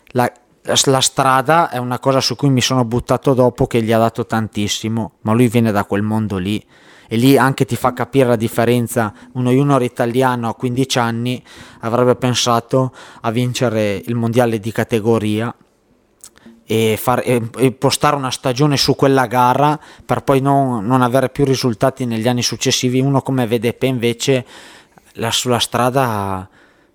La, 0.10 0.32
la 0.62 1.02
strada 1.02 1.72
è 1.72 1.80
una 1.80 1.98
cosa 1.98 2.22
su 2.22 2.36
cui 2.36 2.52
mi 2.52 2.62
sono 2.62 2.86
buttato 2.86 3.34
dopo 3.34 3.66
che 3.66 3.82
gli 3.82 3.92
ha 3.92 3.98
dato 3.98 4.28
tantissimo, 4.28 5.14
ma 5.22 5.34
lui 5.34 5.48
viene 5.48 5.72
da 5.72 5.86
quel 5.86 6.04
mondo 6.04 6.38
lì 6.38 6.64
e 7.12 7.18
lì 7.18 7.38
anche 7.38 7.66
ti 7.66 7.76
fa 7.76 7.92
capire 7.92 8.28
la 8.28 8.36
differenza. 8.36 9.12
Uno 9.34 9.50
junior 9.50 9.82
italiano 9.82 10.48
a 10.48 10.54
15 10.54 11.00
anni 11.00 11.44
avrebbe 11.80 12.16
pensato 12.16 12.94
a 13.22 13.32
vincere 13.32 14.00
il 14.06 14.14
mondiale 14.14 14.60
di 14.60 14.72
categoria 14.72 15.52
e, 16.64 16.98
far, 16.98 17.24
e, 17.26 17.50
e 17.58 17.72
postare 17.72 18.16
una 18.16 18.30
stagione 18.30 18.78
su 18.78 18.96
quella 18.96 19.26
gara 19.26 19.80
per 20.06 20.22
poi 20.22 20.40
non, 20.40 20.86
non, 20.86 21.02
avere 21.02 21.30
più 21.30 21.46
risultati 21.46 22.06
negli 22.06 22.28
anni 22.28 22.44
successivi. 22.44 23.00
Uno 23.00 23.24
come 23.24 23.48
VDP 23.48 23.82
invece 23.84 24.46
la, 25.14 25.32
sulla 25.32 25.58
strada 25.58 26.48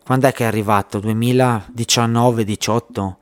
quando 0.04 0.28
è 0.28 0.32
che 0.32 0.44
è 0.44 0.46
arrivato? 0.46 1.00
2019-18? 1.00 3.14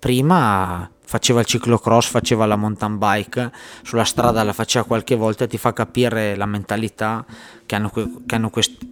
Prima 0.00 0.90
faceva 1.14 1.38
il 1.38 1.46
ciclocross, 1.46 2.08
faceva 2.08 2.44
la 2.44 2.56
mountain 2.56 2.98
bike, 2.98 3.52
sulla 3.84 4.02
strada 4.02 4.42
la 4.42 4.52
faceva 4.52 4.84
qualche 4.84 5.14
volta 5.14 5.46
ti 5.46 5.58
fa 5.58 5.72
capire 5.72 6.34
la 6.34 6.44
mentalità 6.44 7.24
che 7.64 7.76
hanno, 7.76 7.92
che 8.26 8.34
hanno 8.34 8.50
quest- 8.50 8.84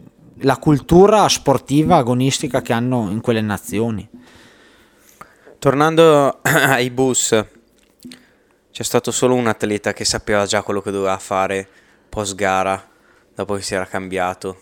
la 0.43 0.57
cultura 0.59 1.29
sportiva 1.29 1.97
agonistica 1.97 2.63
che 2.63 2.73
hanno 2.73 3.09
in 3.11 3.21
quelle 3.21 3.41
nazioni. 3.41 4.09
Tornando 5.59 6.39
ai 6.47 6.91
bus, 6.91 7.45
c'è 8.71 8.83
stato 8.85 9.11
solo 9.11 9.35
un 9.35 9.49
atleta 9.49 9.93
che 9.93 10.05
sapeva 10.05 10.47
già 10.47 10.63
quello 10.63 10.81
che 10.81 10.93
doveva 10.93 11.19
fare 11.19 11.69
post 12.09 12.37
gara, 12.37 12.89
dopo 13.35 13.55
che 13.55 13.63
si 13.63 13.75
era 13.75 13.87
cambiato 13.87 14.61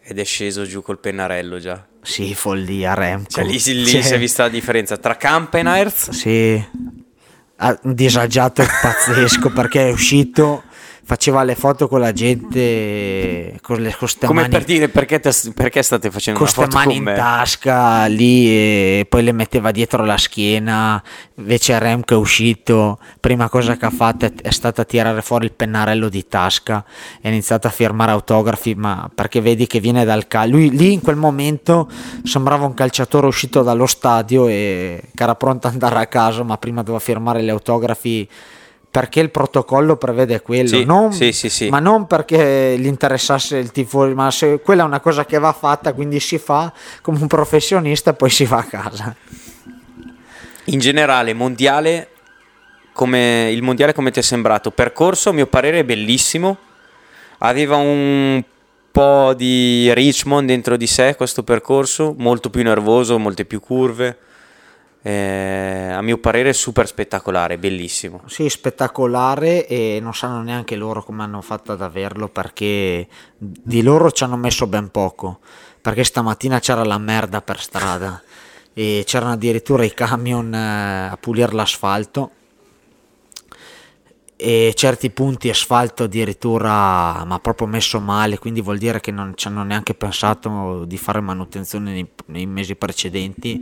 ed 0.00 0.18
è 0.18 0.24
sceso 0.24 0.64
giù 0.64 0.80
col 0.80 1.00
pennarello 1.00 1.58
già. 1.58 1.86
Sì, 2.02 2.34
follia 2.34 2.94
Remco. 2.94 3.30
Cioè, 3.30 3.44
lì, 3.44 3.52
lì 3.52 3.86
cioè... 3.86 4.02
si 4.02 4.14
è 4.14 4.18
vista 4.18 4.44
la 4.44 4.48
differenza 4.48 4.96
tra 4.96 5.16
Campenaerts. 5.16 6.10
Sì, 6.10 6.64
disagiato 7.82 8.64
pazzesco 8.82 9.50
perché 9.50 9.88
è 9.88 9.92
uscito 9.92 10.62
faceva 11.08 11.42
le 11.42 11.54
foto 11.54 11.88
con 11.88 12.00
la 12.00 12.12
gente 12.12 13.58
con 13.62 13.80
le 13.80 13.96
con 13.96 14.08
come 14.26 14.42
mani, 14.42 14.52
per 14.52 14.64
dire 14.64 14.90
perché, 14.90 15.18
te, 15.20 15.32
perché 15.54 15.82
state 15.82 16.10
facendo 16.10 16.38
con 16.38 16.48
foto 16.48 16.76
mani 16.76 16.96
con 16.96 17.04
me? 17.04 17.10
in 17.12 17.16
tasca 17.16 18.04
lì 18.04 18.46
e 18.46 19.06
poi 19.08 19.22
le 19.22 19.32
metteva 19.32 19.70
dietro 19.70 20.04
la 20.04 20.18
schiena 20.18 21.02
invece 21.36 21.78
Remco 21.78 22.12
è 22.12 22.18
uscito 22.18 22.98
prima 23.20 23.48
cosa 23.48 23.78
che 23.78 23.86
ha 23.86 23.90
fatto 23.90 24.26
è, 24.26 24.32
è 24.34 24.50
stata 24.50 24.84
tirare 24.84 25.22
fuori 25.22 25.46
il 25.46 25.52
pennarello 25.52 26.10
di 26.10 26.28
tasca 26.28 26.84
e 27.22 27.28
ha 27.28 27.30
iniziato 27.30 27.66
a 27.66 27.70
firmare 27.70 28.10
autografi 28.10 28.74
ma 28.74 29.10
perché 29.14 29.40
vedi 29.40 29.66
che 29.66 29.80
viene 29.80 30.04
dal 30.04 30.28
calcio 30.28 30.56
lui 30.56 30.76
lì 30.76 30.92
in 30.92 31.00
quel 31.00 31.16
momento 31.16 31.88
sembrava 32.22 32.66
un 32.66 32.74
calciatore 32.74 33.26
uscito 33.26 33.62
dallo 33.62 33.86
stadio 33.86 34.46
e 34.46 35.04
che 35.14 35.22
era 35.22 35.34
pronto 35.36 35.68
ad 35.68 35.72
andare 35.72 36.00
a 36.00 36.06
casa 36.06 36.42
ma 36.42 36.58
prima 36.58 36.82
doveva 36.82 37.02
firmare 37.02 37.42
gli 37.42 37.48
autografi 37.48 38.28
perché 38.90 39.20
il 39.20 39.30
protocollo 39.30 39.96
prevede 39.96 40.40
quello, 40.40 40.68
sì, 40.68 40.84
non, 40.84 41.12
sì, 41.12 41.32
sì, 41.32 41.68
ma 41.68 41.78
non 41.78 42.06
perché 42.06 42.76
gli 42.78 42.86
interessasse 42.86 43.58
il 43.58 43.70
tifo, 43.70 44.06
ma 44.14 44.30
se 44.30 44.60
quella 44.60 44.82
è 44.82 44.86
una 44.86 45.00
cosa 45.00 45.26
che 45.26 45.38
va 45.38 45.52
fatta, 45.52 45.92
quindi 45.92 46.20
si 46.20 46.38
fa 46.38 46.72
come 47.02 47.18
un 47.20 47.26
professionista 47.26 48.10
e 48.10 48.14
poi 48.14 48.30
si 48.30 48.44
va 48.44 48.58
a 48.58 48.64
casa. 48.64 49.14
In 50.64 50.78
generale, 50.78 51.34
mondiale, 51.34 52.08
come, 52.92 53.50
il 53.52 53.62
mondiale 53.62 53.92
come 53.92 54.10
ti 54.10 54.20
è 54.20 54.22
sembrato? 54.22 54.70
Percorso, 54.70 55.30
a 55.30 55.32
mio 55.32 55.46
parere, 55.46 55.80
è 55.80 55.84
bellissimo, 55.84 56.56
aveva 57.38 57.76
un 57.76 58.42
po' 58.90 59.34
di 59.34 59.92
Richmond 59.92 60.48
dentro 60.48 60.76
di 60.76 60.86
sé 60.86 61.14
questo 61.14 61.42
percorso, 61.42 62.14
molto 62.18 62.50
più 62.50 62.62
nervoso, 62.62 63.18
molte 63.18 63.44
più 63.44 63.60
curve 63.60 64.18
eh, 65.08 65.90
a 65.90 66.02
mio 66.02 66.18
parere 66.18 66.52
super 66.52 66.86
spettacolare, 66.86 67.56
bellissimo. 67.56 68.20
Sì, 68.26 68.50
spettacolare 68.50 69.66
e 69.66 70.00
non 70.02 70.12
sanno 70.12 70.42
neanche 70.42 70.76
loro 70.76 71.02
come 71.02 71.22
hanno 71.22 71.40
fatto 71.40 71.72
ad 71.72 71.80
averlo 71.80 72.28
perché 72.28 73.08
di 73.38 73.80
loro 73.80 74.10
ci 74.10 74.24
hanno 74.24 74.36
messo 74.36 74.66
ben 74.66 74.90
poco, 74.90 75.40
perché 75.80 76.04
stamattina 76.04 76.60
c'era 76.60 76.84
la 76.84 76.98
merda 76.98 77.40
per 77.40 77.58
strada 77.58 78.22
e 78.74 79.02
c'erano 79.06 79.32
addirittura 79.32 79.82
i 79.82 79.94
camion 79.94 80.52
eh, 80.52 81.08
a 81.08 81.16
pulire 81.18 81.52
l'asfalto 81.52 82.32
e 84.40 84.72
certi 84.76 85.10
punti 85.10 85.50
asfalto 85.50 86.04
addirittura 86.04 87.24
ma 87.24 87.40
proprio 87.42 87.66
messo 87.66 87.98
male 87.98 88.38
quindi 88.38 88.60
vuol 88.60 88.78
dire 88.78 89.00
che 89.00 89.10
non 89.10 89.32
ci 89.34 89.48
hanno 89.48 89.64
neanche 89.64 89.94
pensato 89.94 90.84
di 90.84 90.96
fare 90.96 91.20
manutenzione 91.20 91.90
nei, 91.90 92.08
nei 92.26 92.46
mesi 92.46 92.76
precedenti 92.76 93.60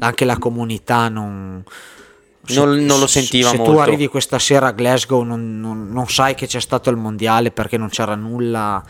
anche 0.00 0.24
la 0.24 0.36
comunità 0.36 1.08
non, 1.08 1.62
se, 2.42 2.58
non, 2.58 2.84
non 2.84 2.98
lo 2.98 3.06
sentiva 3.06 3.50
se 3.50 3.56
molto. 3.56 3.72
tu 3.74 3.78
arrivi 3.78 4.08
questa 4.08 4.40
sera 4.40 4.66
a 4.66 4.72
Glasgow 4.72 5.22
non, 5.22 5.60
non, 5.60 5.90
non, 5.90 6.08
sai 6.08 6.34
che 6.34 6.48
c'è 6.48 6.60
stato 6.60 6.90
il 6.90 6.96
mondiale 6.96 7.52
perché 7.52 7.76
non 7.76 7.88
c'era 7.88 8.16
nulla 8.16 8.84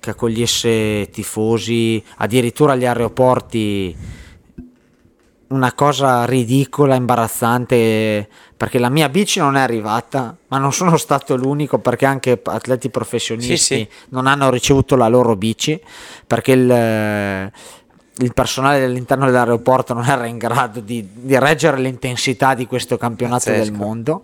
che 0.00 0.08
accogliesse 0.08 1.10
tifosi 1.12 2.02
addirittura 2.16 2.72
agli 2.72 2.86
aeroporti 2.86 3.94
una 5.52 5.72
cosa 5.74 6.24
ridicola, 6.24 6.94
imbarazzante, 6.94 8.28
perché 8.56 8.78
la 8.78 8.88
mia 8.88 9.08
bici 9.08 9.38
non 9.38 9.56
è 9.56 9.60
arrivata, 9.60 10.36
ma 10.48 10.58
non 10.58 10.72
sono 10.72 10.96
stato 10.96 11.36
l'unico 11.36 11.78
perché 11.78 12.06
anche 12.06 12.40
atleti 12.42 12.88
professionisti 12.88 13.56
sì, 13.56 13.74
sì. 13.74 13.88
non 14.08 14.26
hanno 14.26 14.50
ricevuto 14.50 14.96
la 14.96 15.08
loro 15.08 15.36
bici, 15.36 15.80
perché 16.26 16.52
il, 16.52 17.52
il 18.18 18.32
personale 18.32 18.84
all'interno 18.84 19.26
dell'aeroporto 19.26 19.94
non 19.94 20.06
era 20.06 20.26
in 20.26 20.38
grado 20.38 20.80
di, 20.80 21.06
di 21.12 21.38
reggere 21.38 21.78
l'intensità 21.78 22.54
di 22.54 22.66
questo 22.66 22.96
campionato 22.96 23.50
Pazzesco. 23.50 23.62
del 23.64 23.72
mondo. 23.72 24.22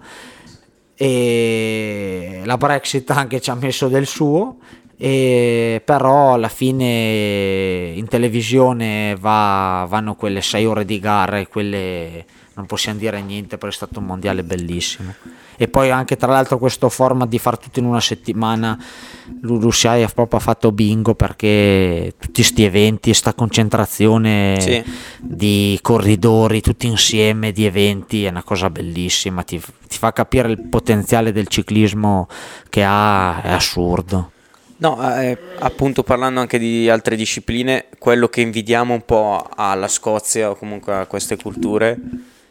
E 0.94 2.42
la 2.44 2.56
Brexit 2.56 3.08
anche 3.10 3.40
ci 3.40 3.50
ha 3.50 3.54
messo 3.54 3.86
del 3.86 4.06
suo 4.06 4.56
e 5.00 5.80
però 5.84 6.34
alla 6.34 6.48
fine 6.48 7.92
in 7.94 8.08
televisione 8.08 9.16
va, 9.18 9.86
vanno 9.88 10.16
quelle 10.16 10.42
6 10.42 10.66
ore 10.66 10.84
di 10.84 10.98
gara 10.98 11.38
e 11.38 11.46
quelle 11.46 12.24
non 12.54 12.66
possiamo 12.66 12.98
dire 12.98 13.22
niente 13.22 13.58
perché 13.58 13.74
è 13.74 13.76
stato 13.76 14.00
un 14.00 14.06
mondiale 14.06 14.42
bellissimo 14.42 15.14
e 15.56 15.68
poi 15.68 15.92
anche 15.92 16.16
tra 16.16 16.32
l'altro 16.32 16.58
questo 16.58 16.88
format 16.88 17.28
di 17.28 17.38
far 17.38 17.58
tutto 17.58 17.78
in 17.78 17.84
una 17.84 18.00
settimana 18.00 18.76
ha 18.76 20.10
proprio 20.12 20.40
fatto 20.40 20.72
bingo 20.72 21.14
perché 21.14 22.14
tutti 22.18 22.42
questi 22.42 22.64
eventi 22.64 23.10
questa 23.10 23.34
concentrazione 23.34 24.60
sì. 24.60 24.82
di 25.20 25.78
corridori 25.80 26.60
tutti 26.60 26.88
insieme 26.88 27.52
di 27.52 27.64
eventi 27.64 28.24
è 28.24 28.30
una 28.30 28.42
cosa 28.42 28.68
bellissima 28.68 29.44
ti, 29.44 29.60
ti 29.60 29.96
fa 29.96 30.12
capire 30.12 30.50
il 30.50 30.60
potenziale 30.68 31.30
del 31.30 31.46
ciclismo 31.46 32.26
che 32.68 32.82
ha 32.84 33.40
è 33.42 33.52
assurdo 33.52 34.32
No, 34.80 35.20
eh, 35.20 35.36
appunto 35.58 36.04
parlando 36.04 36.38
anche 36.38 36.58
di 36.58 36.88
altre 36.88 37.16
discipline, 37.16 37.86
quello 37.98 38.28
che 38.28 38.42
invidiamo 38.42 38.94
un 38.94 39.04
po' 39.04 39.48
alla 39.56 39.88
Scozia 39.88 40.50
o 40.50 40.54
comunque 40.54 40.94
a 40.94 41.06
queste 41.06 41.36
culture 41.36 41.98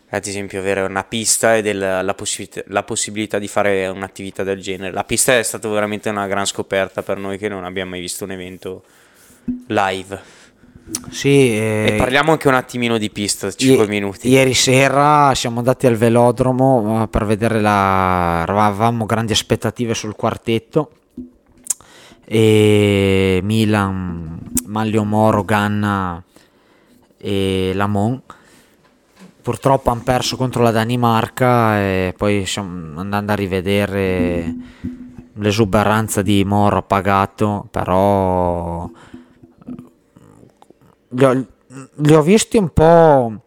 è 0.09 0.15
ad 0.15 0.25
esempio 0.25 0.59
avere 0.59 0.81
una 0.81 1.03
pista 1.03 1.55
e 1.55 1.61
del, 1.61 1.77
la, 1.77 2.13
possibilità, 2.13 2.61
la, 2.67 2.83
possibilità 2.83 3.39
di 3.39 3.47
fare 3.47 3.87
un'attività 3.87 4.43
del 4.43 4.61
genere. 4.61 4.91
La 4.91 5.05
pista 5.05 5.37
è 5.37 5.43
stata 5.43 5.69
veramente 5.69 6.09
una 6.09 6.27
gran 6.27 6.45
scoperta 6.45 7.01
per 7.01 7.17
noi 7.17 7.37
che 7.37 7.47
non 7.47 7.63
abbiamo 7.63 7.91
mai 7.91 8.01
visto 8.01 8.25
un 8.25 8.31
evento 8.31 8.83
live. 9.67 10.35
Sì, 11.09 11.57
eh, 11.57 11.91
e 11.91 11.95
parliamo 11.97 12.31
anche 12.31 12.47
un 12.49 12.53
attimino 12.53 12.97
di 12.97 13.09
pista, 13.09 13.51
5 13.51 13.85
i- 13.85 13.87
minuti. 13.87 14.29
Ieri 14.29 14.53
sera 14.53 15.33
siamo 15.33 15.59
andati 15.59 15.87
al 15.87 15.95
velodromo 15.95 17.03
eh, 17.03 17.07
per 17.07 17.25
vedere 17.25 17.61
la... 17.61 18.43
avevamo 18.43 19.05
grandi 19.05 19.31
aspettative 19.31 19.93
sul 19.93 20.15
quartetto 20.15 20.91
e 22.29 23.39
Milan, 23.41 24.37
Maglio 24.65 25.05
Moro, 25.05 25.45
Ganna 25.45 26.21
e 27.17 27.71
Lamont. 27.73 28.35
Purtroppo 29.41 29.91
hanno 29.91 30.01
perso 30.03 30.35
contro 30.35 30.61
la 30.61 30.71
Danimarca 30.71 31.79
e 31.79 32.13
poi 32.17 32.45
stiamo 32.45 32.99
andando 32.99 33.31
a 33.31 33.35
rivedere 33.35 34.53
l'esuberanza 35.35 36.21
di 36.21 36.43
Moro 36.43 36.81
pagato, 36.83 37.65
però 37.71 38.89
li 41.09 41.23
ho, 41.23 41.45
li 41.95 42.13
ho 42.13 42.21
visti 42.21 42.57
un 42.57 42.73
po', 42.73 43.41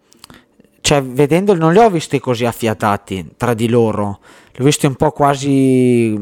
cioè 0.80 1.02
vedendo 1.02 1.54
non 1.54 1.74
li 1.74 1.78
ho 1.80 1.90
visti 1.90 2.18
così 2.18 2.46
affiatati 2.46 3.32
tra 3.36 3.52
di 3.52 3.68
loro, 3.68 4.20
li 4.52 4.62
ho 4.62 4.64
visti 4.64 4.86
un 4.86 4.94
po' 4.94 5.10
quasi 5.10 6.18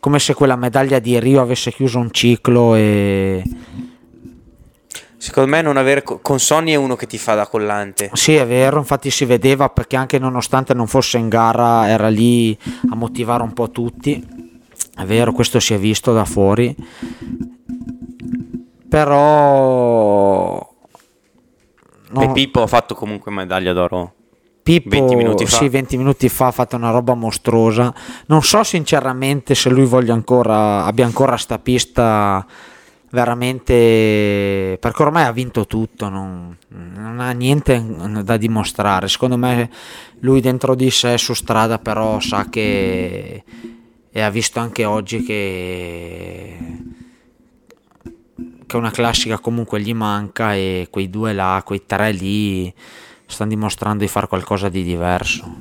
come 0.00 0.18
se 0.18 0.34
quella 0.34 0.56
medaglia 0.56 0.98
di 0.98 1.18
Rio 1.18 1.40
avesse 1.40 1.72
chiuso 1.72 1.98
un 1.98 2.10
ciclo 2.10 2.74
e... 2.74 3.42
Secondo 5.16 5.50
me 5.50 5.62
non 5.62 5.76
avere 5.76 6.02
con 6.02 6.38
Sony 6.38 6.72
è 6.72 6.76
uno 6.76 6.94
che 6.94 7.06
ti 7.06 7.18
fa 7.18 7.34
da 7.34 7.48
collante. 7.48 8.10
Sì, 8.12 8.36
è 8.36 8.46
vero, 8.46 8.78
infatti 8.78 9.10
si 9.10 9.24
vedeva 9.24 9.68
perché 9.68 9.96
anche 9.96 10.18
nonostante 10.18 10.74
non 10.74 10.86
fosse 10.86 11.18
in 11.18 11.28
gara 11.28 11.88
era 11.88 12.08
lì 12.08 12.56
a 12.90 12.94
motivare 12.94 13.42
un 13.42 13.52
po' 13.52 13.70
tutti. 13.70 14.24
È 14.94 15.04
vero, 15.04 15.32
questo 15.32 15.58
si 15.58 15.74
è 15.74 15.78
visto 15.78 16.12
da 16.12 16.24
fuori. 16.24 16.74
Però 18.88 20.74
no. 22.10 22.22
E 22.22 22.32
Pippo 22.32 22.62
ha 22.62 22.66
fatto 22.68 22.94
comunque 22.94 23.32
medaglia 23.32 23.72
d'oro 23.72 24.14
Pippo 24.68 24.90
20 24.90 25.14
minuti 25.14 25.46
fa. 25.46 25.56
Sì, 25.56 25.68
20 25.70 25.96
minuti 25.96 26.28
fa 26.28 26.48
ha 26.48 26.50
fatto 26.50 26.76
una 26.76 26.90
roba 26.90 27.14
mostruosa. 27.14 27.94
Non 28.26 28.42
so 28.42 28.62
sinceramente 28.64 29.54
se 29.54 29.70
lui 29.70 29.86
voglia 29.86 30.12
ancora, 30.12 30.84
abbia 30.84 31.06
ancora 31.06 31.38
sta 31.38 31.58
pista 31.58 32.46
veramente 33.10 34.76
perché 34.78 35.02
ormai 35.02 35.24
ha 35.24 35.32
vinto 35.32 35.66
tutto 35.66 36.10
non, 36.10 36.54
non, 36.68 37.20
ha 37.20 37.30
niente 37.30 37.82
da 38.22 38.36
dimostrare 38.36 39.08
secondo 39.08 39.38
me 39.38 39.70
lui 40.18 40.42
dentro 40.42 40.74
di 40.74 40.90
sé 40.90 41.16
su 41.16 41.32
strada 41.32 41.78
però 41.78 42.20
sa 42.20 42.50
che 42.50 43.42
e 44.10 44.20
ha 44.20 44.28
visto 44.28 44.60
anche 44.60 44.84
oggi 44.84 45.22
che 45.22 46.56
che 48.66 48.76
una 48.76 48.90
classica 48.90 49.38
comunque 49.38 49.80
gli 49.80 49.94
manca 49.94 50.54
e 50.54 50.88
quei 50.90 51.08
due 51.08 51.32
là 51.32 51.62
quei 51.64 51.86
tre 51.86 52.12
lì 52.12 52.70
stanno 53.28 53.50
dimostrando 53.50 54.02
di 54.02 54.08
fare 54.08 54.26
qualcosa 54.26 54.68
di 54.68 54.82
diverso. 54.82 55.56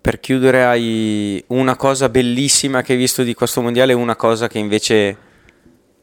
Per 0.00 0.18
chiudere 0.18 0.64
hai 0.64 1.42
una 1.48 1.76
cosa 1.76 2.08
bellissima 2.08 2.82
che 2.82 2.92
hai 2.92 2.98
visto 2.98 3.22
di 3.22 3.34
questo 3.34 3.62
mondiale 3.62 3.92
e 3.92 3.94
una 3.94 4.16
cosa 4.16 4.48
che 4.48 4.58
invece 4.58 5.16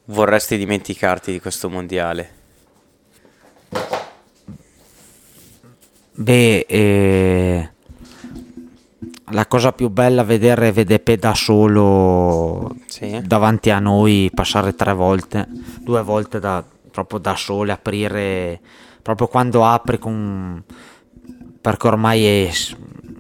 vorresti 0.06 0.58
dimenticarti 0.58 1.34
di 1.34 1.42
questo 1.42 1.70
mondiale. 1.70 2.38
Beh, 6.14 6.66
eh, 6.68 7.70
la 9.32 9.46
cosa 9.48 9.74
più 9.74 9.90
bella 9.90 10.22
è 10.22 10.26
vedere 10.26 10.72
VDP 10.72 11.16
da 11.16 11.34
solo 11.34 12.76
sì. 12.88 13.22
davanti 13.24 13.70
a 13.70 13.80
noi 13.80 14.32
passare 14.34 14.76
tre 14.76 14.94
volte, 14.94 15.46
due 15.80 16.02
volte 16.04 16.40
da, 16.40 16.64
proprio 16.92 17.20
da 17.20 17.36
sole, 17.36 17.74
aprire 17.74 18.60
proprio 19.02 19.28
quando 19.28 19.66
apri 19.66 19.98
con 19.98 20.64
perché 21.62 21.88
ormai 21.88 22.26
è, 22.26 22.52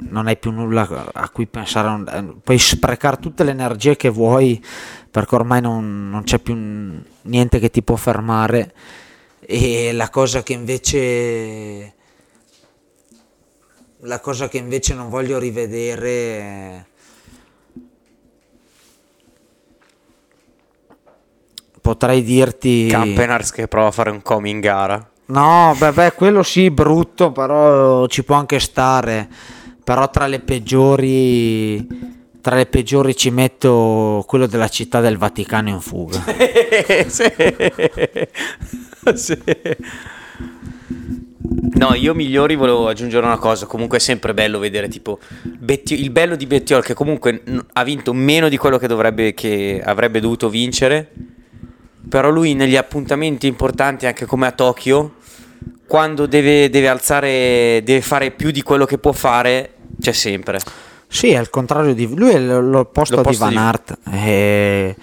non 0.10 0.28
hai 0.28 0.38
più 0.38 0.52
nulla 0.52 1.12
a 1.14 1.30
cui 1.30 1.46
pensare, 1.46 2.04
eh, 2.12 2.36
puoi 2.44 2.58
sprecare 2.58 3.18
tutte 3.18 3.44
le 3.44 3.52
energie 3.52 3.96
che 3.96 4.10
vuoi 4.10 4.64
perché 5.12 5.36
ormai 5.36 5.62
non, 5.62 6.10
non 6.10 6.24
c'è 6.24 6.40
più 6.40 6.56
niente 6.56 7.60
che 7.60 7.70
ti 7.70 7.84
può 7.84 7.96
fermare. 7.96 8.74
E 9.40 9.92
la 9.94 10.10
cosa 10.10 10.44
che 10.44 10.54
invece 10.54 11.94
la 14.04 14.20
cosa 14.20 14.48
che 14.48 14.58
invece 14.58 14.94
non 14.94 15.10
voglio 15.10 15.38
rivedere 15.40 16.88
potrei 21.82 22.24
dirti 22.24 22.88
Campenars 22.90 23.52
che 23.52 23.68
prova 23.68 23.88
a 23.88 23.92
fare 23.92 24.12
un 24.12 24.22
come 24.22 24.50
in 24.50 24.62
gara 24.62 25.09
No, 25.30 25.76
beh, 25.78 25.92
beh, 25.92 26.14
quello 26.14 26.42
sì, 26.42 26.72
brutto, 26.72 27.32
però 27.32 28.08
ci 28.08 28.24
può 28.24 28.36
anche 28.36 28.60
stare. 28.60 29.28
Però 29.84 30.10
tra 30.10 30.26
le 30.26 30.40
peggiori, 30.40 31.88
tra 32.42 32.56
le 32.56 32.66
peggiori 32.66 33.16
ci 33.16 33.30
metto 33.30 34.24
quello 34.28 34.48
della 34.48 34.70
città 34.70 35.02
del 35.02 35.18
Vaticano 35.18 35.70
in 35.70 35.82
fuga. 35.82 36.24
sì. 37.08 37.32
sì. 39.14 39.38
No, 41.74 41.94
io 41.94 42.16
migliori 42.16 42.56
volevo 42.56 42.88
aggiungere 42.88 43.26
una 43.26 43.38
cosa, 43.38 43.68
comunque 43.68 43.98
è 43.98 44.02
sempre 44.02 44.34
bello 44.34 44.60
vedere 44.60 44.88
tipo 44.88 45.20
Betti- 45.42 46.02
il 46.02 46.10
bello 46.10 46.36
di 46.36 46.46
Bettiol 46.46 46.84
che 46.84 46.94
comunque 46.94 47.42
ha 47.74 47.84
vinto 47.84 48.14
meno 48.14 48.50
di 48.50 48.58
quello 48.58 48.78
che, 48.78 48.88
dovrebbe, 48.88 49.34
che 49.34 49.82
avrebbe 49.84 50.20
dovuto 50.20 50.50
vincere, 50.50 51.10
però 52.08 52.30
lui 52.30 52.54
negli 52.56 52.76
appuntamenti 52.76 53.48
importanti 53.48 54.06
anche 54.06 54.26
come 54.26 54.48
a 54.48 54.52
Tokyo 54.52 55.14
quando 55.90 56.28
deve, 56.28 56.70
deve 56.70 56.88
alzare, 56.88 57.82
deve 57.84 58.02
fare 58.02 58.30
più 58.30 58.52
di 58.52 58.62
quello 58.62 58.86
che 58.86 59.00
può 59.00 59.12
fare, 59.12 59.74
c'è 60.00 60.12
sempre. 60.12 60.60
Sì, 61.08 61.32
è 61.32 61.40
il 61.40 61.50
contrario 61.50 61.96
di 61.96 62.08
lui, 62.16 62.30
è 62.30 62.40
l'opposto, 62.40 63.16
l'opposto 63.16 63.48
di 63.48 63.56
Van 63.56 63.66
Aert. 63.66 63.98
È 64.08 64.96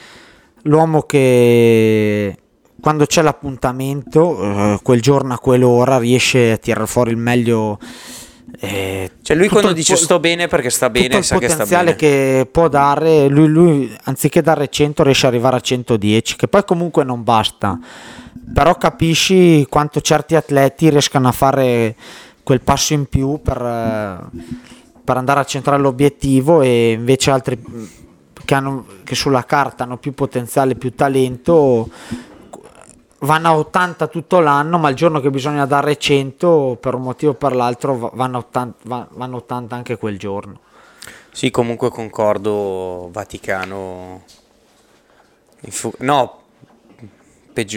l'uomo 0.63 1.03
che 1.03 2.37
quando 2.81 3.05
c'è 3.05 3.23
l'appuntamento, 3.23 4.41
eh, 4.41 4.79
quel 4.81 5.01
giorno 5.03 5.35
a 5.35 5.39
quell'ora, 5.41 5.99
riesce 5.99 6.53
a 6.53 6.57
tirare 6.57 6.87
fuori 6.87 7.11
il 7.11 7.17
meglio. 7.17 7.81
Eh, 8.61 9.11
cioè 9.23 9.37
lui 9.37 9.49
quando 9.49 9.73
dice 9.73 9.95
po- 9.95 9.99
sto 9.99 10.21
bene 10.21 10.47
perché 10.47 10.71
sta 10.71 10.89
bene, 10.89 11.21
sa 11.21 11.39
che 11.39 11.49
sta 11.49 11.65
bene. 11.65 11.81
Il 11.81 11.95
potenziale 11.95 11.97
che 11.97 12.49
può 12.49 12.69
dare, 12.69 13.27
lui, 13.27 13.49
lui 13.49 13.97
anziché 14.05 14.41
dare 14.41 14.69
100 14.69 15.03
riesce 15.03 15.27
ad 15.27 15.33
arrivare 15.33 15.57
a 15.57 15.61
110, 15.61 16.37
che 16.37 16.47
poi 16.47 16.65
comunque 16.65 17.03
non 17.03 17.25
basta. 17.25 17.77
Però 18.53 18.77
capisci 18.77 19.67
quanto 19.69 20.01
certi 20.01 20.37
atleti 20.37 20.89
riescano 20.91 21.29
a 21.29 21.33
fare 21.33 21.97
quel 22.43 22.61
passo 22.61 22.93
in 22.93 23.07
più 23.07 23.41
per, 23.43 23.61
eh, 23.61 24.41
per 25.03 25.17
andare 25.17 25.41
a 25.41 25.45
centrare 25.45 25.83
l'obiettivo 25.83 26.63
e 26.63 26.93
invece 26.93 27.31
altri 27.31 27.61
che, 28.45 28.55
hanno, 28.55 28.87
che 29.03 29.15
sulla 29.15 29.45
carta 29.45 29.85
hanno 29.85 29.99
più 29.99 30.15
potenziale, 30.15 30.77
più 30.77 30.95
talento 30.95 31.91
vanno 33.21 33.49
a 33.49 33.57
80 33.57 34.07
tutto 34.07 34.41
l'anno, 34.41 34.79
ma 34.79 34.89
il 34.89 34.95
giorno 34.95 35.21
che 35.21 35.31
bisogna 35.31 35.67
dare 35.67 35.97
100 35.97 36.79
per 36.81 36.95
un 36.95 37.03
motivo 37.03 37.33
o 37.33 37.35
per 37.35 37.55
l'altro 37.55 38.11
vanno 38.15 38.37
a 38.37 38.41
80, 38.41 39.09
vanno 39.13 39.37
80 39.37 39.75
anche 39.75 39.97
quel 39.97 40.19
giorno. 40.19 40.61
Sì, 41.33 41.51
comunque 41.51 41.91
concordo, 41.91 43.09
Vaticano. 43.11 44.23
No, 45.99 46.41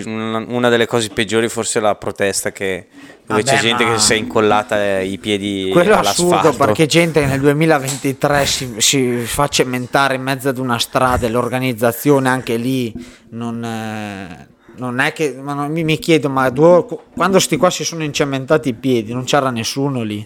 una 0.05 0.69
delle 0.69 0.85
cose 0.85 1.09
peggiori 1.09 1.47
forse 1.49 1.79
è 1.79 1.81
la 1.81 1.95
protesta 1.95 2.51
che 2.51 2.87
dove 3.25 3.43
Vabbè, 3.43 3.43
c'è 3.43 3.61
gente 3.61 3.85
che 3.85 3.99
si 3.99 4.13
è 4.13 4.15
incollata 4.15 4.99
i 4.99 5.17
piedi 5.17 5.69
quello 5.71 5.93
è 5.93 5.97
assurdo 5.97 6.53
perché 6.53 6.85
gente 6.85 7.21
che 7.21 7.27
nel 7.27 7.39
2023 7.39 8.45
si, 8.45 8.75
si, 8.77 9.17
fa 9.25 9.47
cementare 9.47 10.15
in 10.15 10.21
mezzo 10.21 10.49
ad 10.49 10.57
una 10.57 10.79
strada 10.79 11.27
e 11.27 11.29
l'organizzazione 11.29 12.27
anche 12.27 12.57
lì 12.57 12.93
non, 13.29 13.63
eh, 13.63 14.47
non 14.79 14.99
è 14.99 15.13
che 15.13 15.33
ma 15.33 15.53
non, 15.53 15.71
mi, 15.71 15.83
mi, 15.83 15.99
chiedo 15.99 16.29
ma 16.29 16.49
due, 16.49 16.85
quando 17.13 17.39
sti 17.39 17.57
qua 17.57 17.69
si 17.69 17.83
sono 17.83 18.03
incementati 18.03 18.69
i 18.69 18.73
piedi 18.73 19.13
non 19.13 19.25
c'era 19.25 19.51
nessuno 19.51 20.01
lì. 20.01 20.25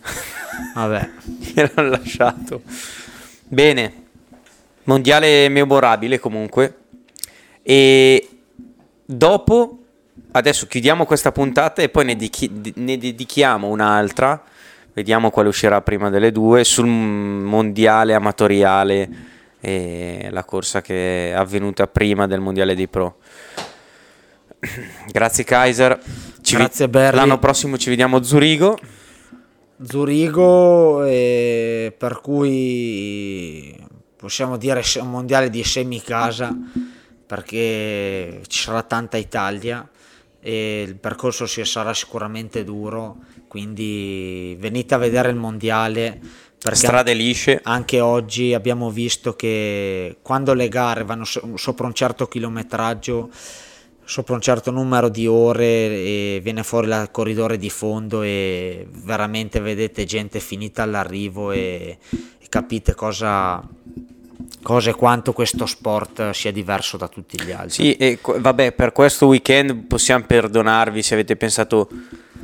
Vabbè. 0.74 1.10
L'hanno 1.76 1.90
lasciato. 1.90 2.62
Bene. 3.48 4.02
Mondiale 4.86 5.50
memorabile 5.50 6.20
comunque. 6.20 6.78
E 7.62 8.28
dopo 9.06 9.78
adesso 10.32 10.68
chiudiamo 10.68 11.06
questa 11.06 11.32
puntata 11.32 11.82
e 11.82 11.90
poi 11.90 12.06
ne, 12.06 12.16
dichi, 12.16 12.74
ne 12.76 12.98
dedichiamo 12.98 13.68
un'altra 13.68 14.42
vediamo 14.94 15.32
quale 15.32 15.50
uscirà 15.50 15.82
prima 15.82 16.10
delle 16.10 16.32
due 16.32 16.64
sul 16.64 16.88
mondiale 16.88 18.14
amatoriale 18.14 19.10
e 19.60 20.28
la 20.32 20.44
corsa 20.44 20.82
che 20.82 21.30
è 21.30 21.34
avvenuta 21.34 21.88
prima 21.88 22.28
del 22.28 22.40
mondiale 22.40 22.76
dei 22.76 22.88
pro 22.88 23.18
Grazie 25.12 25.44
Kaiser. 25.44 26.00
Ci 26.42 26.56
Grazie 26.56 26.88
vi- 26.88 27.00
L'anno 27.12 27.38
prossimo 27.38 27.78
ci 27.78 27.90
vediamo 27.90 28.18
a 28.18 28.24
Zurigo. 28.24 28.78
Zurigo, 29.82 31.04
eh, 31.04 31.94
per 31.98 32.22
cui 32.22 33.76
possiamo 34.16 34.56
dire 34.56 34.82
un 35.02 35.10
mondiale 35.10 35.50
di 35.50 35.64
semi 35.64 36.02
casa 36.02 36.56
perché 37.34 38.42
ci 38.46 38.62
sarà 38.62 38.84
tanta 38.84 39.18
Italia 39.18 39.90
e 40.40 40.84
il 40.86 40.98
percorso 40.98 41.48
sarà 41.48 41.92
sicuramente 41.92 42.64
duro, 42.64 43.18
quindi 43.48 44.56
venite 44.60 44.94
a 44.94 45.00
vedere 45.00 45.32
il 45.32 45.36
mondiale. 45.36 46.20
Perché 46.60 46.78
Strade 46.78 47.14
lisce. 47.16 47.60
Anche 47.64 48.02
oggi 48.02 48.54
abbiamo 48.54 48.92
visto 48.92 49.34
che 49.34 50.18
quando 50.22 50.54
le 50.54 50.70
gare 50.70 51.06
vanno 51.06 51.24
sopra 51.26 51.88
un 51.88 51.94
certo 51.96 52.28
chilometraggio 52.28 53.32
sopra 54.06 54.36
un 54.36 54.42
certo 54.42 54.70
numero 54.70 55.08
di 55.08 55.26
ore 55.26 56.40
viene 56.42 56.62
fuori 56.64 56.88
il 56.88 57.08
corridore 57.10 57.58
di 57.58 57.70
fondo 57.70 58.22
e 58.22 58.86
veramente 58.92 59.62
vedete 59.62 60.04
gente 60.04 60.42
finita 60.42 60.84
all'arrivo 60.84 61.54
e, 61.54 61.98
e 62.38 62.46
capite 62.50 62.94
cosa, 62.96 63.66
cosa 64.62 64.92
e 64.92 64.94
quanto 64.94 65.34
questo 65.34 65.66
sport 65.66 66.32
sia 66.32 66.52
diverso 66.52 66.98
da 66.98 67.08
tutti 67.08 67.42
gli 67.42 67.52
altri. 67.52 67.70
Sì, 67.70 67.96
e 67.96 68.20
vabbè, 68.22 68.72
per 68.72 68.92
questo 68.92 69.28
weekend 69.28 69.86
possiamo 69.88 70.26
perdonarvi 70.26 71.02
se 71.02 71.14
avete 71.14 71.36
pensato 71.36 71.90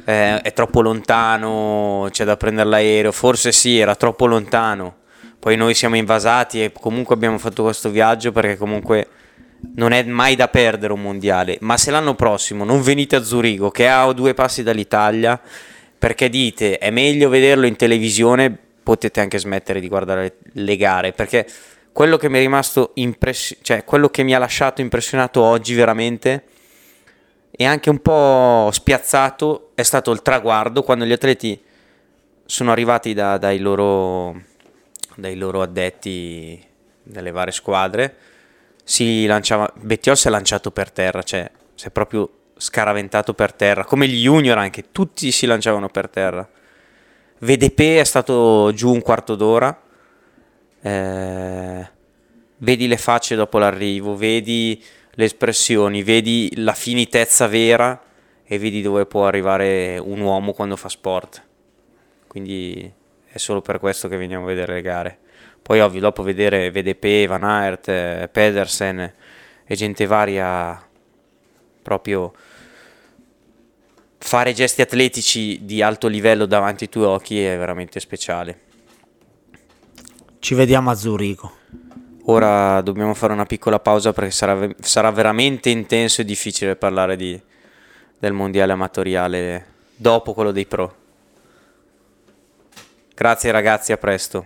eh, 0.06 0.42
è 0.42 0.54
troppo 0.54 0.82
lontano, 0.82 2.08
c'è 2.12 2.26
da 2.26 2.38
prendere 2.38 2.70
l'aereo, 2.70 3.12
forse 3.12 3.52
sì, 3.52 3.78
era 3.80 3.96
troppo 3.96 4.26
lontano. 4.26 4.96
Poi 5.40 5.56
noi 5.56 5.74
siamo 5.74 5.96
invasati 5.96 6.64
e 6.64 6.72
comunque 6.74 7.16
abbiamo 7.16 7.38
fatto 7.38 7.64
questo 7.64 7.90
viaggio 7.90 8.32
perché 8.32 8.58
comunque 8.58 9.08
non 9.76 9.92
è 9.92 10.04
mai 10.04 10.36
da 10.36 10.48
perdere 10.48 10.94
un 10.94 11.02
mondiale, 11.02 11.58
ma 11.62 11.78
se 11.78 11.92
l'anno 11.92 12.16
prossimo 12.16 12.64
non 12.64 12.82
venite 12.82 13.16
a 13.16 13.24
Zurigo, 13.24 13.70
che 13.72 13.86
è 13.86 13.88
a 13.88 14.12
due 14.12 14.34
passi 14.34 14.64
dall'Italia, 14.64 15.40
perché 15.98 16.30
dite 16.30 16.78
è 16.78 16.90
meglio 16.92 17.30
vederlo 17.30 17.66
in 17.66 17.76
televisione, 17.76 18.56
potete 18.82 19.22
anche 19.22 19.38
smettere 19.38 19.80
di 19.80 19.88
guardare 19.88 20.38
le 20.54 20.76
gare, 20.76 21.12
perché 21.12 21.46
quello 21.92 22.18
che 22.18 22.30
mi 22.30 22.38
è 22.38 22.42
rimasto 22.42 22.92
impressionato, 22.96 23.66
cioè 23.66 23.84
quello 23.84 24.10
che 24.10 24.24
mi 24.24 24.34
ha 24.34 24.40
lasciato 24.40 24.82
impressionato 24.82 25.42
oggi 25.42 25.74
veramente 25.74 26.44
e 27.52 27.66
anche 27.66 27.90
un 27.90 28.00
po' 28.00 28.70
spiazzato 28.72 29.72
è 29.76 29.84
stato 29.84 30.12
il 30.12 30.22
traguardo 30.22 30.84
quando 30.84 31.06
gli 31.06 31.12
atleti 31.12 31.62
sono 32.46 32.72
arrivati 32.72 33.14
da, 33.14 33.38
dai, 33.38 33.60
loro, 33.60 34.42
dai 35.16 35.36
loro 35.36 35.62
addetti 35.62 36.66
delle 37.04 37.32
varie 37.32 37.54
squadre 37.54 38.16
si 38.90 39.28
lanciava, 39.28 39.72
Bettiol 39.76 40.18
si 40.18 40.28
è 40.28 40.32
lanciato 40.32 40.72
per 40.72 40.90
terra, 40.90 41.22
cioè 41.22 41.50
si 41.76 41.86
è 41.86 41.92
proprio 41.92 42.28
scaraventato 42.58 43.36
per 43.36 43.54
terra, 43.54 43.86
come 43.86 44.08
gli 44.08 44.24
junior 44.24 44.58
anche, 44.58 44.86
tutti 44.92 45.32
si 45.32 45.46
lanciavano 45.46 45.90
per 45.90 46.10
terra. 46.10 46.50
VDP 47.38 48.00
è 48.00 48.04
stato 48.04 48.72
giù 48.74 48.92
un 48.92 49.04
quarto 49.04 49.36
d'ora, 49.36 49.80
eh, 50.82 51.90
vedi 52.58 52.88
le 52.88 52.98
facce 52.98 53.36
dopo 53.36 53.58
l'arrivo, 53.58 54.16
vedi 54.16 54.82
le 55.12 55.26
espressioni, 55.26 56.04
vedi 56.04 56.52
la 56.56 56.74
finitezza 56.74 57.48
vera 57.48 58.02
e 58.44 58.58
vedi 58.58 58.82
dove 58.82 59.06
può 59.06 59.26
arrivare 59.28 59.98
un 59.98 60.20
uomo 60.22 60.54
quando 60.54 60.76
fa 60.76 60.90
sport. 60.90 61.44
Quindi 62.28 62.92
è 63.26 63.38
solo 63.38 63.62
per 63.62 63.80
questo 63.80 64.08
che 64.08 64.18
veniamo 64.18 64.46
a 64.46 64.48
vedere 64.48 64.74
le 64.74 64.82
gare. 64.82 65.18
Poi 65.62 65.82
ovvio, 65.82 66.00
dopo 66.00 66.24
vedere 66.24 66.72
VDP, 66.72 67.28
Van 67.28 67.44
Aert, 67.44 68.28
Pedersen 68.28 69.14
e 69.66 69.76
gente 69.76 70.06
varia 70.06 70.82
proprio 71.82 72.34
fare 74.18 74.54
gesti 74.54 74.82
atletici 74.82 75.66
di 75.66 75.82
alto 75.82 76.08
livello 76.08 76.46
davanti 76.46 76.86
ai 76.86 76.90
tuoi 76.90 77.06
occhi 77.06 77.44
è 77.44 77.58
veramente 77.58 78.00
speciale. 78.00 78.68
Ci 80.40 80.56
vediamo 80.56 80.90
a 80.90 80.96
Zurigo. 80.96 81.52
Ora 82.26 82.80
dobbiamo 82.82 83.14
fare 83.14 83.34
una 83.34 83.46
piccola 83.46 83.80
pausa 83.80 84.14
perché 84.14 84.32
sarà, 84.32 84.70
sarà 84.80 85.12
veramente 85.12 85.70
intenso 85.70 86.22
e 86.22 86.26
difficile 86.26 86.78
parlare 86.78 87.18
di, 87.18 87.40
del 88.18 88.32
mondiale 88.32 88.72
amatoriale 88.72 89.66
dopo 89.96 90.34
quello 90.34 90.52
dei 90.52 90.66
pro. 90.66 90.96
Grazie 93.14 93.52
ragazzi, 93.52 93.92
a 93.92 93.98
presto. 93.98 94.46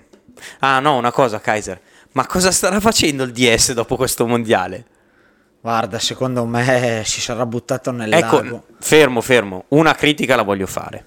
Ah 0.59 0.79
no, 0.79 0.97
una 0.97 1.11
cosa 1.11 1.39
Kaiser, 1.39 1.79
ma 2.13 2.25
cosa 2.25 2.51
starà 2.51 2.79
facendo 2.79 3.23
il 3.23 3.31
DS 3.31 3.73
dopo 3.73 3.95
questo 3.95 4.25
mondiale? 4.25 4.85
Guarda, 5.61 5.99
secondo 5.99 6.43
me 6.45 7.03
si 7.05 7.21
sarà 7.21 7.45
buttato 7.45 7.91
nel 7.91 8.11
ecco, 8.11 8.41
lago. 8.41 8.65
Fermo, 8.79 9.21
fermo, 9.21 9.65
una 9.69 9.93
critica 9.93 10.35
la 10.35 10.41
voglio 10.41 10.67
fare. 10.67 11.05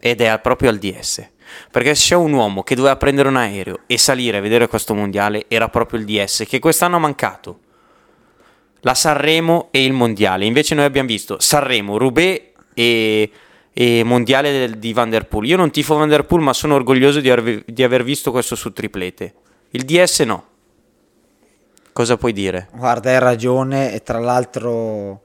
Ed 0.00 0.20
è 0.20 0.38
proprio 0.40 0.70
al 0.70 0.78
DS. 0.78 1.34
Perché 1.70 1.94
se 1.94 2.08
c'è 2.08 2.14
un 2.16 2.32
uomo 2.32 2.62
che 2.62 2.74
doveva 2.74 2.96
prendere 2.96 3.28
un 3.28 3.36
aereo 3.36 3.80
e 3.86 3.98
salire 3.98 4.38
a 4.38 4.40
vedere 4.40 4.66
questo 4.66 4.94
mondiale, 4.94 5.46
era 5.48 5.68
proprio 5.68 6.00
il 6.00 6.06
DS, 6.06 6.44
che 6.48 6.58
quest'anno 6.58 6.96
ha 6.96 7.00
mancato. 7.00 7.60
La 8.80 8.94
Sanremo 8.94 9.68
e 9.70 9.84
il 9.84 9.92
mondiale. 9.92 10.44
Invece 10.44 10.74
noi 10.74 10.84
abbiamo 10.84 11.08
visto 11.08 11.36
Sanremo, 11.40 11.98
Roubaix 11.98 12.42
e 12.74 13.30
e 13.78 14.02
mondiale 14.04 14.52
del, 14.52 14.78
di 14.78 14.94
Poel. 15.28 15.48
Io 15.48 15.58
non 15.58 15.70
tifo 15.70 15.96
Van 15.96 16.08
Der 16.08 16.24
Poel, 16.24 16.40
ma 16.40 16.54
sono 16.54 16.76
orgoglioso 16.76 17.20
di, 17.20 17.28
aver, 17.28 17.62
di 17.66 17.82
aver 17.82 18.04
visto 18.04 18.30
questo 18.30 18.54
su 18.54 18.72
triplete. 18.72 19.34
Il 19.72 19.84
DS 19.84 20.20
no. 20.20 20.44
Cosa 21.92 22.16
puoi 22.16 22.32
dire? 22.32 22.68
Guarda, 22.72 23.10
hai 23.10 23.18
ragione 23.18 23.92
e 23.92 24.02
tra 24.02 24.18
l'altro 24.18 25.24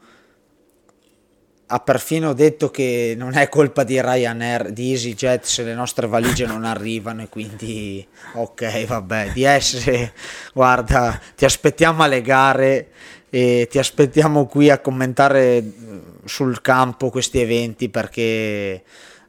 ha 1.74 1.80
perfino 1.80 2.34
detto 2.34 2.70
che 2.70 3.14
non 3.18 3.36
è 3.36 3.48
colpa 3.48 3.86
di 3.86 4.02
Ryanair, 4.02 4.72
di 4.72 4.92
EasyJet 4.92 5.46
se 5.46 5.64
le 5.64 5.74
nostre 5.74 6.06
valigie 6.06 6.46
non 6.46 6.66
arrivano 6.66 7.22
e 7.22 7.30
quindi 7.30 8.06
ok, 8.34 8.86
vabbè, 8.86 9.32
DS, 9.34 10.12
guarda, 10.54 11.20
ti 11.34 11.46
aspettiamo 11.46 12.04
alle 12.04 12.22
gare 12.22 12.90
e 13.30 13.70
ti 13.72 13.80
aspettiamo 13.80 14.48
qui 14.48 14.70
a 14.70 14.80
commentare 14.80 15.64
sul 16.26 16.60
campo 16.62 17.10
questi 17.10 17.40
eventi 17.40 17.88
perché 17.88 18.84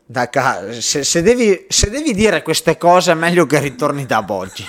da 0.04 0.28
ca- 0.28 0.72
se, 0.72 1.04
se, 1.04 1.22
devi, 1.22 1.66
se 1.68 1.90
devi 1.90 2.12
dire 2.12 2.42
queste 2.42 2.76
cose 2.76 3.12
è 3.12 3.14
meglio 3.14 3.46
che 3.46 3.60
ritorni 3.60 4.04
da 4.04 4.20
Boggi. 4.22 4.66